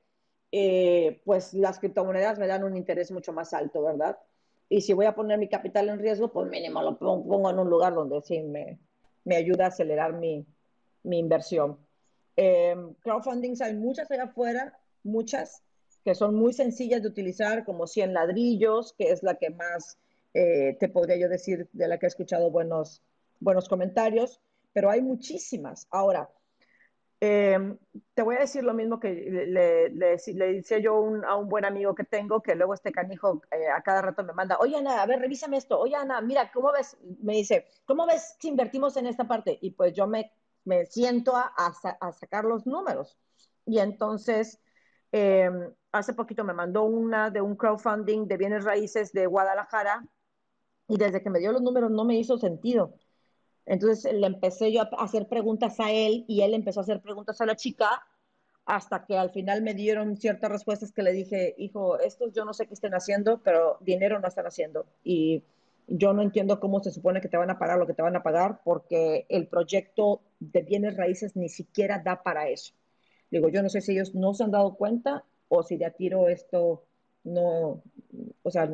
eh, 0.51 1.21
pues 1.23 1.53
las 1.53 1.79
criptomonedas 1.79 2.37
me 2.37 2.47
dan 2.47 2.65
un 2.65 2.75
interés 2.75 3.11
mucho 3.11 3.31
más 3.31 3.53
alto, 3.53 3.81
¿verdad? 3.81 4.17
Y 4.67 4.81
si 4.81 4.91
voy 4.91 5.05
a 5.05 5.15
poner 5.15 5.39
mi 5.39 5.47
capital 5.47 5.87
en 5.87 5.99
riesgo, 5.99 6.33
pues 6.33 6.49
mínimo 6.49 6.81
lo 6.81 6.99
pongo, 6.99 7.49
en 7.49 7.59
un 7.59 7.69
lugar 7.69 7.95
donde 7.95 8.21
sí 8.23 8.41
me, 8.41 8.77
me 9.23 9.37
ayuda 9.37 9.63
a 9.63 9.67
acelerar 9.69 10.11
mi, 10.11 10.45
mi 11.03 11.19
inversión. 11.19 11.77
Eh, 12.35 12.75
hay 13.61 13.73
muchas 13.73 14.11
allá 14.11 14.23
afuera, 14.23 14.77
muchas, 15.01 15.63
que 16.05 16.15
son 16.15 16.35
muy 16.35 16.53
sencillas 16.53 17.01
de 17.01 17.09
utilizar, 17.09 17.65
como 17.65 17.87
100 17.87 18.13
ladrillos, 18.13 18.93
que 18.93 19.11
es 19.11 19.23
la 19.23 19.35
que 19.35 19.49
más 19.49 19.97
eh, 20.33 20.77
te 20.79 20.87
podría 20.87 21.17
yo 21.17 21.27
decir, 21.27 21.67
de 21.73 21.87
la 21.87 21.97
que 21.97 22.05
he 22.05 22.07
escuchado 22.07 22.49
buenos, 22.51 23.01
buenos 23.41 23.67
comentarios, 23.67 24.39
pero 24.71 24.89
hay 24.89 25.01
muchísimas. 25.01 25.87
Ahora, 25.89 26.29
Em, 27.21 27.77
te 28.13 28.21
voy 28.21 28.35
a 28.35 28.39
decir 28.39 28.63
lo 28.63 28.73
mismo 28.73 28.99
que 28.99 29.09
le, 29.13 29.89
le, 29.89 30.17
decía 30.53 30.79
yo 30.79 30.95
a 31.27 31.35
un 31.35 31.49
buen 31.49 31.65
amigo 31.65 31.95
que 31.95 32.03
tengo, 32.03 32.41
que 32.41 32.55
luego 32.55 32.73
este 32.73 32.91
canijo 32.91 33.41
eh, 33.51 33.67
a 33.69 33.81
cada 33.81 34.01
rato 34.01 34.23
me 34.23 34.33
manda, 34.33 34.57
oye 34.59 34.75
Ana, 34.75 35.01
a 35.01 35.05
ver, 35.05 35.19
revísame 35.19 35.57
esto, 35.57 35.79
oye 35.79 35.95
Ana, 35.95 36.21
mira, 36.21 36.51
¿cómo 36.51 36.71
ves? 36.71 36.97
Me 37.21 37.33
dice, 37.33 37.65
¿cómo 37.85 38.05
ves 38.05 38.35
si 38.39 38.49
invertimos 38.49 38.97
en 38.97 39.07
esta 39.07 39.27
parte? 39.27 39.57
Y 39.61 39.71
pues 39.71 39.93
yo 39.93 40.07
me, 40.07 40.31
me 40.65 40.85
siento 40.85 41.35
a, 41.35 41.53
a, 41.55 42.11
sacar 42.11 42.43
los 42.43 42.67
números. 42.67 43.17
Y 43.65 43.79
entonces, 43.79 44.59
em, 45.17 45.73
hace 45.93 46.13
poquito 46.13 46.43
me 46.43 46.53
mandó 46.53 46.83
una 46.83 47.29
de 47.29 47.41
un 47.41 47.55
crowdfunding 47.55 48.27
de 48.27 48.35
bienes 48.37 48.65
raíces 48.65 49.13
de 49.13 49.27
Guadalajara 49.27 50.05
y 50.89 50.97
desde 50.97 51.23
que 51.23 51.29
me 51.29 51.39
dio 51.39 51.53
los 51.53 51.61
números 51.61 51.89
no 51.89 52.03
me 52.03 52.17
hizo 52.19 52.37
sentido. 52.37 52.93
Entonces 53.65 54.13
le 54.13 54.27
empecé 54.27 54.73
yo 54.73 54.81
a 54.81 55.03
hacer 55.03 55.27
preguntas 55.27 55.79
a 55.79 55.91
él 55.91 56.25
y 56.27 56.41
él 56.41 56.53
empezó 56.53 56.81
a 56.81 56.83
hacer 56.83 57.01
preguntas 57.01 57.39
a 57.39 57.45
la 57.45 57.55
chica 57.55 58.03
hasta 58.65 59.05
que 59.05 59.17
al 59.17 59.31
final 59.31 59.61
me 59.61 59.73
dieron 59.73 60.17
ciertas 60.17 60.51
respuestas 60.51 60.91
que 60.91 61.03
le 61.03 61.13
dije, 61.13 61.55
hijo, 61.57 61.97
estos 61.99 62.33
yo 62.33 62.43
no 62.45 62.53
sé 62.53 62.67
qué 62.67 62.73
estén 62.73 62.93
haciendo, 62.93 63.39
pero 63.43 63.77
dinero 63.81 64.19
no 64.19 64.27
están 64.27 64.47
haciendo. 64.47 64.85
Y 65.03 65.43
yo 65.87 66.13
no 66.13 66.23
entiendo 66.23 66.59
cómo 66.59 66.81
se 66.83 66.91
supone 66.91 67.21
que 67.21 67.29
te 67.29 67.37
van 67.37 67.51
a 67.51 67.59
pagar 67.59 67.79
lo 67.79 67.87
que 67.87 67.93
te 67.93 68.01
van 68.01 68.15
a 68.17 68.23
pagar 68.23 68.61
porque 68.65 69.25
el 69.29 69.47
proyecto 69.47 70.21
de 70.39 70.61
bienes 70.63 70.97
raíces 70.97 71.35
ni 71.37 71.47
siquiera 71.49 71.99
da 71.99 72.21
para 72.23 72.49
eso. 72.49 72.73
Digo, 73.35 73.49
yo 73.49 73.61
no 73.61 73.67
sé 73.67 73.81
si 73.81 73.91
ellos 73.91 74.15
no 74.15 74.33
se 74.33 74.45
han 74.45 74.51
dado 74.51 74.75
cuenta 74.75 75.25
o 75.49 75.61
si 75.61 75.75
de 75.75 75.83
a 75.83 75.91
tiro 75.91 76.29
esto 76.29 76.85
no, 77.25 77.83
o 78.43 78.49
sea, 78.49 78.71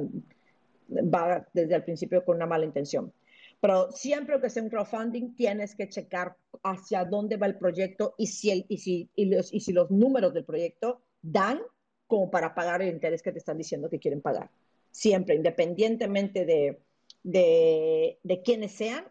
va 0.92 1.48
desde 1.52 1.74
el 1.74 1.84
principio 1.84 2.24
con 2.24 2.36
una 2.36 2.46
mala 2.46 2.66
intención. 2.66 3.12
Pero 3.60 3.92
siempre 3.92 4.40
que 4.40 4.52
sea 4.52 4.62
un 4.62 4.70
crowdfunding, 4.70 5.36
tienes 5.36 5.76
que 5.76 5.90
checar 5.90 6.36
hacia 6.62 7.06
dónde 7.06 7.38
va 7.38 7.48
el 7.48 7.58
proyecto 7.58 8.14
y 8.20 8.28
si, 8.28 8.52
el, 8.52 8.66
y 8.70 8.78
si, 8.78 9.10
y 9.16 9.26
los, 9.26 9.52
y 9.52 9.62
si 9.62 9.74
los 9.74 9.90
números 9.90 10.32
del 10.36 10.46
proyecto 10.46 11.02
dan 11.24 11.60
como 12.06 12.30
para 12.30 12.54
pagar 12.54 12.84
el 12.84 12.90
interés 12.90 13.24
que 13.24 13.32
te 13.32 13.40
están 13.40 13.58
diciendo 13.58 13.90
que 13.90 13.98
quieren 13.98 14.22
pagar. 14.22 14.52
Siempre, 14.92 15.34
independientemente 15.34 16.46
de, 16.46 16.84
de, 17.24 18.20
de 18.22 18.42
quiénes 18.44 18.74
sean, 18.74 19.06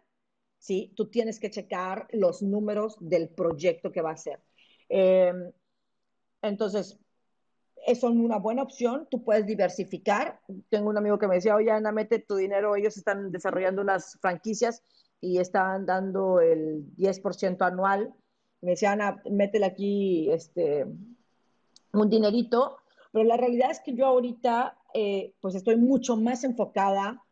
¿sí? 0.58 0.92
tú 0.94 1.10
tienes 1.10 1.40
que 1.40 1.50
checar 1.50 2.06
los 2.12 2.40
números 2.40 2.96
del 3.00 3.30
proyecto 3.30 3.90
que 3.90 4.02
va 4.02 4.12
a 4.12 4.16
ser. 4.16 4.38
Eh, 4.90 5.32
entonces, 6.42 6.98
son 7.98 8.20
una 8.20 8.38
buena 8.38 8.62
opción, 8.62 9.08
tú 9.10 9.24
puedes 9.24 9.46
diversificar. 9.46 10.40
Tengo 10.68 10.90
un 10.90 10.98
amigo 10.98 11.18
que 11.18 11.26
me 11.26 11.36
decía, 11.36 11.56
oye, 11.56 11.70
Ana, 11.70 11.92
mete 11.92 12.18
tu 12.18 12.36
dinero, 12.36 12.76
ellos 12.76 12.96
están 12.98 13.32
desarrollando 13.32 13.80
unas 13.80 14.18
franquicias 14.20 14.82
y 15.20 15.38
están 15.38 15.86
dando 15.86 16.40
el 16.40 16.84
10% 16.96 17.62
anual. 17.62 18.14
Me 18.60 18.72
decía, 18.72 18.92
Ana, 18.92 19.22
métele 19.30 19.66
aquí 19.66 20.30
este, 20.30 20.86
un 21.92 22.10
dinerito, 22.10 22.76
pero 23.12 23.24
la 23.24 23.36
realidad 23.36 23.70
es 23.70 23.80
que 23.80 23.94
yo 23.94 24.06
ahorita 24.06 24.76
eh, 24.94 25.34
pues 25.40 25.54
estoy 25.54 25.76
mucho 25.76 26.16
más 26.16 26.44
enfocada 26.44 27.22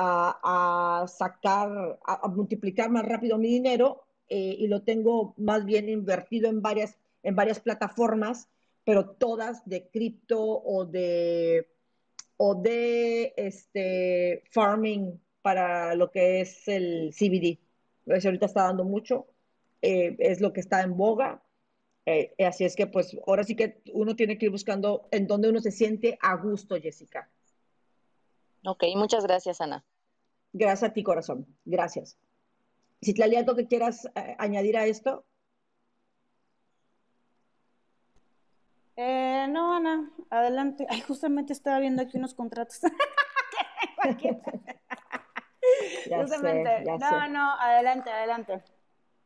a, 0.00 1.06
sacar, 1.08 1.98
a, 2.06 2.28
multiplicar 2.28 2.88
más 2.88 3.04
rápido 3.04 3.36
mi 3.36 3.48
dinero 3.48 4.02
eh, 4.28 4.54
y 4.56 4.68
lo 4.68 4.82
tengo 4.82 5.34
más 5.36 5.64
bien 5.64 5.88
invertido 5.88 6.48
en 6.48 6.62
varias, 6.62 6.96
en 7.22 7.34
varias 7.34 7.60
plataformas 7.60 8.48
pero 8.88 9.04
todas 9.04 9.68
de 9.68 9.90
cripto 9.90 10.40
o 10.40 10.86
de, 10.86 11.68
o 12.38 12.54
de 12.54 13.34
este, 13.36 14.42
farming 14.50 15.20
para 15.42 15.94
lo 15.94 16.10
que 16.10 16.40
es 16.40 16.66
el 16.68 17.12
CBD. 17.12 17.58
ahorita 18.06 18.46
está 18.46 18.62
dando 18.62 18.84
mucho, 18.84 19.26
eh, 19.82 20.16
es 20.18 20.40
lo 20.40 20.54
que 20.54 20.60
está 20.60 20.80
en 20.80 20.96
boga. 20.96 21.42
Eh, 22.06 22.34
así 22.42 22.64
es 22.64 22.76
que 22.76 22.86
pues 22.86 23.14
ahora 23.26 23.44
sí 23.44 23.56
que 23.56 23.82
uno 23.92 24.16
tiene 24.16 24.38
que 24.38 24.46
ir 24.46 24.52
buscando 24.52 25.06
en 25.10 25.26
donde 25.26 25.50
uno 25.50 25.60
se 25.60 25.70
siente 25.70 26.16
a 26.22 26.36
gusto, 26.36 26.80
Jessica. 26.80 27.28
Ok, 28.64 28.84
muchas 28.96 29.24
gracias, 29.24 29.60
Ana. 29.60 29.84
Gracias 30.54 30.90
a 30.90 30.94
ti, 30.94 31.02
corazón. 31.02 31.46
Gracias. 31.66 32.16
Si 33.02 33.12
te 33.12 33.22
algo 33.22 33.54
que 33.54 33.66
quieras 33.66 34.06
eh, 34.14 34.34
añadir 34.38 34.78
a 34.78 34.86
esto. 34.86 35.26
Eh, 39.00 39.46
no, 39.48 39.76
Ana, 39.76 40.10
adelante. 40.28 40.84
Ay, 40.90 41.02
justamente 41.02 41.52
estaba 41.52 41.78
viendo 41.78 42.02
aquí 42.02 42.18
unos 42.18 42.34
contratos. 42.34 42.80
justamente. 46.10 46.84
no, 46.98 47.28
no, 47.28 47.54
adelante, 47.60 48.10
adelante. 48.10 48.60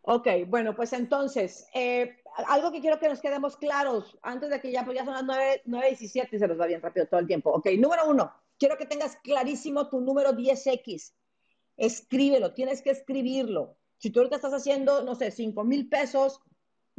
Ok, 0.02 0.28
bueno, 0.46 0.76
pues 0.76 0.92
entonces, 0.92 1.66
eh, 1.72 2.18
algo 2.48 2.70
que 2.70 2.82
quiero 2.82 2.98
que 2.98 3.08
nos 3.08 3.22
quedemos 3.22 3.56
claros, 3.56 4.18
antes 4.20 4.50
de 4.50 4.60
que 4.60 4.70
ya, 4.70 4.84
pues 4.84 4.98
ya 4.98 5.06
son 5.06 5.14
las 5.14 5.24
9, 5.24 5.62
9 5.64 5.96
y 5.98 6.06
se 6.06 6.46
los 6.46 6.60
va 6.60 6.66
bien 6.66 6.82
rápido 6.82 7.06
todo 7.06 7.20
el 7.20 7.26
tiempo. 7.26 7.50
Ok, 7.50 7.68
número 7.78 8.06
uno, 8.06 8.30
quiero 8.58 8.76
que 8.76 8.84
tengas 8.84 9.16
clarísimo 9.22 9.88
tu 9.88 10.02
número 10.02 10.32
10X. 10.32 11.14
Escríbelo, 11.78 12.52
tienes 12.52 12.82
que 12.82 12.90
escribirlo. 12.90 13.78
Si 13.96 14.10
tú 14.10 14.20
ahorita 14.20 14.36
estás 14.36 14.52
haciendo, 14.52 15.02
no 15.02 15.14
sé, 15.14 15.30
5 15.30 15.64
mil 15.64 15.88
pesos, 15.88 16.42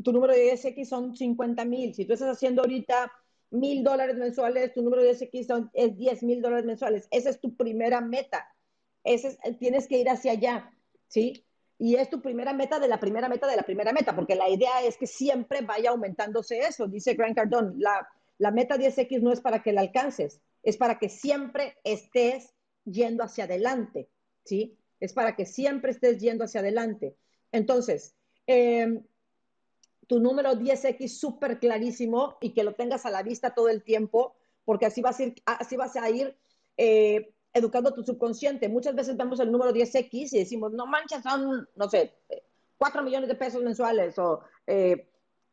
tu 0.01 0.11
número 0.11 0.33
de 0.33 0.55
SX 0.55 0.87
son 0.87 1.15
50 1.15 1.65
mil. 1.65 1.93
Si 1.93 2.05
tú 2.05 2.13
estás 2.13 2.29
haciendo 2.29 2.61
ahorita 2.61 3.11
mil 3.51 3.83
dólares 3.83 4.15
mensuales, 4.17 4.73
tu 4.73 4.81
número 4.81 5.03
de 5.03 5.13
SX 5.13 5.47
son, 5.47 5.69
es 5.73 5.95
10 5.95 6.23
mil 6.23 6.41
dólares 6.41 6.65
mensuales. 6.65 7.07
Esa 7.11 7.29
es 7.29 7.39
tu 7.39 7.55
primera 7.55 8.01
meta. 8.01 8.47
Ese 9.03 9.37
tienes 9.59 9.87
que 9.87 9.99
ir 9.99 10.09
hacia 10.09 10.31
allá, 10.31 10.71
¿sí? 11.07 11.45
Y 11.77 11.95
es 11.95 12.09
tu 12.09 12.21
primera 12.21 12.53
meta 12.53 12.79
de 12.79 12.87
la 12.87 12.99
primera 12.99 13.27
meta 13.29 13.47
de 13.47 13.55
la 13.55 13.63
primera 13.63 13.91
meta, 13.91 14.15
porque 14.15 14.35
la 14.35 14.49
idea 14.49 14.81
es 14.83 14.97
que 14.97 15.07
siempre 15.07 15.61
vaya 15.61 15.91
aumentándose 15.91 16.59
eso. 16.59 16.87
Dice 16.87 17.13
Grant 17.13 17.35
Cardone, 17.35 17.73
la, 17.77 18.07
la 18.37 18.51
meta 18.51 18.77
10X 18.77 19.21
no 19.21 19.31
es 19.31 19.41
para 19.41 19.61
que 19.61 19.73
la 19.73 19.81
alcances, 19.81 20.41
es 20.63 20.77
para 20.77 20.97
que 20.97 21.09
siempre 21.09 21.77
estés 21.83 22.53
yendo 22.85 23.23
hacia 23.23 23.43
adelante, 23.43 24.09
¿sí? 24.43 24.77
Es 24.99 25.13
para 25.13 25.35
que 25.35 25.45
siempre 25.45 25.91
estés 25.91 26.19
yendo 26.19 26.45
hacia 26.45 26.61
adelante. 26.61 27.17
Entonces, 27.51 28.15
eh, 28.47 29.01
tu 30.07 30.19
número 30.19 30.53
10X 30.53 31.07
súper 31.07 31.59
clarísimo 31.59 32.37
y 32.41 32.53
que 32.53 32.63
lo 32.63 32.73
tengas 32.73 33.05
a 33.05 33.11
la 33.11 33.23
vista 33.23 33.53
todo 33.53 33.69
el 33.69 33.83
tiempo, 33.83 34.35
porque 34.65 34.85
así 34.85 35.01
vas 35.01 35.19
a 35.19 35.23
ir, 35.23 35.35
así 35.45 35.75
vas 35.75 35.95
a 35.95 36.09
ir 36.09 36.35
eh, 36.77 37.33
educando 37.53 37.93
tu 37.93 38.03
subconsciente. 38.03 38.69
Muchas 38.69 38.95
veces 38.95 39.17
vemos 39.17 39.39
el 39.39 39.51
número 39.51 39.73
10X 39.73 40.33
y 40.33 40.39
decimos, 40.39 40.73
no 40.73 40.85
manches, 40.85 41.23
son, 41.23 41.67
no 41.75 41.89
sé, 41.89 42.13
4 42.77 43.03
millones 43.03 43.29
de 43.29 43.35
pesos 43.35 43.63
mensuales 43.63 44.17
o 44.19 44.41
eh, 44.67 45.07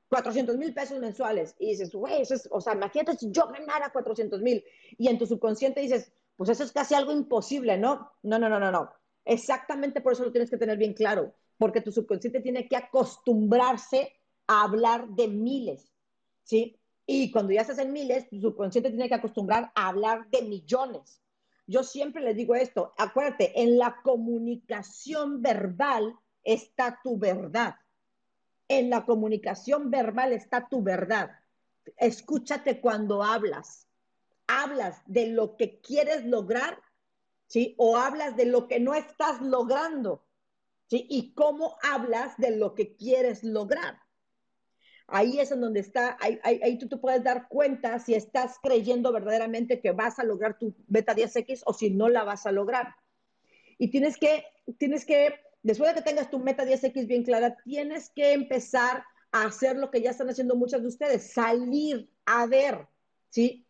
400 0.09 0.57
mil 0.57 0.75
pesos 0.75 0.99
mensuales. 0.99 1.55
Y 1.59 1.71
dices, 1.71 1.93
güey, 1.93 2.23
eso 2.23 2.35
es, 2.35 2.49
o 2.51 2.61
sea, 2.61 2.75
imagínate 2.75 3.17
si 3.17 3.31
yo 3.31 3.47
ganara 3.47 3.91
400 3.91 4.41
mil. 4.43 4.65
Y 4.99 5.09
en 5.09 5.19
tu 5.19 5.27
subconsciente 5.27 5.81
dices, 5.81 6.13
pues 6.37 6.51
eso 6.51 6.65
es 6.65 6.73
casi 6.73 6.95
algo 6.95 7.13
imposible, 7.13 7.79
¿no? 7.79 8.11
No, 8.23 8.39
no, 8.39 8.49
no, 8.49 8.59
no, 8.59 8.73
no. 8.73 8.91
Exactamente 9.25 10.01
por 10.01 10.15
eso 10.15 10.25
lo 10.25 10.33
tienes 10.33 10.51
que 10.51 10.57
tener 10.57 10.79
bien 10.79 10.95
claro, 10.95 11.35
porque 11.59 11.83
tu 11.83 11.93
subconsciente 11.93 12.41
tiene 12.41 12.67
que 12.67 12.77
acostumbrarse 12.77 14.13
hablar 14.51 15.09
de 15.09 15.29
miles, 15.29 15.93
¿sí? 16.43 16.77
Y 17.07 17.31
cuando 17.31 17.53
ya 17.53 17.63
estás 17.63 17.79
en 17.79 17.93
miles, 17.93 18.29
tu 18.29 18.41
subconsciente 18.41 18.91
tiene 18.91 19.09
que 19.09 19.15
acostumbrar 19.15 19.73
a 19.75 19.89
hablar 19.89 20.29
de 20.31 20.43
millones. 20.43 21.21
Yo 21.67 21.85
siempre 21.85 22.23
les 22.23 22.37
digo 22.37 22.55
esto, 22.55 22.95
acuérdate, 22.99 23.63
en 23.63 23.79
la 23.79 24.01
comunicación 24.03 25.41
verbal 25.41 26.17
está 26.43 27.01
tu 27.03 27.17
verdad. 27.17 27.77
En 28.69 28.91
la 28.91 29.05
comunicación 29.05 29.91
verbal 29.91 30.33
está 30.33 30.69
tu 30.69 30.83
verdad. 30.83 31.31
Escúchate 31.97 32.81
cuando 32.81 33.23
hablas. 33.23 33.87
Hablas 34.47 35.01
de 35.07 35.29
lo 35.29 35.57
que 35.57 35.81
quieres 35.81 36.25
lograr, 36.25 36.81
¿sí? 37.47 37.75
O 37.79 37.97
hablas 37.97 38.37
de 38.37 38.47
lo 38.47 38.67
que 38.67 38.81
no 38.81 38.95
estás 38.95 39.41
logrando, 39.41 40.25
¿sí? 40.89 41.07
Y 41.09 41.35
cómo 41.35 41.77
hablas 41.83 42.37
de 42.37 42.57
lo 42.57 42.75
que 42.75 42.97
quieres 42.97 43.45
lograr. 43.45 44.01
Ahí 45.13 45.41
es 45.41 45.51
en 45.51 45.61
donde 45.61 45.81
está, 45.81 46.17
ahí, 46.21 46.39
ahí, 46.43 46.79
tú 46.79 46.89
te 46.89 46.97
puedes 46.97 47.23
dar 47.25 47.49
cuenta 47.49 47.99
si 47.99 48.15
estás 48.15 48.59
creyendo 48.63 49.13
verdaderamente 49.13 49.81
que 49.81 49.91
vas 49.91 50.19
a 50.19 50.25
lograr 50.25 50.57
tu 50.59 50.75
beta 50.87 51.15
10X 51.15 51.63
o 51.67 51.73
si 51.73 51.91
no 51.91 52.09
la 52.09 52.23
vas 52.23 52.47
a 52.47 52.53
lograr. 52.53 52.95
Y 53.77 53.89
tienes 53.91 54.17
que, 54.17 54.45
tienes 54.79 55.05
que, 55.05 55.35
después 55.63 55.91
de 55.91 55.97
que 55.97 56.09
tengas 56.09 56.31
tu 56.31 56.39
meta 56.39 56.65
10X 56.65 57.07
bien 57.07 57.25
clara, 57.25 57.57
tienes 57.65 58.11
que 58.11 58.33
empezar 58.33 59.05
a 59.33 59.45
hacer 59.45 59.77
lo 59.77 59.91
que 59.91 60.01
ya 60.01 60.11
están 60.11 60.31
haciendo 60.31 60.55
muchas 60.55 60.83
de 60.83 60.89
ustedes, 60.89 61.33
salir 61.33 62.09
a 62.25 62.47
ver, 62.47 62.87
¿sí? 63.31 63.67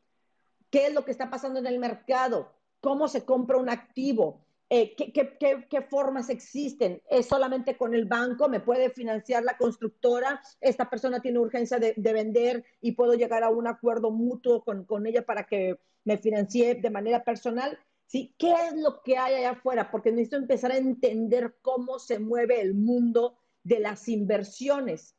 ¿Qué 0.70 0.86
es 0.86 0.92
lo 0.92 1.04
que 1.04 1.10
está 1.10 1.30
pasando 1.30 1.58
en 1.58 1.66
el 1.66 1.78
mercado? 1.78 2.52
¿Cómo 2.80 3.08
se 3.08 3.24
compra 3.24 3.56
un 3.56 3.70
activo? 3.70 4.44
Eh, 4.72 4.94
¿qué, 4.94 5.82
formas 5.90 6.30
existen? 6.30 7.02
¿Es 7.10 7.26
solamente 7.26 7.76
con 7.76 7.92
el 7.92 8.04
banco? 8.04 8.48
¿Me 8.48 8.60
puede 8.60 8.90
financiar 8.90 9.42
la 9.42 9.56
constructora? 9.56 10.40
¿Esta 10.60 10.88
persona 10.88 11.20
tiene 11.20 11.40
urgencia 11.40 11.80
de, 11.80 11.94
vender 11.96 12.64
y 12.80 12.92
puedo 12.92 13.14
llegar 13.14 13.42
a 13.42 13.50
un 13.50 13.66
acuerdo 13.66 14.12
mutuo 14.12 14.62
con, 14.62 14.84
con, 14.84 15.08
ella 15.08 15.26
para 15.26 15.44
que 15.44 15.80
me 16.04 16.18
financie 16.18 16.76
de 16.76 16.88
manera 16.88 17.24
personal? 17.24 17.80
¿Sí? 18.06 18.32
¿Qué 18.38 18.52
es 18.52 18.80
lo 18.80 19.02
que 19.02 19.18
hay 19.18 19.34
allá 19.34 19.50
afuera? 19.50 19.90
Porque 19.90 20.12
necesito 20.12 20.36
empezar 20.36 20.70
a 20.70 20.76
entender 20.76 21.56
cómo 21.62 21.98
se 21.98 22.20
mueve 22.20 22.60
el 22.60 22.74
mundo 22.74 23.38
de 23.64 23.80
las 23.80 24.08
inversiones. 24.08 25.16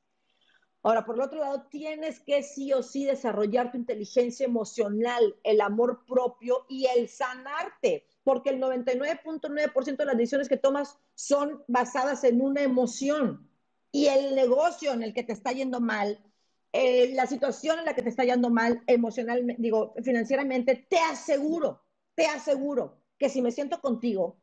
Ahora, 0.82 1.06
por 1.06 1.16
el 1.16 1.22
otro 1.22 1.40
lado, 1.40 1.68
tienes 1.70 2.22
que 2.22 2.42
sí 2.42 2.72
o 2.72 2.82
sí 2.84 3.04
desarrollar 3.04 3.72
tu 3.72 3.78
inteligencia 3.78 4.46
emocional, 4.46 5.36
el 5.44 5.60
amor 5.60 6.06
propio 6.06 6.66
y 6.70 6.86
el 6.86 7.10
sanarte 7.10 8.08
porque 8.24 8.52
el 8.52 8.62
99.9% 8.62 9.98
de 9.98 10.06
las 10.06 10.18
decisiones 10.18 10.50
que 10.50 10.58
tomas 10.58 10.98
son 11.16 11.64
basadas 11.68 12.24
en 12.24 12.42
una 12.42 12.62
emoción. 12.62 13.50
Y 13.92 14.08
el 14.08 14.36
negocio 14.36 14.94
en 14.94 15.04
el 15.04 15.14
que 15.14 15.24
te 15.24 15.34
está 15.34 15.52
yendo 15.52 15.82
mal, 15.82 16.24
eh, 16.72 17.14
la 17.14 17.28
situación 17.28 17.80
en 17.80 17.86
la 17.86 17.94
que 17.94 18.04
te 18.04 18.10
está 18.10 18.24
yendo 18.24 18.50
mal 18.50 18.82
emocionalmente, 18.88 19.62
digo, 19.62 19.94
financieramente, 20.04 20.88
te 20.90 21.00
aseguro, 21.00 21.84
te 22.16 22.28
aseguro 22.28 23.02
que 23.18 23.30
si 23.30 23.42
me 23.42 23.52
siento 23.52 23.82
contigo, 23.82 24.40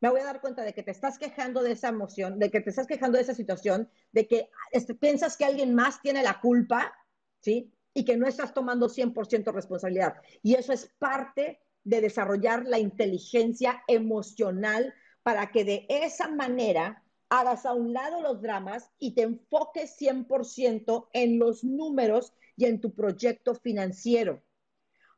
me 0.00 0.08
voy 0.08 0.20
a 0.20 0.24
dar 0.24 0.40
cuenta 0.40 0.62
de 0.62 0.72
que 0.72 0.82
te 0.82 0.90
estás 0.90 1.18
quejando 1.18 1.62
de 1.62 1.72
esa 1.72 1.88
emoción, 1.88 2.38
de 2.38 2.50
que 2.50 2.60
te 2.60 2.70
estás 2.70 2.86
quejando 2.86 3.16
de 3.16 3.22
esa 3.22 3.34
situación, 3.34 3.90
de 4.12 4.26
que 4.26 4.50
este, 4.72 4.94
piensas 4.94 5.36
que 5.36 5.44
alguien 5.44 5.74
más 5.74 6.00
tiene 6.00 6.22
la 6.22 6.40
culpa, 6.40 6.92
¿sí? 7.40 7.72
Y 7.92 8.04
que 8.04 8.16
no 8.16 8.26
estás 8.26 8.54
tomando 8.54 8.88
100% 8.88 9.52
responsabilidad. 9.52 10.16
Y 10.42 10.54
eso 10.54 10.72
es 10.72 10.90
parte 10.98 11.60
de 11.84 12.00
desarrollar 12.00 12.66
la 12.66 12.78
inteligencia 12.78 13.82
emocional 13.88 14.94
para 15.22 15.50
que 15.50 15.64
de 15.64 15.86
esa 15.88 16.28
manera 16.28 17.02
hagas 17.28 17.64
a 17.64 17.72
un 17.72 17.92
lado 17.92 18.20
los 18.20 18.42
dramas 18.42 18.90
y 18.98 19.14
te 19.14 19.22
enfoques 19.22 19.96
100% 19.96 21.08
en 21.12 21.38
los 21.38 21.62
números 21.64 22.32
y 22.56 22.66
en 22.66 22.80
tu 22.80 22.92
proyecto 22.92 23.54
financiero. 23.54 24.42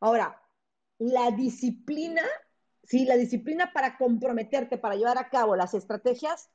Ahora, 0.01 0.41
la 0.99 1.31
disciplina, 1.31 2.23
sí, 2.85 3.05
la 3.05 3.17
disciplina 3.17 3.73
para 3.73 3.97
comprometerte, 3.97 4.79
para 4.79 4.97
llevar 4.97 5.19
a 5.19 5.31
cabo 5.31 5.57
las 5.57 5.75
estrategias, 5.75 6.51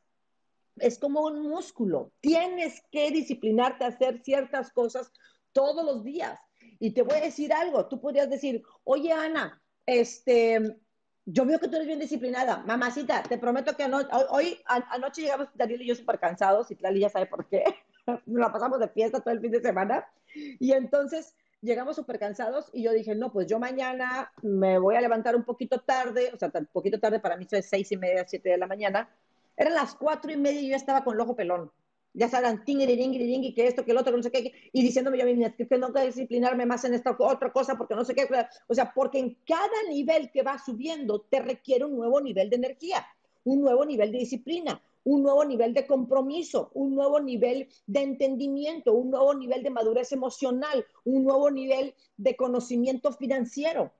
es 0.77 0.99
como 0.99 1.21
un 1.21 1.41
músculo. 1.41 2.11
Tienes 2.21 2.81
que 2.91 3.09
disciplinarte 3.11 3.83
a 3.83 3.87
hacer 3.87 4.21
ciertas 4.23 4.71
cosas 4.71 5.11
todos 5.51 5.83
los 5.83 6.03
días. 6.03 6.39
Y 6.79 6.91
te 6.91 7.01
voy 7.01 7.17
a 7.17 7.21
decir 7.21 7.51
algo, 7.51 7.87
tú 7.87 7.99
podrías 7.99 8.29
decir, 8.29 8.61
oye 8.83 9.11
Ana, 9.11 9.61
este, 9.87 10.77
yo 11.25 11.45
veo 11.45 11.59
que 11.59 11.67
tú 11.67 11.75
eres 11.77 11.87
bien 11.87 11.99
disciplinada. 11.99 12.57
Mamacita, 12.67 13.23
te 13.23 13.39
prometo 13.39 13.75
que 13.75 13.89
hoy, 14.29 14.59
anoche 14.65 15.23
llegamos 15.23 15.47
Daniel 15.55 15.81
y 15.81 15.87
yo 15.87 15.95
súper 15.95 16.19
cansados, 16.19 16.69
y 16.69 16.75
Tlali 16.75 16.99
ya 16.99 17.09
sabe 17.09 17.25
por 17.25 17.47
qué. 17.47 17.63
Nos 18.05 18.39
la 18.39 18.51
pasamos 18.51 18.79
de 18.79 18.89
fiesta 18.89 19.21
todo 19.21 19.33
el 19.33 19.41
fin 19.41 19.51
de 19.51 19.61
semana. 19.61 20.05
Y 20.35 20.73
entonces 20.73 21.33
llegamos 21.61 21.95
súper 21.95 22.19
cansados 22.19 22.69
y 22.71 22.83
yo 22.83 22.91
dije, 22.91 23.15
no, 23.15 23.31
pues 23.31 23.47
yo 23.47 23.57
mañana 23.59 24.31
me 24.43 24.77
voy 24.77 24.95
a 24.95 25.01
levantar 25.01 25.35
un 25.35 25.43
poquito 25.43 25.79
tarde, 25.79 26.29
o 26.33 26.37
sea, 26.37 26.51
un 26.53 26.67
poquito 26.67 26.99
tarde 26.99 27.19
para 27.19 27.35
mí 27.35 27.47
es 27.49 27.67
seis 27.67 27.91
y 27.91 27.97
media, 27.97 28.25
siete 28.27 28.49
de 28.49 28.57
la 28.57 28.67
mañana. 28.67 29.09
Eran 29.55 29.73
las 29.73 29.95
cuatro 29.95 30.31
y 30.31 30.37
media 30.37 30.61
y 30.61 30.69
yo 30.69 30.75
estaba 30.75 31.03
con 31.03 31.15
el 31.15 31.21
ojo 31.21 31.35
pelón 31.35 31.71
ya 32.13 32.29
saben, 32.29 32.63
y 32.65 33.53
que 33.53 33.67
esto, 33.67 33.85
que 33.85 33.91
el 33.91 33.97
otro, 33.97 34.11
que 34.11 34.17
no 34.17 34.23
sé 34.23 34.31
qué, 34.31 34.53
y 34.73 34.81
diciéndome 34.81 35.17
yo 35.17 35.23
a 35.23 35.27
mí, 35.27 35.43
que 35.55 35.65
tengo 35.65 35.93
que 35.93 36.05
disciplinarme 36.05 36.65
más 36.65 36.83
en 36.85 36.93
esta 36.93 37.15
otra 37.17 37.51
cosa 37.51 37.77
porque 37.77 37.95
no 37.95 38.03
sé 38.03 38.15
qué. 38.15 38.27
O 38.67 38.73
sea, 38.73 38.91
porque 38.93 39.19
en 39.19 39.37
cada 39.45 39.83
nivel 39.89 40.31
que 40.31 40.41
va 40.41 40.57
subiendo 40.57 41.21
te 41.21 41.39
requiere 41.39 41.85
un 41.85 41.95
nuevo 41.95 42.19
nivel 42.19 42.49
de 42.49 42.55
energía, 42.55 43.05
un 43.43 43.61
nuevo 43.61 43.85
nivel 43.85 44.11
de 44.11 44.19
disciplina, 44.19 44.81
un 45.03 45.23
nuevo 45.23 45.45
nivel 45.45 45.73
de 45.73 45.87
compromiso, 45.87 46.71
un 46.73 46.95
nuevo 46.95 47.19
nivel 47.19 47.69
de 47.85 48.01
entendimiento, 48.01 48.93
un 48.93 49.11
nuevo 49.11 49.33
nivel 49.33 49.63
de 49.63 49.69
madurez 49.69 50.11
emocional, 50.11 50.85
un 51.05 51.23
nuevo 51.23 51.49
nivel 51.51 51.93
de 52.17 52.35
conocimiento 52.35 53.13
financiero. 53.13 53.93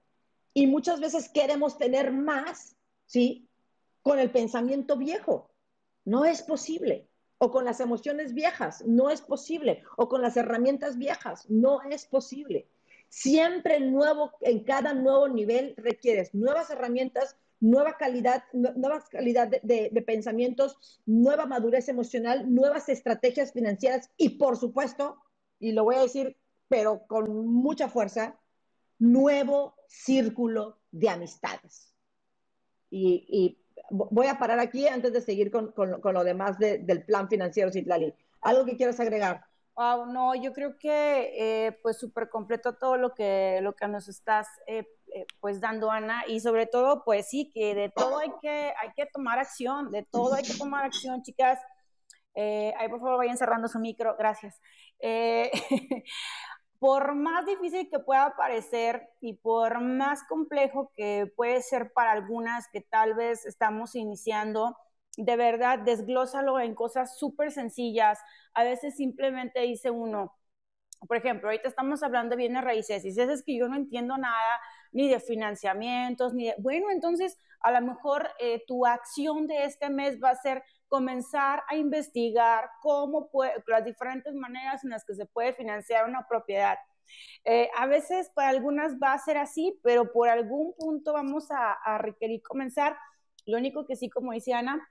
Y 0.53 0.67
muchas 0.67 0.99
veces 0.99 1.29
queremos 1.29 1.77
tener 1.77 2.11
más, 2.11 2.75
¿sí? 3.05 3.47
Con 4.01 4.19
el 4.19 4.31
pensamiento 4.31 4.97
viejo. 4.97 5.51
No 6.03 6.25
es 6.25 6.41
posible 6.41 7.07
o 7.39 7.51
con 7.51 7.65
las 7.65 7.79
emociones 7.79 8.33
viejas, 8.33 8.83
no 8.85 9.09
es 9.09 9.21
posible, 9.21 9.83
o 9.95 10.07
con 10.09 10.21
las 10.21 10.37
herramientas 10.37 10.97
viejas, 10.97 11.49
no 11.49 11.81
es 11.89 12.05
posible. 12.05 12.67
Siempre 13.09 13.79
nuevo, 13.79 14.31
en 14.41 14.63
cada 14.63 14.93
nuevo 14.93 15.27
nivel 15.29 15.75
requieres 15.77 16.33
nuevas 16.33 16.69
herramientas, 16.69 17.37
nueva 17.59 17.97
calidad, 17.97 18.43
nueva 18.53 19.03
calidad 19.09 19.47
de, 19.47 20.03
pensamientos, 20.05 21.01
nueva 21.05 21.45
madurez 21.45 21.89
emocional, 21.89 22.53
nuevas 22.53 22.89
estrategias 22.89 23.53
financieras 23.53 24.11
y 24.17 24.29
por 24.29 24.57
supuesto, 24.57 25.17
y 25.59 25.71
lo 25.71 25.83
voy 25.83 25.95
a 25.95 26.01
decir, 26.01 26.37
pero 26.67 27.05
con 27.07 27.47
mucha 27.47 27.87
fuerza, 27.87 28.39
nuevo 28.99 29.75
círculo 29.87 30.79
de 30.91 31.09
amistades. 31.09 31.93
Y, 32.89 33.25
y 33.29 33.66
voy 33.89 34.27
a 34.27 34.37
parar 34.37 34.59
aquí 34.59 34.87
antes 34.87 35.13
de 35.13 35.21
seguir 35.21 35.51
con, 35.51 35.73
lo 35.77 36.23
demás 36.23 36.57
del 36.59 37.03
plan 37.05 37.27
financiero, 37.29 37.71
Citlali. 37.71 38.13
¿Algo 38.41 38.65
que 38.65 38.77
quieras 38.77 38.99
agregar? 38.99 39.45
Wow, 39.77 40.07
no, 40.07 40.33
yo 40.33 40.53
creo 40.53 40.75
que 40.79 41.33
eh, 41.37 41.79
pues 41.83 41.99
súper 41.99 42.29
completo 42.29 42.73
todo 42.73 42.97
lo 42.97 43.13
que, 43.13 43.59
lo 43.61 43.75
que 43.75 43.87
nos 43.87 44.07
estás 44.07 44.47
eh, 44.65 44.87
eh, 45.13 45.25
pues 45.39 45.61
dando, 45.61 45.91
Ana, 45.91 46.23
y 46.27 46.39
sobre 46.39 46.65
todo, 46.65 47.03
pues 47.03 47.29
sí, 47.29 47.51
que 47.53 47.75
de 47.75 47.89
todo 47.89 48.17
hay 48.17 48.31
que, 48.41 48.73
hay 48.81 48.91
que 48.95 49.05
tomar 49.05 49.37
acción, 49.37 49.91
de 49.91 50.01
todo 50.03 50.33
hay 50.33 50.43
que 50.43 50.55
tomar 50.55 50.83
acción, 50.83 51.21
chicas. 51.21 51.59
ahí 52.35 52.89
por 52.89 52.99
favor 52.99 53.17
vayan 53.17 53.37
cerrando 53.37 53.67
su 53.67 53.77
micro, 53.77 54.15
gracias. 54.17 54.59
por 56.79 57.15
más 57.15 57.45
difícil 57.45 57.89
que 57.89 57.99
pueda 57.99 58.35
parecer 58.35 59.09
y 59.21 59.33
por 59.33 59.81
más 59.81 60.23
complejo 60.23 60.91
que 60.95 61.31
puede 61.35 61.61
ser 61.61 61.91
para 61.93 62.11
algunas 62.11 62.67
que 62.69 62.81
tal 62.81 63.15
vez 63.15 63.45
estamos 63.45 63.95
iniciando, 63.95 64.77
de 65.17 65.35
verdad, 65.35 65.79
desglósalo 65.79 66.59
en 66.59 66.75
cosas 66.75 67.17
súper 67.17 67.51
sencillas. 67.51 68.19
A 68.53 68.63
veces 68.63 68.95
simplemente 68.95 69.61
dice 69.61 69.89
uno, 69.89 70.35
por 71.07 71.17
ejemplo, 71.17 71.49
ahorita 71.49 71.67
estamos 71.67 72.03
hablando 72.03 72.31
de 72.31 72.37
bienes 72.37 72.63
raíces 72.63 73.05
y 73.05 73.11
si 73.11 73.21
es 73.21 73.43
que 73.43 73.57
yo 73.57 73.67
no 73.69 73.75
entiendo 73.75 74.17
nada 74.17 74.59
ni 74.91 75.09
de 75.09 75.19
financiamientos, 75.19 76.33
ni 76.33 76.47
de... 76.47 76.55
Bueno, 76.59 76.89
entonces 76.91 77.37
a 77.61 77.71
lo 77.71 77.81
mejor 77.81 78.29
eh, 78.39 78.63
tu 78.67 78.85
acción 78.85 79.47
de 79.47 79.65
este 79.65 79.89
mes 79.89 80.19
va 80.23 80.31
a 80.31 80.35
ser 80.35 80.63
comenzar 80.87 81.63
a 81.69 81.75
investigar 81.75 82.69
cómo 82.81 83.29
puede, 83.29 83.53
las 83.67 83.83
diferentes 83.85 84.33
maneras 84.33 84.83
en 84.83 84.91
las 84.91 85.05
que 85.05 85.15
se 85.15 85.25
puede 85.25 85.53
financiar 85.53 86.07
una 86.07 86.27
propiedad. 86.27 86.77
Eh, 87.45 87.69
a 87.77 87.87
veces 87.87 88.29
para 88.33 88.49
algunas 88.49 88.93
va 89.01 89.13
a 89.13 89.19
ser 89.19 89.37
así, 89.37 89.79
pero 89.83 90.11
por 90.11 90.29
algún 90.29 90.73
punto 90.77 91.13
vamos 91.13 91.47
a, 91.51 91.97
requerir 91.99 92.41
comenzar. 92.41 92.97
Lo 93.45 93.57
único 93.57 93.85
que 93.85 93.95
sí, 93.95 94.09
como 94.09 94.33
dice 94.33 94.53
Ana, 94.53 94.87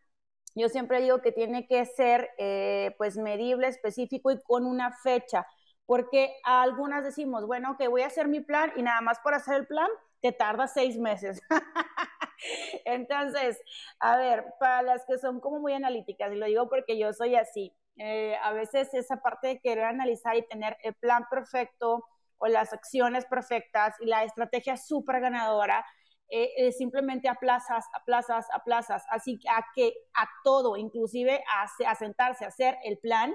yo 0.55 0.69
siempre 0.69 1.03
digo 1.03 1.21
que 1.21 1.33
tiene 1.33 1.67
que 1.67 1.85
ser 1.85 2.31
eh, 2.39 2.95
pues 2.99 3.17
medible, 3.19 3.69
específico 3.69 4.31
y 4.31 4.41
con 4.43 4.65
una 4.65 4.93
fecha, 5.03 5.47
porque 5.85 6.35
a 6.45 6.63
algunas 6.63 7.05
decimos, 7.05 7.47
bueno, 7.47 7.77
que 7.79 7.89
voy 7.89 8.03
a 8.03 8.07
hacer 8.07 8.29
mi 8.29 8.41
plan 8.41 8.73
y 8.77 8.83
nada 8.83 9.01
más 9.03 9.19
por 9.21 9.35
hacer 9.35 9.57
el 9.57 9.67
plan 9.67 9.89
te 10.23 10.33
tarda 10.33 10.67
seis 10.67 10.99
meses. 10.99 11.41
Entonces, 12.85 13.59
a 14.01 14.17
ver, 14.17 14.45
para 14.61 14.83
las 14.83 15.05
que 15.07 15.19
son 15.19 15.41
como 15.41 15.61
muy 15.61 15.73
analíticas, 15.73 16.33
y 16.33 16.37
lo 16.37 16.47
digo 16.47 16.69
porque 16.69 16.99
yo 16.99 17.13
soy 17.13 17.37
así, 17.37 17.73
eh, 17.97 18.37
a 18.43 18.53
veces 18.53 18.93
esa 18.95 19.17
parte 19.23 19.49
de 19.49 19.61
querer 19.61 19.85
analizar 19.85 20.37
y 20.37 20.47
tener 20.47 20.77
el 20.83 20.95
plan 20.95 21.25
perfecto 21.31 22.05
o 22.39 22.47
las 22.49 22.73
acciones 22.73 23.25
perfectas 23.27 23.95
y 24.01 24.07
la 24.07 24.25
estrategia 24.25 24.77
súper 24.77 25.21
ganadora, 25.21 25.85
eh, 26.29 26.51
eh, 26.57 26.73
simplemente 26.73 27.29
aplazas, 27.29 27.87
aplazas, 27.95 28.47
aplazas. 28.53 29.05
Así 29.11 29.39
que 29.39 29.49
a 29.49 29.65
que 29.75 29.95
a 30.15 30.29
todo, 30.45 30.77
inclusive 30.77 31.43
a, 31.51 31.91
a 31.91 31.95
sentarse 31.95 32.45
a 32.45 32.49
hacer 32.49 32.77
el 32.85 32.99
plan, 32.99 33.33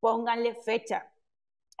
pónganle 0.00 0.54
fecha. 0.54 1.10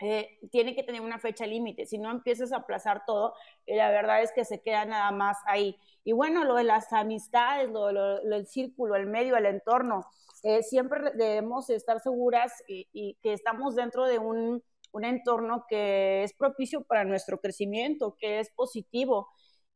Eh, 0.02 0.38
tiene 0.50 0.74
que 0.74 0.82
tener 0.82 1.00
una 1.00 1.18
fecha 1.18 1.46
límite, 1.46 1.86
si 1.86 1.98
no 1.98 2.10
empiezas 2.10 2.52
a 2.52 2.58
aplazar 2.58 3.04
todo, 3.06 3.34
y 3.66 3.74
la 3.74 3.90
verdad 3.90 4.22
es 4.22 4.32
que 4.32 4.44
se 4.44 4.62
queda 4.62 4.84
nada 4.84 5.10
más 5.10 5.36
ahí. 5.46 5.76
Y 6.04 6.12
bueno, 6.12 6.44
lo 6.44 6.54
de 6.54 6.64
las 6.64 6.92
amistades, 6.92 7.70
lo, 7.70 7.92
lo, 7.92 8.18
el 8.20 8.46
círculo, 8.46 8.96
el 8.96 9.06
medio, 9.06 9.36
el 9.36 9.46
entorno, 9.46 10.06
eh, 10.42 10.62
siempre 10.62 11.12
debemos 11.14 11.68
estar 11.70 12.00
seguras 12.00 12.52
y, 12.66 13.18
que 13.22 13.32
estamos 13.34 13.74
dentro 13.74 14.06
de 14.06 14.18
un, 14.18 14.62
un, 14.92 15.04
entorno 15.04 15.66
que 15.68 16.22
es 16.24 16.32
propicio 16.32 16.82
para 16.84 17.04
nuestro 17.04 17.38
crecimiento, 17.40 18.16
que 18.18 18.40
es 18.40 18.50
positivo 18.50 19.28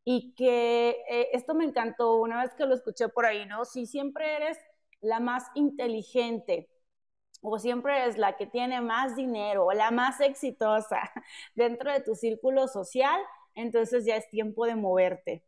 y 0.04 0.34
que 0.34 0.96
eh, 1.10 1.28
esto 1.32 1.54
me 1.54 1.64
encantó 1.64 2.16
una 2.16 2.42
vez 2.42 2.54
que 2.54 2.66
lo 2.66 2.74
escuché 2.74 3.08
por 3.08 3.26
ahí, 3.26 3.46
¿no? 3.46 3.64
Si 3.64 3.86
siempre 3.86 4.36
eres 4.36 4.58
la 5.00 5.20
más 5.20 5.44
inteligente, 5.54 6.68
o 7.46 7.58
siempre 7.58 8.06
es 8.06 8.16
la 8.16 8.36
que 8.36 8.46
tiene 8.46 8.80
más 8.80 9.16
dinero 9.16 9.66
o 9.66 9.72
la 9.72 9.90
más 9.90 10.20
exitosa 10.20 11.12
dentro 11.54 11.92
de 11.92 12.00
tu 12.00 12.14
círculo 12.14 12.68
social, 12.68 13.20
entonces 13.54 14.06
ya 14.06 14.16
es 14.16 14.28
tiempo 14.30 14.64
de 14.64 14.76
moverte. 14.76 15.44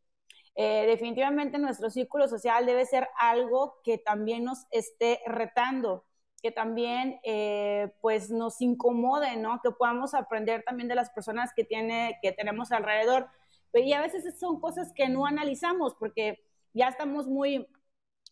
Eh, 0.54 0.86
definitivamente 0.86 1.58
nuestro 1.58 1.90
círculo 1.90 2.28
social 2.28 2.66
debe 2.66 2.84
ser 2.86 3.08
algo 3.18 3.76
que 3.82 3.98
también 3.98 4.44
nos 4.44 4.66
esté 4.70 5.20
retando, 5.26 6.04
que 6.42 6.50
también 6.50 7.18
eh, 7.24 7.92
pues 8.02 8.30
nos 8.30 8.60
incomode, 8.60 9.36
¿no? 9.36 9.60
Que 9.62 9.70
podamos 9.70 10.12
aprender 10.14 10.62
también 10.64 10.88
de 10.88 10.94
las 10.94 11.10
personas 11.10 11.52
que, 11.54 11.64
tiene, 11.64 12.18
que 12.22 12.32
tenemos 12.32 12.72
alrededor. 12.72 13.28
Y 13.72 13.92
a 13.94 14.00
veces 14.00 14.38
son 14.38 14.60
cosas 14.60 14.92
que 14.94 15.08
no 15.08 15.26
analizamos 15.26 15.94
porque 15.94 16.42
ya 16.72 16.88
estamos 16.88 17.26
muy 17.26 17.66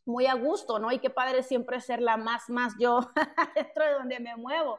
muy 0.06 0.26
a 0.26 0.34
gusto, 0.34 0.78
¿no? 0.78 0.92
Y 0.92 0.98
qué 0.98 1.10
padre 1.10 1.42
siempre 1.42 1.80
ser 1.80 2.00
la 2.00 2.16
más, 2.16 2.48
más 2.48 2.74
yo 2.78 3.00
dentro 3.54 3.84
de 3.84 3.92
donde 3.92 4.20
me 4.20 4.36
muevo. 4.36 4.78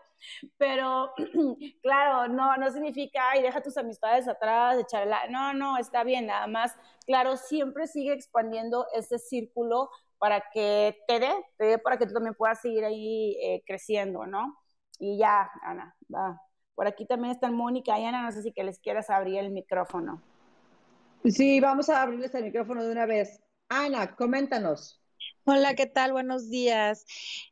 Pero, 0.57 1.11
claro, 1.81 2.31
no, 2.31 2.55
no 2.57 2.71
significa, 2.71 3.31
ay, 3.31 3.41
deja 3.41 3.61
tus 3.61 3.77
amistades 3.77 4.27
atrás, 4.27 4.77
echarla. 4.77 5.27
No, 5.29 5.53
no, 5.53 5.77
está 5.77 6.03
bien, 6.03 6.27
nada 6.27 6.47
más. 6.47 6.75
Claro, 7.05 7.37
siempre 7.37 7.87
sigue 7.87 8.13
expandiendo 8.13 8.85
ese 8.93 9.19
círculo 9.19 9.89
para 10.17 10.43
que 10.53 10.97
te 11.07 11.19
dé, 11.19 11.33
te 11.57 11.65
dé 11.65 11.77
para 11.79 11.97
que 11.97 12.05
tú 12.05 12.13
también 12.13 12.35
puedas 12.35 12.61
seguir 12.61 12.85
ahí 12.85 13.37
eh, 13.41 13.63
creciendo, 13.65 14.25
¿no? 14.25 14.57
Y 14.99 15.17
ya, 15.17 15.49
Ana, 15.61 15.95
va. 16.13 16.41
Por 16.73 16.87
aquí 16.87 17.05
también 17.05 17.31
están 17.31 17.53
Mónica 17.55 17.97
y 17.97 18.05
Ana, 18.05 18.23
no 18.23 18.31
sé 18.31 18.41
si 18.41 18.51
que 18.51 18.63
les 18.63 18.79
quieras 18.79 19.09
abrir 19.09 19.39
el 19.39 19.51
micrófono. 19.51 20.21
Sí, 21.23 21.59
vamos 21.59 21.89
a 21.89 22.01
abrirles 22.01 22.35
el 22.35 22.43
micrófono 22.45 22.83
de 22.83 22.91
una 22.91 23.05
vez. 23.05 23.41
Ana, 23.69 24.15
coméntanos. 24.15 25.01
Hola, 25.47 25.75
¿qué 25.75 25.85
tal? 25.85 26.11
Buenos 26.11 26.49
días. 26.49 27.05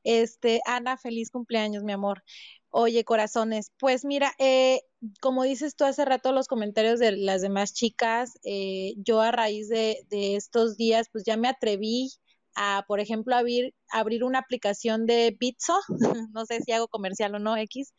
Este, 0.04 0.62
Ana, 0.66 0.98
feliz 0.98 1.30
cumpleaños, 1.30 1.84
mi 1.84 1.92
amor. 1.92 2.24
Oye, 2.70 3.04
corazones, 3.04 3.72
pues 3.78 4.04
mira, 4.04 4.34
eh, 4.40 4.82
como 5.22 5.44
dices 5.44 5.76
tú 5.76 5.86
hace 5.86 6.04
rato 6.06 6.32
los 6.32 6.48
comentarios 6.48 7.00
de 7.00 7.12
las 7.12 7.42
demás 7.44 7.74
chicas, 7.74 8.34
eh, 8.44 8.96
yo 8.98 9.22
a 9.22 9.32
raíz 9.32 9.70
de, 9.70 10.06
de, 10.10 10.36
estos 10.36 10.76
días, 10.76 11.08
pues 11.12 11.24
ya 11.24 11.38
me 11.38 11.48
atreví 11.48 12.10
a, 12.56 12.84
por 12.88 13.00
ejemplo, 13.00 13.36
abrir, 13.36 13.76
abrir 13.92 14.24
una 14.24 14.40
aplicación 14.40 15.06
de 15.06 15.36
Bitso, 15.40 15.78
no 16.34 16.46
sé 16.48 16.62
si 16.62 16.72
hago 16.72 16.88
comercial 16.88 17.36
o 17.36 17.40
no, 17.40 17.56
X, 17.58 17.94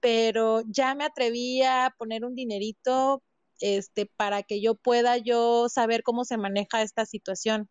pero 0.00 0.62
ya 0.66 0.94
me 0.94 1.04
atreví 1.04 1.62
a 1.62 1.94
poner 1.98 2.24
un 2.26 2.34
dinerito 2.34 3.22
este, 3.60 4.06
para 4.16 4.42
que 4.42 4.60
yo 4.60 4.74
pueda 4.74 5.16
yo 5.18 5.68
saber 5.70 6.02
cómo 6.02 6.24
se 6.26 6.36
maneja 6.36 6.82
esta 6.82 7.06
situación 7.06 7.70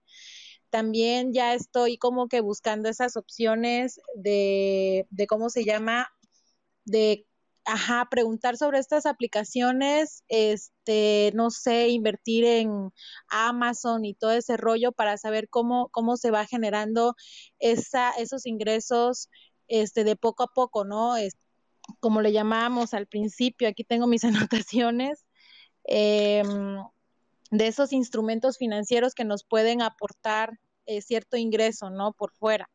también 0.70 1.34
ya 1.34 1.54
estoy 1.54 1.98
como 1.98 2.28
que 2.28 2.42
buscando 2.42 2.90
esas 2.90 3.18
opciones 3.18 4.00
de, 4.16 5.08
de 5.10 5.28
cómo 5.28 5.50
se 5.50 5.66
llama, 5.66 6.10
de, 6.86 7.28
ajá, 7.66 8.08
preguntar 8.10 8.58
sobre 8.58 8.80
estas 8.80 9.06
aplicaciones, 9.06 10.24
este, 10.28 11.32
no 11.36 11.52
sé, 11.52 11.90
invertir 11.90 12.46
en 12.46 12.92
Amazon 13.30 14.06
y 14.06 14.14
todo 14.14 14.32
ese 14.32 14.58
rollo 14.58 14.92
para 14.92 15.18
saber 15.18 15.50
cómo, 15.50 15.90
cómo 15.90 16.18
se 16.18 16.32
va 16.32 16.46
generando 16.46 17.16
esa, 17.60 18.12
esos 18.12 18.46
ingresos, 18.46 19.30
este, 19.68 20.04
de 20.04 20.16
poco 20.16 20.44
a 20.44 20.48
poco, 20.48 20.86
¿no? 20.86 21.18
Es, 21.18 21.36
como 22.00 22.22
le 22.22 22.32
llamamos 22.32 22.94
al 22.94 23.08
principio, 23.08 23.68
aquí 23.68 23.84
tengo 23.84 24.08
mis 24.08 24.24
anotaciones. 24.64 25.26
Eh, 25.88 26.44
de 27.52 27.68
esos 27.68 27.94
instrumentos 27.94 28.58
financieros 28.58 29.14
que 29.14 29.26
nos 29.26 29.44
pueden 29.44 29.82
aportar 29.82 30.60
eh, 30.86 31.02
cierto 31.02 31.38
ingreso, 31.38 31.90
¿no? 31.90 32.14
Por 32.14 32.32
fuera. 32.34 32.70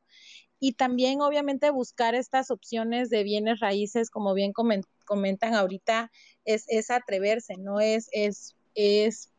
Y 0.60 0.74
también, 0.74 1.20
obviamente, 1.20 1.70
buscar 1.70 2.14
estas 2.14 2.50
opciones 2.50 3.10
de 3.10 3.22
bienes 3.22 3.60
raíces, 3.60 4.08
como 4.10 4.34
bien 4.34 4.52
comentan 5.04 5.54
ahorita, 5.54 6.10
es, 6.44 6.64
es 6.68 6.90
atreverse, 6.90 7.56
¿no? 7.58 7.80
Es, 7.80 8.08
es, 8.12 8.56
es 8.74 9.33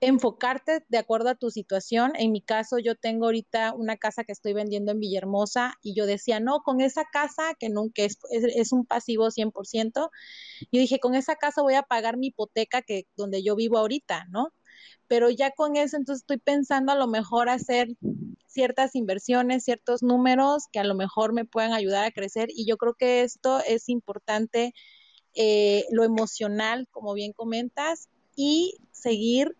enfocarte 0.00 0.84
de 0.88 0.98
acuerdo 0.98 1.28
a 1.28 1.34
tu 1.34 1.50
situación. 1.50 2.12
En 2.16 2.32
mi 2.32 2.40
caso, 2.40 2.78
yo 2.78 2.94
tengo 2.94 3.26
ahorita 3.26 3.74
una 3.74 3.96
casa 3.96 4.24
que 4.24 4.32
estoy 4.32 4.52
vendiendo 4.54 4.92
en 4.92 5.00
Villahermosa 5.00 5.74
y 5.82 5.94
yo 5.94 6.06
decía, 6.06 6.40
no, 6.40 6.60
con 6.60 6.80
esa 6.80 7.04
casa, 7.04 7.54
que 7.58 7.68
nunca 7.68 8.02
es, 8.02 8.18
es, 8.30 8.72
un 8.72 8.86
pasivo 8.86 9.30
100%, 9.30 10.10
yo 10.72 10.80
dije, 10.80 10.98
con 11.00 11.14
esa 11.14 11.36
casa 11.36 11.62
voy 11.62 11.74
a 11.74 11.82
pagar 11.82 12.16
mi 12.16 12.28
hipoteca 12.28 12.82
que 12.82 13.06
donde 13.16 13.42
yo 13.42 13.56
vivo 13.56 13.78
ahorita, 13.78 14.26
¿no? 14.30 14.52
pero 15.10 15.28
ya 15.28 15.50
con 15.50 15.74
eso 15.74 15.96
entonces 15.96 16.22
estoy 16.22 16.38
pensando 16.38 16.92
a 16.92 16.94
lo 16.94 17.08
mejor 17.08 17.48
hacer 17.48 17.88
ciertas 18.46 18.94
inversiones, 18.94 19.64
ciertos 19.64 20.04
números 20.04 20.66
que 20.72 20.78
a 20.78 20.84
lo 20.84 20.94
mejor 20.94 21.32
me 21.32 21.44
puedan 21.44 21.72
ayudar 21.72 22.04
a 22.04 22.12
crecer 22.12 22.48
y 22.54 22.64
yo 22.64 22.76
creo 22.76 22.94
que 22.94 23.22
esto 23.22 23.58
es 23.66 23.88
importante, 23.88 24.72
eh, 25.34 25.84
lo 25.90 26.04
emocional, 26.04 26.86
como 26.92 27.12
bien 27.14 27.32
comentas, 27.32 28.08
y 28.36 28.76
seguir 28.92 29.56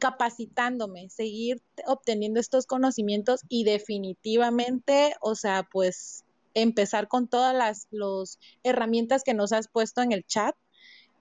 capacitándome, 0.00 1.08
seguir 1.10 1.62
obteniendo 1.86 2.40
estos 2.40 2.66
conocimientos 2.66 3.42
y 3.48 3.62
definitivamente, 3.64 5.14
o 5.20 5.36
sea, 5.36 5.68
pues 5.70 6.24
empezar 6.54 7.06
con 7.06 7.28
todas 7.28 7.54
las 7.54 7.86
los 7.92 8.40
herramientas 8.64 9.22
que 9.22 9.34
nos 9.34 9.52
has 9.52 9.68
puesto 9.68 10.02
en 10.02 10.10
el 10.10 10.24
chat, 10.24 10.56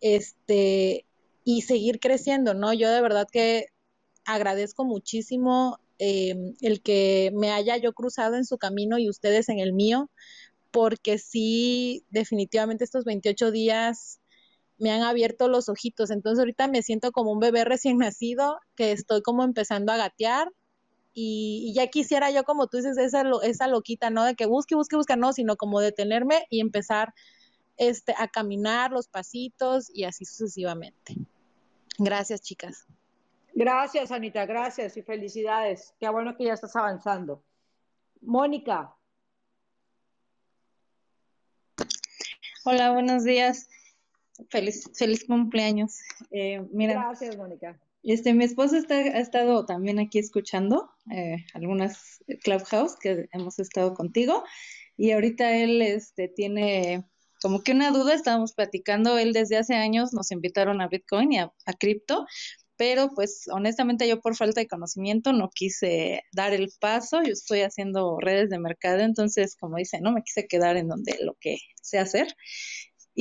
este, 0.02 1.06
y 1.44 1.62
seguir 1.62 2.00
creciendo, 2.00 2.54
¿no? 2.54 2.74
Yo 2.74 2.90
de 2.90 3.02
verdad 3.02 3.28
que 3.32 3.68
agradezco 4.26 4.86
muchísimo 4.86 5.80
eh, 6.00 6.36
el 6.62 6.82
que 6.82 7.32
me 7.36 7.52
haya 7.52 7.78
yo 7.78 7.94
cruzado 7.94 8.36
en 8.36 8.46
su 8.46 8.58
camino 8.58 8.98
y 8.98 9.10
ustedes 9.10 9.50
en 9.50 9.60
el 9.60 9.74
mío, 9.74 10.10
porque 10.72 11.18
sí, 11.18 12.06
definitivamente 12.10 12.84
estos 12.84 13.04
28 13.04 13.52
días 13.52 14.19
me 14.80 14.92
han 14.92 15.04
abierto 15.04 15.48
los 15.48 15.70
ojitos. 15.70 16.10
Entonces 16.10 16.40
ahorita 16.40 16.68
me 16.68 16.82
siento 16.82 17.12
como 17.12 17.32
un 17.32 17.40
bebé 17.40 17.66
recién 17.66 17.98
nacido, 17.98 18.60
que 18.76 18.92
estoy 18.92 19.22
como 19.22 19.44
empezando 19.44 19.92
a 19.92 19.98
gatear. 19.98 20.52
Y, 21.14 21.74
ya 21.76 21.88
quisiera 21.88 22.32
yo, 22.32 22.44
como 22.44 22.68
tú 22.68 22.78
dices, 22.78 22.98
esa, 22.98 23.24
esa 23.44 23.68
loquita, 23.68 24.10
¿no? 24.10 24.24
De 24.24 24.36
que 24.36 24.46
busque, 24.46 24.76
busque, 24.76 24.96
busque, 24.96 25.18
no, 25.18 25.34
sino 25.34 25.58
como 25.58 25.82
detenerme 25.82 26.46
y 26.50 26.62
empezar 26.62 27.14
este, 27.78 28.14
a 28.18 28.28
caminar 28.28 28.92
los 28.92 29.08
pasitos 29.08 29.90
y 29.94 30.06
así 30.06 30.26
sucesivamente. 30.26 31.16
Gracias, 31.98 32.42
chicas. 32.42 32.86
Gracias, 33.54 34.12
Anita, 34.12 34.46
gracias 34.46 34.96
y 34.96 35.02
felicidades. 35.02 35.94
Qué 36.00 36.08
bueno 36.08 36.38
que 36.38 36.46
ya 36.46 36.54
estás 36.54 36.76
avanzando. 36.76 37.44
Mónica. 38.22 38.96
Hola, 42.64 42.92
buenos 42.92 43.24
días. 43.24 43.68
Feliz, 44.50 44.90
feliz 44.96 45.26
cumpleaños. 45.26 46.00
Eh, 46.32 46.62
mira, 46.72 46.94
Gracias, 46.94 47.38
Mónica. 47.38 47.80
Este, 48.04 48.34
mi 48.34 48.46
esposo 48.46 48.78
está, 48.78 48.96
ha 48.96 49.20
estado 49.20 49.66
también 49.66 50.00
aquí 50.00 50.20
escuchando 50.20 50.90
eh, 51.12 51.46
algunas 51.54 52.24
Clubhouse 52.44 52.96
que 52.96 53.28
hemos 53.34 53.60
estado 53.60 53.94
contigo 53.94 54.44
y 54.96 55.12
ahorita 55.12 55.56
él 55.58 55.82
este, 55.82 56.30
tiene 56.30 57.04
como 57.42 57.62
que 57.62 57.72
una 57.72 57.92
duda, 57.92 58.14
estábamos 58.14 58.54
platicando, 58.54 59.18
él 59.18 59.34
desde 59.34 59.58
hace 59.58 59.76
años 59.76 60.14
nos 60.14 60.32
invitaron 60.32 60.82
a 60.82 60.88
Bitcoin 60.88 61.32
y 61.34 61.40
a, 61.40 61.52
cripto, 61.80 62.26
pero 62.76 63.12
pues 63.16 63.46
honestamente 63.52 64.08
yo 64.08 64.22
por 64.22 64.36
falta 64.36 64.62
de 64.62 64.68
conocimiento 64.68 65.32
no 65.32 65.50
quise 65.54 66.24
dar 66.34 66.54
el 66.54 66.70
paso, 66.80 67.22
yo 67.24 67.32
estoy 67.32 67.62
haciendo 67.62 68.18
redes 68.20 68.50
de 68.50 68.60
mercado, 68.60 69.00
entonces 69.00 69.56
como 69.58 69.78
dice, 69.78 70.02
no 70.02 70.12
me 70.12 70.24
quise 70.24 70.48
quedar 70.48 70.78
en 70.78 70.88
donde 70.88 71.18
lo 71.22 71.36
que 71.40 71.58
sé 71.82 71.98
hacer. 71.98 72.28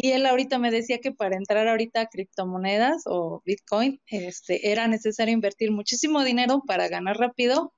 Y 0.00 0.12
él 0.12 0.26
ahorita 0.26 0.60
me 0.60 0.70
decía 0.70 1.00
que 1.00 1.10
para 1.10 1.36
entrar 1.36 1.66
ahorita 1.66 2.02
a 2.02 2.06
criptomonedas 2.06 3.02
o 3.06 3.42
Bitcoin, 3.44 4.00
este, 4.06 4.70
era 4.70 4.86
necesario 4.86 5.34
invertir 5.34 5.72
muchísimo 5.72 6.22
dinero 6.22 6.62
para 6.64 6.86
ganar 6.88 7.18
rápido 7.18 7.74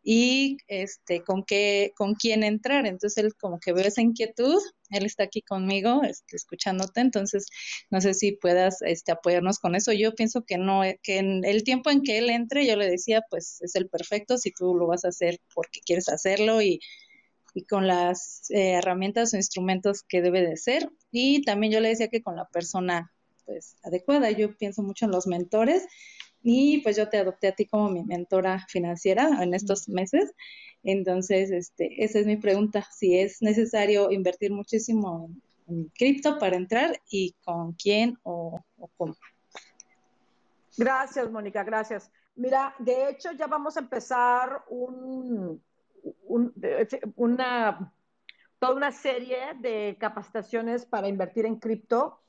y 0.00 0.58
este 0.68 1.24
con 1.24 1.42
qué 1.44 1.92
con 1.96 2.14
quién 2.14 2.44
entrar. 2.44 2.86
Entonces 2.86 3.24
él 3.24 3.34
como 3.34 3.58
que 3.58 3.72
ve 3.72 3.82
esa 3.88 4.02
inquietud 4.02 4.60
él 4.90 5.04
está 5.04 5.24
aquí 5.24 5.42
conmigo 5.42 6.02
este, 6.04 6.36
escuchándote. 6.36 7.00
Entonces 7.00 7.46
no 7.90 8.00
sé 8.00 8.14
si 8.14 8.32
puedas 8.32 8.80
este 8.82 9.10
apoyarnos 9.10 9.58
con 9.58 9.74
eso. 9.74 9.92
Yo 9.92 10.14
pienso 10.14 10.44
que 10.44 10.58
no 10.58 10.82
que 11.02 11.18
en 11.18 11.44
el 11.44 11.64
tiempo 11.64 11.90
en 11.90 12.02
que 12.02 12.18
él 12.18 12.30
entre 12.30 12.68
yo 12.68 12.76
le 12.76 12.88
decía 12.88 13.22
pues 13.30 13.60
es 13.62 13.74
el 13.74 13.88
perfecto 13.88 14.38
si 14.38 14.52
tú 14.52 14.76
lo 14.76 14.86
vas 14.86 15.04
a 15.04 15.08
hacer 15.08 15.40
porque 15.54 15.80
quieres 15.84 16.08
hacerlo 16.08 16.62
y, 16.62 16.78
y 17.54 17.64
con 17.64 17.86
las 17.86 18.50
eh, 18.50 18.72
herramientas 18.72 19.32
o 19.32 19.36
instrumentos 19.36 20.02
que 20.02 20.22
debe 20.22 20.42
de 20.42 20.56
ser 20.56 20.90
y 21.10 21.42
también 21.42 21.72
yo 21.72 21.80
le 21.80 21.88
decía 21.88 22.08
que 22.08 22.22
con 22.22 22.36
la 22.36 22.46
persona 22.46 23.12
pues 23.48 23.76
adecuada. 23.82 24.30
Yo 24.30 24.54
pienso 24.56 24.82
mucho 24.82 25.06
en 25.06 25.10
los 25.10 25.26
mentores 25.26 25.86
y 26.42 26.78
pues 26.82 26.96
yo 26.96 27.08
te 27.08 27.16
adopté 27.16 27.48
a 27.48 27.54
ti 27.54 27.66
como 27.66 27.90
mi 27.90 28.04
mentora 28.04 28.64
financiera 28.68 29.42
en 29.42 29.54
estos 29.54 29.88
meses. 29.88 30.32
Entonces, 30.84 31.50
este, 31.50 32.04
esa 32.04 32.20
es 32.20 32.26
mi 32.26 32.36
pregunta, 32.36 32.86
si 32.94 33.18
es 33.18 33.42
necesario 33.42 34.12
invertir 34.12 34.52
muchísimo 34.52 35.30
en, 35.66 35.88
cripto 35.94 36.38
para 36.38 36.56
entrar 36.56 37.00
y 37.10 37.34
con 37.42 37.72
quién 37.72 38.16
o, 38.22 38.60
cómo. 38.96 39.16
Gracias, 40.76 41.30
Mónica, 41.30 41.64
gracias. 41.64 42.10
Mira, 42.36 42.74
de 42.78 43.10
hecho 43.10 43.32
ya 43.32 43.48
vamos 43.48 43.76
a 43.76 43.80
empezar 43.80 44.62
un, 44.68 45.60
una, 47.16 47.92
toda 48.58 48.74
una 48.74 48.92
serie 48.92 49.38
de 49.60 49.96
capacitaciones 49.98 50.86
para 50.86 51.08
invertir 51.08 51.46
en 51.46 51.56
cripto. 51.56 52.20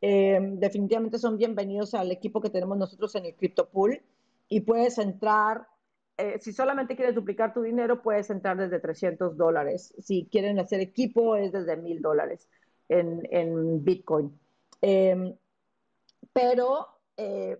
Eh, 0.00 0.38
definitivamente 0.54 1.18
son 1.18 1.38
bienvenidos 1.38 1.94
al 1.94 2.12
equipo 2.12 2.40
que 2.40 2.50
tenemos 2.50 2.76
nosotros 2.76 3.14
en 3.14 3.26
el 3.26 3.34
Crypto 3.34 3.68
Pool 3.68 4.02
y 4.48 4.60
puedes 4.60 4.98
entrar 4.98 5.66
eh, 6.18 6.38
si 6.40 6.52
solamente 6.52 6.96
quieres 6.96 7.14
duplicar 7.14 7.52
tu 7.52 7.60
dinero, 7.60 8.02
puedes 8.02 8.30
entrar 8.30 8.56
desde 8.56 8.80
300 8.80 9.36
dólares. 9.36 9.94
Si 9.98 10.26
quieren 10.30 10.58
hacer 10.58 10.80
equipo, 10.80 11.36
es 11.36 11.52
desde 11.52 11.76
1000 11.76 12.00
dólares 12.00 12.48
en, 12.88 13.84
Bitcoin. 13.84 14.38
Em, 14.80 15.36
pero 16.32 16.88
eh, 17.16 17.58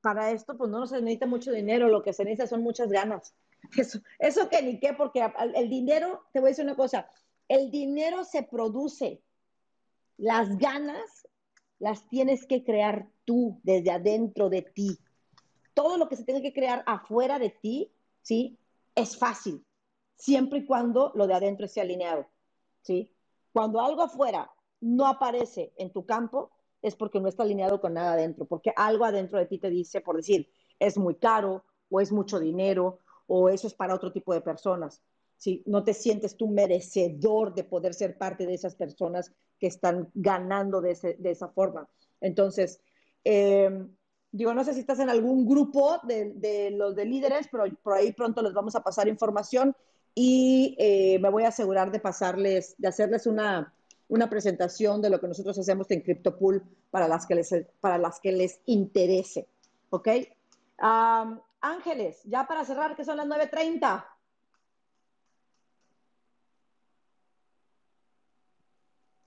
para 0.00 0.30
esto, 0.32 0.56
pues 0.56 0.70
no 0.70 0.86
se 0.86 1.00
necesita 1.00 1.26
mucho 1.26 1.52
dinero, 1.52 1.88
lo 1.88 2.02
que 2.02 2.12
se 2.12 2.24
necesita 2.24 2.46
son 2.46 2.62
muchas 2.62 2.90
ganas. 2.90 3.34
Eso, 3.76 4.00
eso 4.18 4.48
que 4.48 4.62
ni 4.62 4.78
qué, 4.78 4.92
porque 4.94 5.24
el 5.54 5.68
dinero, 5.68 6.24
te 6.32 6.40
voy 6.40 6.48
a 6.48 6.50
decir 6.50 6.64
una 6.64 6.76
cosa, 6.76 7.08
el 7.48 7.70
dinero 7.70 8.24
se 8.24 8.42
produce, 8.42 9.22
las 10.16 10.58
ganas 10.58 11.28
las 11.78 12.06
tienes 12.08 12.46
que 12.46 12.64
crear 12.64 13.08
tú 13.24 13.60
desde 13.62 13.90
adentro 13.90 14.50
de 14.50 14.62
ti 14.62 14.98
todo 15.74 15.96
lo 15.96 16.08
que 16.08 16.16
se 16.16 16.24
tenga 16.24 16.42
que 16.42 16.52
crear 16.52 16.82
afuera 16.86 17.38
de 17.38 17.50
ti, 17.50 17.90
¿sí? 18.20 18.58
Es 18.94 19.16
fácil, 19.16 19.64
siempre 20.14 20.58
y 20.58 20.66
cuando 20.66 21.10
lo 21.14 21.26
de 21.26 21.34
adentro 21.34 21.66
esté 21.66 21.80
alineado, 21.80 22.26
¿sí? 22.82 23.10
Cuando 23.52 23.80
algo 23.80 24.02
afuera 24.02 24.50
no 24.80 25.06
aparece 25.06 25.72
en 25.78 25.90
tu 25.90 26.04
campo, 26.04 26.50
es 26.82 26.96
porque 26.96 27.20
no 27.20 27.28
está 27.28 27.44
alineado 27.44 27.80
con 27.80 27.94
nada 27.94 28.12
adentro, 28.12 28.44
porque 28.44 28.72
algo 28.76 29.06
adentro 29.06 29.38
de 29.38 29.46
ti 29.46 29.58
te 29.58 29.70
dice, 29.70 30.02
por 30.02 30.16
decir, 30.16 30.50
es 30.78 30.98
muy 30.98 31.14
caro, 31.14 31.64
o 31.90 32.00
es 32.00 32.12
mucho 32.12 32.38
dinero, 32.38 33.00
o 33.32 33.48
eso 33.48 33.66
es 33.66 33.74
para 33.74 33.94
otro 33.94 34.12
tipo 34.12 34.34
de 34.34 34.40
personas. 34.40 35.00
¿sí? 35.36 35.62
No 35.66 35.84
te 35.84 35.94
sientes 35.94 36.36
tú 36.36 36.48
merecedor 36.48 37.54
de 37.54 37.64
poder 37.64 37.94
ser 37.94 38.18
parte 38.18 38.46
de 38.46 38.54
esas 38.54 38.74
personas 38.74 39.32
que 39.58 39.68
están 39.68 40.10
ganando 40.14 40.80
de, 40.80 40.96
esa 41.22 41.48
forma. 41.48 41.88
Entonces, 42.20 42.80
eh, 43.24 43.86
Digo, 44.32 44.54
no 44.54 44.62
sé 44.62 44.74
si 44.74 44.80
estás 44.80 45.00
en 45.00 45.10
algún 45.10 45.44
grupo 45.44 45.98
de, 46.04 46.70
los 46.72 46.94
de 46.94 47.04
líderes, 47.04 47.48
pero 47.50 47.64
por 47.82 47.94
ahí 47.94 48.12
pronto 48.12 48.42
les 48.42 48.52
vamos 48.52 48.76
a 48.76 48.82
pasar 48.82 49.08
información 49.08 49.74
y 50.14 50.76
eh, 50.78 51.18
me 51.18 51.30
voy 51.30 51.44
a 51.44 51.48
asegurar 51.48 51.90
de 51.90 51.98
pasarles, 51.98 52.76
de 52.78 52.88
hacerles 52.88 53.26
una, 53.26 53.74
presentación 54.30 55.02
de 55.02 55.10
lo 55.10 55.20
que 55.20 55.26
nosotros 55.26 55.58
hacemos 55.58 55.90
en 55.90 56.02
CryptoPool 56.02 56.62
para 56.92 57.08
las 57.08 57.26
que 57.26 57.34
les, 57.34 57.52
para 57.80 57.98
las 57.98 58.20
que 58.20 58.30
les 58.30 58.60
interese. 58.66 59.48
¿Ok? 59.90 60.08
Ángeles, 61.60 62.22
ya 62.24 62.46
para 62.46 62.64
cerrar, 62.64 62.96
que 62.96 63.04
son 63.04 63.16
las 63.16 63.26
9.30. 63.26 64.06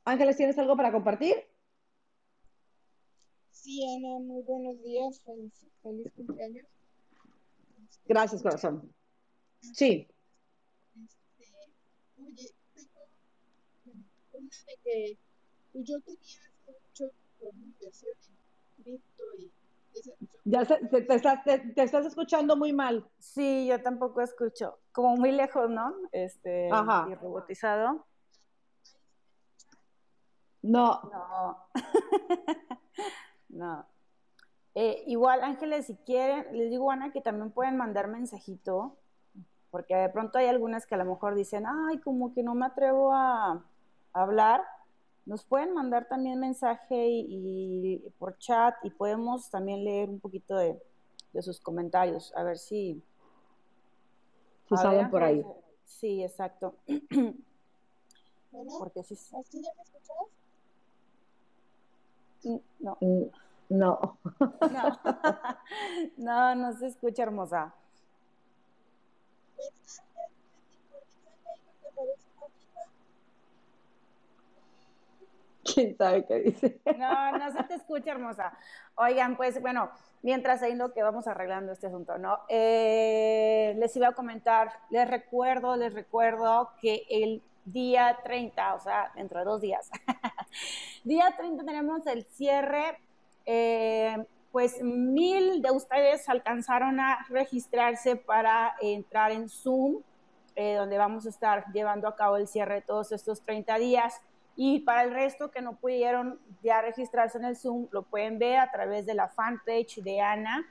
Ángeles, 0.05 0.38
¿tienes 0.38 0.57
algo 0.57 0.75
para 0.75 0.91
compartir? 0.91 1.36
Sí, 3.51 3.81
Ana, 3.95 4.19
muy 4.19 4.41
buenos 4.43 4.81
días. 4.84 5.21
Feliz, 5.81 6.11
cumpleaños. 6.15 6.65
Gracias, 8.05 8.41
corazón. 8.41 8.93
Sí. 9.61 10.07
Este, 11.01 11.45
oye, 12.17 12.53
tengo 12.73 13.07
una 14.34 14.57
de 14.67 14.77
que 14.84 15.17
pues, 15.71 15.86
yo 15.86 16.01
tenía 16.01 16.51
mucho 16.65 17.11
inversión 17.41 18.11
en 18.77 18.84
cripto 18.84 19.23
y 19.38 19.51
ya 20.46 20.66
se, 20.66 20.76
te, 20.88 21.02
te, 21.02 21.84
estás 21.84 22.06
escuchando 22.06 22.56
muy 22.56 22.74
mal. 22.74 23.08
Sí, 23.20 23.68
yo 23.68 23.82
tampoco 23.82 24.22
escucho. 24.22 24.80
Como 24.91 25.16
muy 25.18 25.32
lejos, 25.32 25.70
¿no? 25.70 25.94
Este, 26.12 26.70
Ajá. 26.72 27.08
y 27.10 27.16
robotizado. 27.16 28.06
No. 30.62 31.02
No. 31.12 31.58
No. 33.50 33.86
Eh, 34.76 35.04
igual, 35.06 35.44
Ángeles, 35.44 35.86
si 35.86 35.96
quieren, 35.98 36.48
les 36.58 36.72
digo, 36.72 36.89
Ana, 36.89 37.12
que 37.12 37.22
también 37.22 37.52
pueden 37.52 37.78
mandar 37.78 38.08
mensajito, 38.08 38.98
porque 39.70 39.96
de 39.96 40.10
pronto 40.10 40.39
hay 40.39 40.48
algunas 40.48 40.88
que 40.88 40.96
a 40.96 40.98
lo 40.98 41.06
mejor 41.06 41.36
dicen, 41.36 41.66
ay, 41.68 42.00
como 42.00 42.34
que 42.34 42.41
no 42.41 42.56
me 42.56 42.66
atrevo 42.66 43.14
a, 43.14 43.64
hablar. 44.14 44.64
Nos 45.26 45.43
pueden 45.45 45.74
mandar 45.74 46.07
también 46.07 46.39
mensaje 46.39 47.07
y, 47.09 47.97
por 48.19 48.38
chat 48.38 48.76
y 48.84 48.89
podemos 48.89 49.49
también 49.49 49.84
leer 49.84 50.09
un 50.09 50.19
poquito 50.19 50.55
de, 50.55 50.82
sus 51.41 51.59
comentarios, 51.59 52.34
a 52.36 52.43
ver 52.43 52.57
si... 52.57 53.01
Si 54.69 54.78
salen 54.78 55.09
por 55.09 55.24
ahí. 55.24 55.43
Sí, 55.86 56.24
exacto. 56.24 56.76
porque 58.80 59.03
sí. 59.03 59.15
ya 59.26 59.71
me 59.76 59.84
escuchas? 59.84 60.17
No. 62.80 62.97
No. 63.69 64.17
No. 66.17 66.55
no, 66.55 66.74
se 66.78 66.88
escucha 66.88 67.24
hermosa. 67.24 67.74
No, 76.97 77.38
no 77.38 77.51
se 77.51 77.63
te 77.63 77.76
escucha 77.76 78.11
hermosa. 78.11 78.57
Oigan, 78.95 79.38
pues 79.38 79.61
bueno, 79.61 79.89
mientras 80.21 80.61
ahí 80.61 80.76
lo 80.76 80.93
que 80.93 81.03
vamos 81.03 81.28
arreglando 81.28 81.71
este 81.71 81.88
asunto, 81.88 82.17
¿no? 82.17 82.39
Eh, 82.49 83.76
les 83.78 83.95
iba 83.95 84.09
a 84.09 84.13
comentar, 84.13 84.71
les 84.89 85.09
recuerdo, 85.09 85.76
les 85.76 85.93
recuerdo 85.93 86.71
que 86.82 87.03
el 87.09 87.41
día 87.65 88.17
30, 88.24 88.76
o 88.76 88.80
sea, 88.80 89.11
dentro 89.15 89.39
de 89.39 89.45
dos 89.45 89.61
días, 89.61 89.89
día 91.03 91.34
30 91.38 91.63
tenemos 91.63 92.05
el 92.07 92.26
cierre 92.26 92.99
eh, 93.45 94.26
pues 94.51 94.82
mil 94.84 95.63
de 95.63 95.71
ustedes 95.71 96.30
alcanzaron 96.30 96.99
a 96.99 97.26
registrarse 97.30 98.15
para 98.15 98.76
entrar 98.82 99.32
en 99.32 99.49
Zoom, 99.49 100.03
eh, 100.55 100.76
donde 100.76 100.97
vamos 100.99 101.26
a 101.26 101.30
estar 101.30 101.65
llevando 101.74 102.07
a 102.07 102.15
cabo 102.15 102.38
el 102.38 102.47
cierre 102.47 102.76
de 102.76 102.82
todos 102.82 103.11
estos 103.11 103.41
30 103.41 103.80
días. 103.80 104.21
Y 104.56 104.82
para 104.82 105.04
el 105.04 105.12
resto 105.12 105.51
que 105.51 105.62
no 105.62 105.76
pudieron 105.76 106.39
ya 106.62 106.82
registrarse 106.82 107.38
en 107.38 107.45
el 107.45 107.56
Zoom, 107.56 107.88
lo 107.91 108.04
pueden 108.04 108.38
ver 108.38 108.60
a 108.60 108.72
través 108.72 109.06
de 109.06 109.16
la 109.16 109.30
fanpage 109.30 110.01
de 110.04 110.22
Ana, 110.22 110.66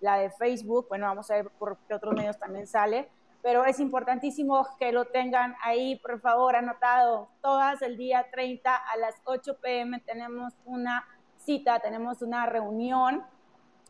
la 0.00 0.16
de 0.18 0.30
Facebook. 0.30 0.86
Bueno, 0.88 1.06
vamos 1.06 1.30
a 1.30 1.34
ver 1.34 1.50
por 1.58 1.76
qué 1.86 1.94
otros 1.94 2.14
medios 2.14 2.38
también 2.38 2.66
sale. 2.66 3.08
Pero 3.42 3.64
es 3.64 3.78
importantísimo 3.78 4.66
que 4.78 4.90
lo 4.90 5.04
tengan 5.04 5.54
ahí, 5.62 5.96
por 5.96 6.20
favor, 6.20 6.56
anotado. 6.56 7.28
Todas 7.42 7.82
el 7.82 7.96
día 7.96 8.26
30 8.32 8.74
a 8.74 8.96
las 8.96 9.14
8 9.24 9.58
pm 9.60 10.00
tenemos 10.00 10.54
una 10.64 11.06
cita, 11.36 11.78
tenemos 11.78 12.22
una 12.22 12.46
reunión 12.46 13.24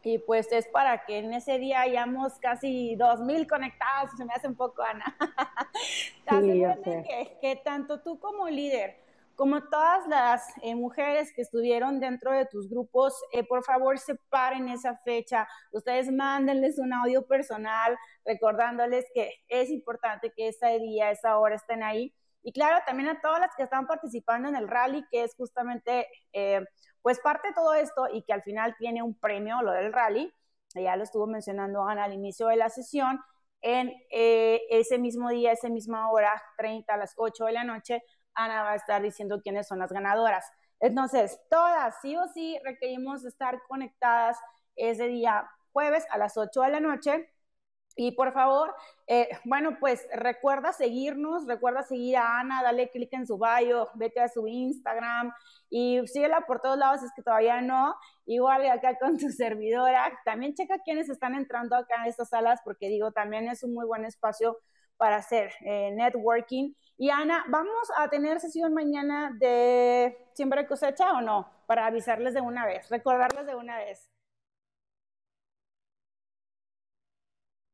y 0.07 0.18
pues 0.18 0.53
es 0.53 0.68
para 0.68 1.05
que 1.05 1.18
en 1.18 1.34
ese 1.34 1.59
día 1.59 1.80
hayamos 1.80 2.34
casi 2.38 2.97
2.000 2.97 3.49
conectados, 3.49 4.12
se 4.16 4.24
me 4.24 4.32
hace 4.34 4.47
un 4.47 4.55
poco, 4.55 4.82
Ana. 4.82 5.05
Sí, 6.28 6.62
que, 6.84 7.38
que, 7.40 7.57
tanto 7.57 8.01
tú 8.01 8.18
como 8.18 8.49
líder, 8.49 8.97
como 9.37 9.62
todas 9.68 10.07
las 10.09 10.43
eh, 10.62 10.74
mujeres 10.74 11.32
que 11.34 11.43
estuvieron 11.43 12.01
dentro 12.01 12.32
de 12.32 12.47
tus 12.47 12.68
grupos, 12.68 13.14
eh, 13.32 13.45
por 13.45 13.62
favor 13.64 13.99
separen 13.99 14.68
esa 14.68 14.97
fecha, 15.05 15.47
ustedes 15.72 16.11
mándenles 16.11 16.78
un 16.78 16.93
audio 16.93 17.26
personal 17.26 17.97
recordándoles 18.24 19.05
que 19.14 19.30
es 19.49 19.70
importante 19.70 20.32
que 20.34 20.49
ese 20.49 20.78
día, 20.78 21.11
esa 21.11 21.39
hora 21.39 21.57
estén 21.57 21.82
ahí. 21.82 22.14
Y 22.43 22.53
claro, 22.53 22.78
también 22.87 23.09
a 23.09 23.20
todas 23.20 23.41
las 23.41 23.55
que 23.57 23.64
están 23.64 23.87
participando 23.87 24.49
en 24.49 24.57
el 24.57 24.68
rally, 24.68 25.05
que 25.11 25.24
es 25.24 25.34
justamente 25.37 26.07
eh, 26.32 26.64
pues 27.03 27.20
parte 27.20 27.49
de 27.49 27.55
todo 27.55 27.74
esto 27.74 28.09
y 28.12 28.22
que 28.22 28.32
al 28.32 28.43
final 28.43 28.74
tiene 28.78 29.03
un 29.03 29.18
premio, 29.18 29.62
lo 29.62 29.72
del 29.72 29.93
rally, 29.93 30.32
ya 30.74 30.97
lo 30.97 31.03
estuvo 31.03 31.26
mencionando 31.26 31.84
Ana 31.84 32.05
al 32.05 32.12
inicio 32.12 32.49
de 32.49 32.57
la 32.57 32.68
sesión, 32.68 33.20
en 33.62 33.93
eh, 34.11 34.61
ese 34.70 34.99
mismo 34.99 35.30
día, 35.30 35.53
esa 35.53 35.68
misma 35.68 36.11
hora, 36.11 36.41
30 36.57 36.93
a 36.93 36.97
las 36.97 37.14
8 37.16 37.47
de 37.47 37.53
la 37.53 37.64
noche, 37.64 38.03
Ana 38.37 38.62
va 38.62 38.72
a 38.72 38.76
estar 38.76 39.03
diciendo 39.03 39.41
quiénes 39.43 39.66
son 39.68 39.78
las 39.80 39.93
ganadoras. 39.93 40.45
Entonces, 40.80 41.41
todas, 41.51 41.97
sí 42.03 42.16
o 42.16 42.28
sí, 42.28 42.59
requerimos 42.64 43.24
estar 43.24 43.62
conectadas 43.68 44.39
ese 44.76 45.09
día 45.09 45.49
jueves 45.72 46.05
a 46.11 46.18
las 46.18 46.37
8 46.37 46.62
de 46.62 46.70
la 46.70 46.80
noche 46.80 47.28
Y 47.99 48.12
por 48.12 48.32
favor, 48.34 48.74
eh, 49.07 49.28
bueno, 49.45 49.78
pues 49.80 50.07
recuerda 50.12 50.72
seguirnos, 50.72 51.47
recuerda 51.47 51.82
seguir 51.82 52.18
a 52.18 52.41
Ana, 52.41 52.62
dale 52.62 52.91
clic 52.91 53.11
en 53.14 53.26
su 53.26 53.39
bio, 53.39 53.89
vete 53.95 54.20
a 54.20 54.28
su 54.28 54.47
Instagram 54.47 55.32
y 55.70 56.07
síguela 56.07 56.43
por 56.43 56.61
todos 56.61 56.76
lados, 56.78 57.03
es 57.03 57.11
que 57.16 57.22
todavía 57.22 57.62
no. 57.62 57.95
Igual 58.26 58.68
acá 58.68 58.99
con 58.99 59.16
tu 59.16 59.30
servidora, 59.30 60.12
también 60.26 60.55
checa 60.55 60.78
quiénes 60.84 61.09
están 61.09 61.34
entrando 61.34 61.74
acá 61.74 61.97
en 62.03 62.11
estas 62.11 62.28
salas, 62.30 62.61
porque 62.64 62.89
digo, 62.89 63.12
también 63.12 63.49
es 63.49 63.62
un 63.62 63.72
muy 63.74 63.87
buen 63.87 64.05
espacio 64.05 64.59
para 64.97 65.16
hacer 65.16 65.53
eh, 65.62 65.92
networking. 65.92 66.72
Y 66.99 67.11
Ana, 67.11 67.44
¿vamos 67.49 67.88
a 67.97 68.09
tener 68.09 68.40
sesión 68.40 68.72
mañana 68.74 69.32
de 69.38 70.16
siembra 70.34 70.66
cosecha 70.66 71.12
o 71.12 71.20
no? 71.20 71.51
Para 71.66 71.86
avisarles 71.86 72.34
de 72.34 72.40
una 72.40 72.64
vez, 72.66 72.88
recordarles 72.90 73.47
de 73.47 73.55
una 73.55 73.76
vez. 73.78 74.11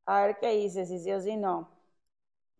A 0.05 0.25
ver 0.25 0.37
qué 0.39 0.49
dice, 0.51 0.85
si 0.85 0.99
sí 0.99 1.11
o 1.11 1.19
si 1.21 1.37
no. 1.37 1.69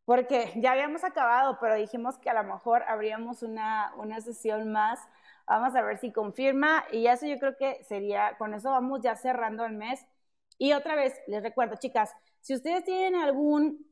Porque 0.05 0.53
ya 0.57 0.71
habíamos 0.73 1.03
acabado, 1.03 1.57
pero 1.61 1.75
dijimos 1.75 2.17
que 2.19 2.29
a 2.29 2.33
lo 2.35 2.43
mejor 2.43 2.83
habríamos 2.83 3.43
una, 3.43 3.93
una 3.97 4.21
sesión 4.21 4.71
más. 4.71 4.99
Vamos 5.47 5.75
a 5.75 5.81
ver 5.81 5.97
si 5.99 6.11
confirma. 6.11 6.85
Y 6.91 7.07
eso 7.07 7.25
yo 7.27 7.39
creo 7.39 7.57
que 7.57 7.83
sería, 7.85 8.37
con 8.37 8.53
eso 8.53 8.71
vamos 8.71 9.01
ya 9.03 9.15
cerrando 9.15 9.65
el 9.65 9.73
mes. 9.73 10.05
Y 10.57 10.73
otra 10.73 10.95
vez, 10.95 11.15
les 11.27 11.43
recuerdo, 11.43 11.75
chicas, 11.77 12.11
si 12.41 12.55
ustedes 12.55 12.83
tienen 12.85 13.15
algún 13.15 13.85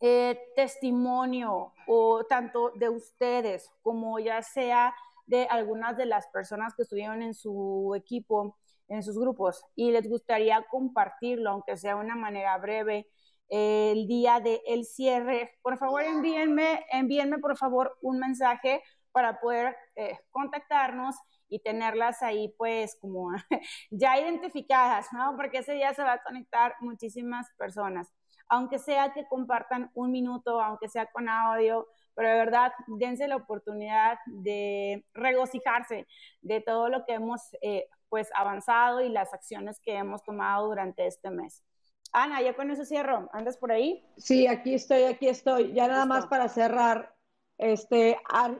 eh, 0.00 0.38
testimonio 0.56 1.72
o 1.86 2.24
tanto 2.24 2.72
de 2.76 2.88
ustedes 2.88 3.70
como 3.82 4.18
ya 4.18 4.42
sea 4.42 4.94
de 5.26 5.46
algunas 5.46 5.96
de 5.96 6.06
las 6.06 6.26
personas 6.28 6.74
que 6.74 6.82
estuvieron 6.82 7.22
en 7.22 7.34
su 7.34 7.94
equipo, 7.96 8.56
en 8.88 9.02
sus 9.02 9.18
grupos 9.18 9.64
y 9.74 9.90
les 9.90 10.08
gustaría 10.08 10.62
compartirlo, 10.70 11.50
aunque 11.50 11.76
sea 11.76 11.94
de 11.94 12.00
una 12.00 12.16
manera 12.16 12.58
breve, 12.58 13.08
el 13.48 14.06
día 14.06 14.40
del 14.40 14.60
el 14.66 14.84
cierre, 14.84 15.58
por 15.62 15.78
favor 15.78 16.02
envíenme, 16.02 16.84
envíenme 16.90 17.38
por 17.38 17.56
favor 17.56 17.96
un 18.02 18.18
mensaje 18.18 18.82
para 19.12 19.40
poder 19.40 19.76
eh, 19.96 20.18
contactarnos 20.30 21.16
y 21.48 21.60
tenerlas 21.60 22.22
ahí 22.22 22.52
pues 22.58 22.96
como 23.00 23.30
ya 23.90 24.18
identificadas, 24.18 25.12
¿no? 25.12 25.36
Porque 25.36 25.58
ese 25.58 25.74
día 25.74 25.94
se 25.94 26.02
va 26.02 26.14
a 26.14 26.22
conectar 26.22 26.74
muchísimas 26.80 27.46
personas, 27.56 28.12
aunque 28.48 28.78
sea 28.78 29.12
que 29.12 29.26
compartan 29.26 29.90
un 29.94 30.10
minuto, 30.10 30.60
aunque 30.60 30.88
sea 30.88 31.06
con 31.06 31.28
audio, 31.28 31.88
pero 32.14 32.28
de 32.28 32.34
verdad 32.34 32.72
dense 32.86 33.26
la 33.28 33.36
oportunidad 33.36 34.18
de 34.26 35.04
regocijarse 35.14 36.06
de 36.42 36.60
todo 36.60 36.88
lo 36.88 37.04
que 37.04 37.14
hemos 37.14 37.40
eh, 37.60 37.88
pues 38.08 38.30
avanzado 38.34 39.00
y 39.00 39.08
las 39.08 39.34
acciones 39.34 39.80
que 39.80 39.96
hemos 39.96 40.22
tomado 40.22 40.68
durante 40.68 41.06
este 41.06 41.30
mes. 41.30 41.64
Ana, 42.12 42.40
ya 42.40 42.54
con 42.54 42.70
eso 42.70 42.84
cierro. 42.84 43.28
¿Andas 43.32 43.56
por 43.56 43.72
ahí? 43.72 44.06
Sí, 44.16 44.46
aquí 44.46 44.74
estoy, 44.74 45.02
aquí 45.02 45.26
estoy. 45.28 45.72
Ya 45.72 45.88
nada 45.88 46.06
más 46.06 46.26
para 46.26 46.48
cerrar. 46.48 47.12
Este, 47.58 48.16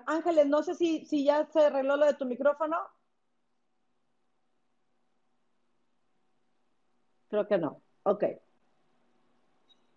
Ángeles, 0.07 0.47
no 0.47 0.63
sé 0.65 0.75
si, 0.75 1.05
si 1.07 1.25
ya 1.25 1.47
se 1.47 1.67
arregló 1.67 1.97
lo 1.97 2.07
de 2.07 2.15
tu 2.15 2.27
micrófono. 2.27 2.77
Creo 7.29 7.47
que 7.47 7.59
no. 7.59 7.81
Ok. 8.03 8.25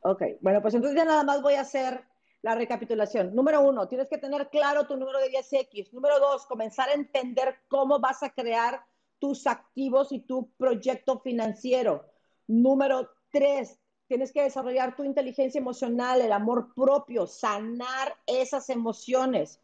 Ok. 0.08 0.24
Bueno, 0.39 0.62
pues 0.62 0.74
entonces 0.74 0.97
ya 0.97 1.03
nada 1.03 1.26
más 1.26 1.41
voy 1.41 1.55
a 1.55 1.62
hacer 1.62 2.01
la 2.41 2.55
recapitulación. 2.55 3.36
Número 3.36 3.60
uno, 3.60 3.89
tienes 3.89 4.08
que 4.08 4.18
tener 4.18 4.49
claro 4.49 4.88
tu 4.88 4.95
número 4.95 5.20
de 5.20 5.30
10X. 5.30 5.91
Número 5.91 6.18
dos, 6.22 6.45
comenzar 6.45 6.88
a 6.88 6.93
entender 6.93 7.58
cómo 7.68 7.99
vas 7.99 8.24
a 8.24 8.30
crear 8.30 8.86
tus 9.20 9.45
activos 9.47 10.14
y 10.14 10.22
tu 10.22 10.49
proyecto 10.51 11.20
financiero. 11.20 12.05
Número 12.47 13.10
tres, 13.32 13.82
tienes 14.08 14.32
que 14.32 14.43
desarrollar 14.43 14.95
tu 14.95 15.03
inteligencia 15.03 15.60
emocional, 15.60 16.22
el 16.22 16.32
amor 16.32 16.74
propio, 16.74 17.28
sanar 17.28 18.16
esas 18.26 18.70
emociones. 18.70 19.60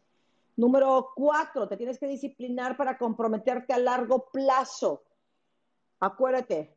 Número 0.56 1.12
cuatro, 1.16 1.66
te 1.68 1.78
tienes 1.78 1.98
que 1.98 2.06
disciplinar 2.06 2.76
para 2.76 2.98
comprometerte 2.98 3.72
a 3.72 3.78
largo 3.78 4.28
plazo. 4.30 5.04
Acuérdate, 6.00 6.76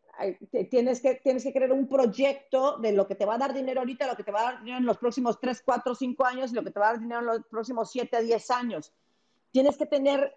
tienes 0.69 1.01
que, 1.01 1.15
tienes 1.15 1.43
que 1.43 1.53
crear 1.53 1.71
un 1.71 1.87
proyecto 1.87 2.77
de 2.77 2.91
lo 2.91 3.07
que 3.07 3.15
te 3.15 3.25
va 3.25 3.35
a 3.35 3.37
dar 3.37 3.53
dinero 3.53 3.81
ahorita, 3.81 4.07
lo 4.07 4.15
que 4.15 4.23
te 4.23 4.31
va 4.31 4.39
a 4.39 4.51
dar 4.51 4.59
dinero 4.59 4.77
en 4.77 4.85
los 4.85 4.97
próximos 4.97 5.39
tres, 5.39 5.61
cuatro, 5.63 5.95
cinco 5.95 6.25
años 6.25 6.51
y 6.51 6.55
lo 6.55 6.63
que 6.63 6.71
te 6.71 6.79
va 6.79 6.89
a 6.89 6.91
dar 6.93 7.01
dinero 7.01 7.21
en 7.21 7.27
los 7.27 7.45
próximos 7.47 7.91
siete, 7.91 8.21
diez 8.23 8.49
años. 8.51 8.93
Tienes 9.51 9.77
que 9.77 9.85
tener 9.85 10.33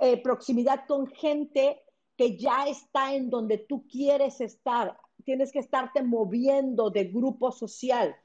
eh, 0.00 0.22
proximidad 0.22 0.86
con 0.86 1.06
gente 1.06 1.82
que 2.16 2.36
ya 2.36 2.66
está 2.66 3.14
en 3.14 3.30
donde 3.30 3.58
tú 3.58 3.86
quieres 3.88 4.40
estar. 4.40 4.98
Tienes 5.24 5.52
que 5.52 5.58
estarte 5.58 6.02
moviendo 6.02 6.90
de 6.90 7.04
grupo 7.04 7.52
social. 7.52 8.16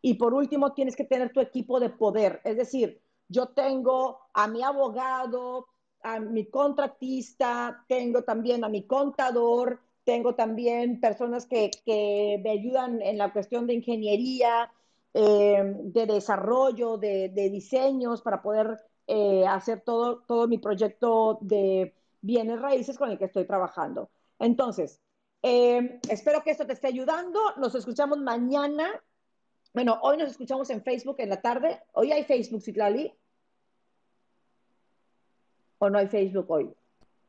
Y 0.00 0.14
por 0.14 0.34
último, 0.34 0.72
tienes 0.72 0.96
que 0.96 1.04
tener 1.04 1.32
tu 1.32 1.40
equipo 1.40 1.80
de 1.80 1.90
poder. 1.90 2.40
Es 2.44 2.56
decir, 2.56 3.02
yo 3.28 3.48
tengo 3.48 4.20
a 4.32 4.46
mi 4.46 4.62
abogado, 4.62 5.68
a 6.02 6.20
mi 6.20 6.46
contratista, 6.46 7.84
tengo 7.88 8.22
también 8.22 8.64
a 8.64 8.68
mi 8.68 8.86
contador, 8.86 9.80
tengo 10.06 10.36
también 10.36 11.00
personas 11.00 11.46
que, 11.46 11.70
que 11.84 12.40
me 12.42 12.50
ayudan 12.50 13.02
en 13.02 13.18
la 13.18 13.32
cuestión 13.32 13.66
de 13.66 13.74
ingeniería, 13.74 14.72
eh, 15.12 15.74
de 15.82 16.06
desarrollo, 16.06 16.96
de, 16.96 17.28
diseños 17.50 18.22
para 18.22 18.40
poder 18.40 18.78
eh, 19.08 19.44
hacer 19.48 19.80
todo, 19.80 20.18
todo 20.20 20.46
mi 20.46 20.58
proyecto 20.58 21.38
de 21.40 21.92
bienes 22.20 22.60
raíces 22.60 22.96
con 22.96 23.10
el 23.10 23.18
que 23.18 23.24
estoy 23.24 23.46
trabajando. 23.46 24.08
Entonces, 24.38 25.00
eh, 25.42 25.98
espero 26.08 26.42
que 26.44 26.52
esto 26.52 26.66
te 26.66 26.74
esté 26.74 26.86
ayudando. 26.86 27.40
Nos 27.56 27.74
escuchamos 27.74 28.18
mañana. 28.18 29.02
Bueno, 29.74 29.98
hoy 30.02 30.18
nos 30.18 30.30
escuchamos 30.30 30.70
en 30.70 30.84
Facebook 30.84 31.16
en 31.18 31.30
la 31.30 31.40
tarde. 31.40 31.80
Hoy 31.94 32.12
hay 32.12 32.22
Facebook, 32.22 32.62
Citlali. 32.62 33.12
¿O 35.78 35.90
no 35.90 35.98
hay 35.98 36.06
Facebook 36.06 36.48
hoy? 36.48 36.76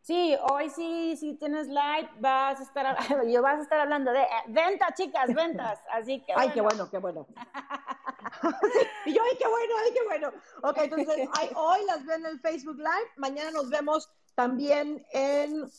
Sí, 0.07 0.37
hoy 0.41 0.69
sí, 0.69 1.17
si 1.17 1.33
tienes 1.33 1.67
live, 1.67 2.09
vas 2.21 2.61
a 2.61 2.63
estar, 2.63 2.95
yo 3.27 3.41
vas 3.41 3.59
a 3.59 3.63
estar 3.63 3.81
hablando 3.81 4.13
de 4.13 4.25
ventas, 4.47 4.93
chicas, 4.95 5.33
ventas. 5.33 5.81
Así 5.91 6.23
que. 6.23 6.31
Ay, 6.33 6.49
qué 6.53 6.61
bueno, 6.61 6.89
qué 6.89 6.97
bueno. 6.97 7.27
y 9.05 9.13
yo, 9.13 9.21
ay, 9.21 9.37
qué 9.37 9.47
bueno, 9.49 9.73
ay, 9.83 9.93
qué 9.93 10.05
bueno. 10.05 10.31
Ok, 10.63 10.77
entonces, 10.77 11.27
hoy 11.55 11.79
las 11.87 12.05
ven 12.05 12.21
en 12.21 12.27
el 12.27 12.39
Facebook 12.39 12.77
Live. 12.77 13.11
Mañana 13.17 13.51
nos 13.51 13.69
vemos 13.69 14.09
también 14.33 15.05
en, 15.11 15.69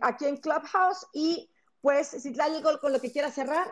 aquí 0.00 0.24
en 0.24 0.38
Clubhouse. 0.38 1.06
Y 1.12 1.48
pues, 1.82 2.08
si 2.08 2.40
algo 2.40 2.80
con 2.80 2.92
lo 2.92 3.00
que 3.00 3.12
quieras 3.12 3.34
cerrar. 3.34 3.68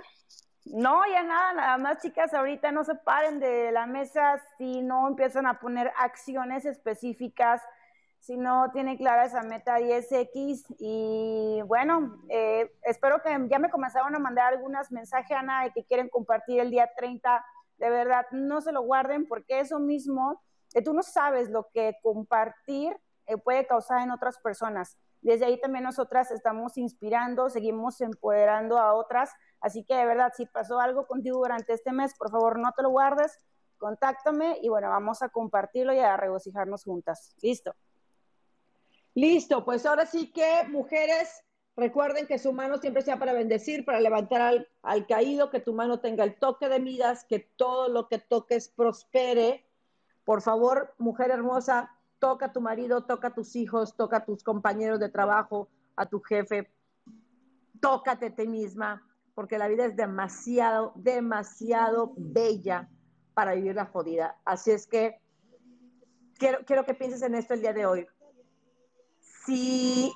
No, 0.67 1.03
ya 1.07 1.25
nada, 1.25 1.53
nada 1.53 1.79
más 1.79 2.01
chicas, 2.01 2.33
ahorita 2.33 2.71
no 2.71 2.85
se 2.85 2.95
paren 2.95 3.41
de 3.41 3.73
la 3.73 3.87
mesa 3.87 4.41
si 4.57 4.83
no 4.83 5.09
empiezan 5.09 5.47
a 5.47 5.59
poner 5.59 5.93
acciones 5.99 6.65
específicas, 6.65 7.61
si 8.25 8.39
no 8.39 8.71
tienen 8.73 8.97
clara 8.97 9.27
esa 9.27 9.43
meta 9.43 9.79
10X. 9.79 10.77
Y 10.79 11.61
bueno, 11.67 12.23
eh, 12.31 12.73
espero 12.83 13.21
que 13.23 13.29
ya 13.51 13.59
me 13.59 13.71
comenzaron 13.71 14.15
a 14.15 14.19
mandar 14.19 14.55
algunos 14.55 14.91
mensajes, 14.91 15.37
Ana, 15.37 15.65
de 15.65 15.73
que 15.73 15.85
quieren 15.85 16.09
compartir 16.09 16.61
el 16.61 16.71
día 16.71 16.91
30 16.97 17.45
de 17.77 17.91
verdad, 17.91 18.25
no 18.31 18.63
se 18.63 18.73
lo 18.73 18.83
guarden 18.83 19.27
porque 19.27 19.61
eso 19.61 19.79
mismo, 19.79 20.41
que 20.73 20.81
tú 20.81 20.95
no 20.95 21.03
sabes 21.03 21.51
lo 21.51 21.69
que 21.75 21.99
compartir 22.03 22.97
eh, 23.27 23.37
puede 23.37 23.67
causar 23.67 24.01
en 24.01 24.11
otras 24.11 24.39
personas. 24.39 24.97
Desde 25.21 25.45
ahí 25.45 25.61
también 25.61 25.85
nosotras 25.85 26.31
estamos 26.31 26.79
inspirando, 26.79 27.51
seguimos 27.51 28.01
empoderando 28.01 28.79
a 28.79 28.95
otras. 28.95 29.33
Así 29.61 29.85
que 29.85 29.97
de 29.97 30.07
verdad, 30.07 30.33
si 30.35 30.47
pasó 30.47 30.81
algo 30.81 31.07
contigo 31.07 31.39
durante 31.39 31.75
este 31.75 31.93
mes, 31.93 32.15
por 32.17 32.31
favor 32.31 32.59
no 32.59 32.73
te 32.73 32.83
lo 32.83 32.89
guardes, 32.89 33.39
contáctame 33.77 34.59
y 34.63 34.71
bueno, 34.71 34.89
vamos 34.89 35.21
a 35.21 35.29
compartirlo 35.29 35.93
y 35.93 35.99
a 35.99 36.17
regocijarnos 36.17 36.85
juntas. 36.85 37.35
Listo. 37.43 37.75
Listo, 39.15 39.65
pues 39.65 39.87
ahora 39.87 40.07
sí 40.07 40.33
que 40.33 40.65
mujeres, 40.69 41.45
recuerden 41.77 42.27
que 42.27 42.39
su 42.39 42.53
mano 42.53 42.79
siempre 42.79 43.03
sea 43.03 43.19
para 43.19 43.33
bendecir, 43.33 43.85
para 43.85 44.01
levantar 44.01 44.67
al, 44.83 45.07
caído, 45.07 45.51
que 45.51 45.61
tu 45.61 45.73
mano 45.73 46.01
tenga 46.01 46.25
el 46.25 46.35
toque 46.37 46.69
de 46.69 46.81
midas, 46.81 47.25
que 47.25 47.39
todo 47.39 47.89
lo 47.89 48.09
que 48.09 48.19
toques 48.19 48.69
prospere. 48.69 49.65
Por 50.25 50.43
favor, 50.43 50.95
mujer 50.99 51.31
hermosa, 51.31 51.97
toca 52.19 52.47
a 52.47 52.53
tu 52.53 52.61
marido, 52.61 53.05
toca 53.05 53.29
a 53.29 53.35
tus 53.35 53.55
hijos, 53.55 53.97
toca 53.97 54.19
a 54.19 54.25
tus 54.25 54.43
compañeros 54.43 54.99
de 54.99 55.11
trabajo, 55.11 55.69
a 55.95 56.07
tu 56.07 56.21
jefe, 56.21 56.73
tócate 57.81 58.27
a 58.27 58.35
ti 58.35 58.49
misma, 58.49 59.07
porque 59.37 59.59
la 59.59 59.69
vida 59.69 59.85
es 59.85 59.95
demasiado, 59.95 60.93
demasiado 60.97 62.15
bella 62.17 62.89
para 63.33 63.55
vivir 63.55 63.77
la 63.77 63.87
jodida. 63.87 64.41
Así 64.45 64.73
es 64.73 64.89
que 64.89 65.21
quiero, 66.37 66.65
quiero 66.65 66.85
que 66.85 66.95
pienses 66.95 67.23
en 67.23 67.37
esto 67.37 67.55
el 67.55 67.61
día 67.61 67.73
de 67.73 67.87
hoy. 67.87 68.09
Si, 69.47 70.13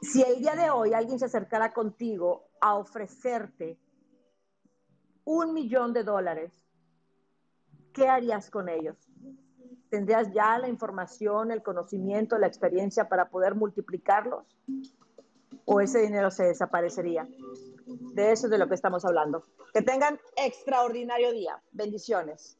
si 0.00 0.22
el 0.22 0.40
día 0.40 0.54
de 0.54 0.70
hoy 0.70 0.94
alguien 0.94 1.18
se 1.18 1.26
acercara 1.26 1.72
contigo 1.72 2.48
a 2.60 2.74
ofrecerte 2.76 3.78
un 5.24 5.54
millón 5.54 5.92
de 5.92 6.04
dólares, 6.04 6.52
¿qué 7.92 8.08
harías 8.08 8.50
con 8.50 8.68
ellos? 8.68 8.96
¿Tendrías 9.90 10.32
ya 10.32 10.58
la 10.58 10.68
información, 10.68 11.50
el 11.50 11.62
conocimiento, 11.62 12.38
la 12.38 12.46
experiencia 12.46 13.08
para 13.08 13.28
poder 13.28 13.54
multiplicarlos? 13.54 14.46
o 15.64 15.80
ese 15.80 16.00
dinero 16.00 16.30
se 16.30 16.44
desaparecería. 16.44 17.26
De 18.14 18.32
eso 18.32 18.46
es 18.46 18.50
de 18.50 18.58
lo 18.58 18.68
que 18.68 18.74
estamos 18.74 19.04
hablando. 19.04 19.44
Que 19.72 19.82
tengan 19.82 20.18
extraordinario 20.36 21.32
día. 21.32 21.62
Bendiciones. 21.72 22.58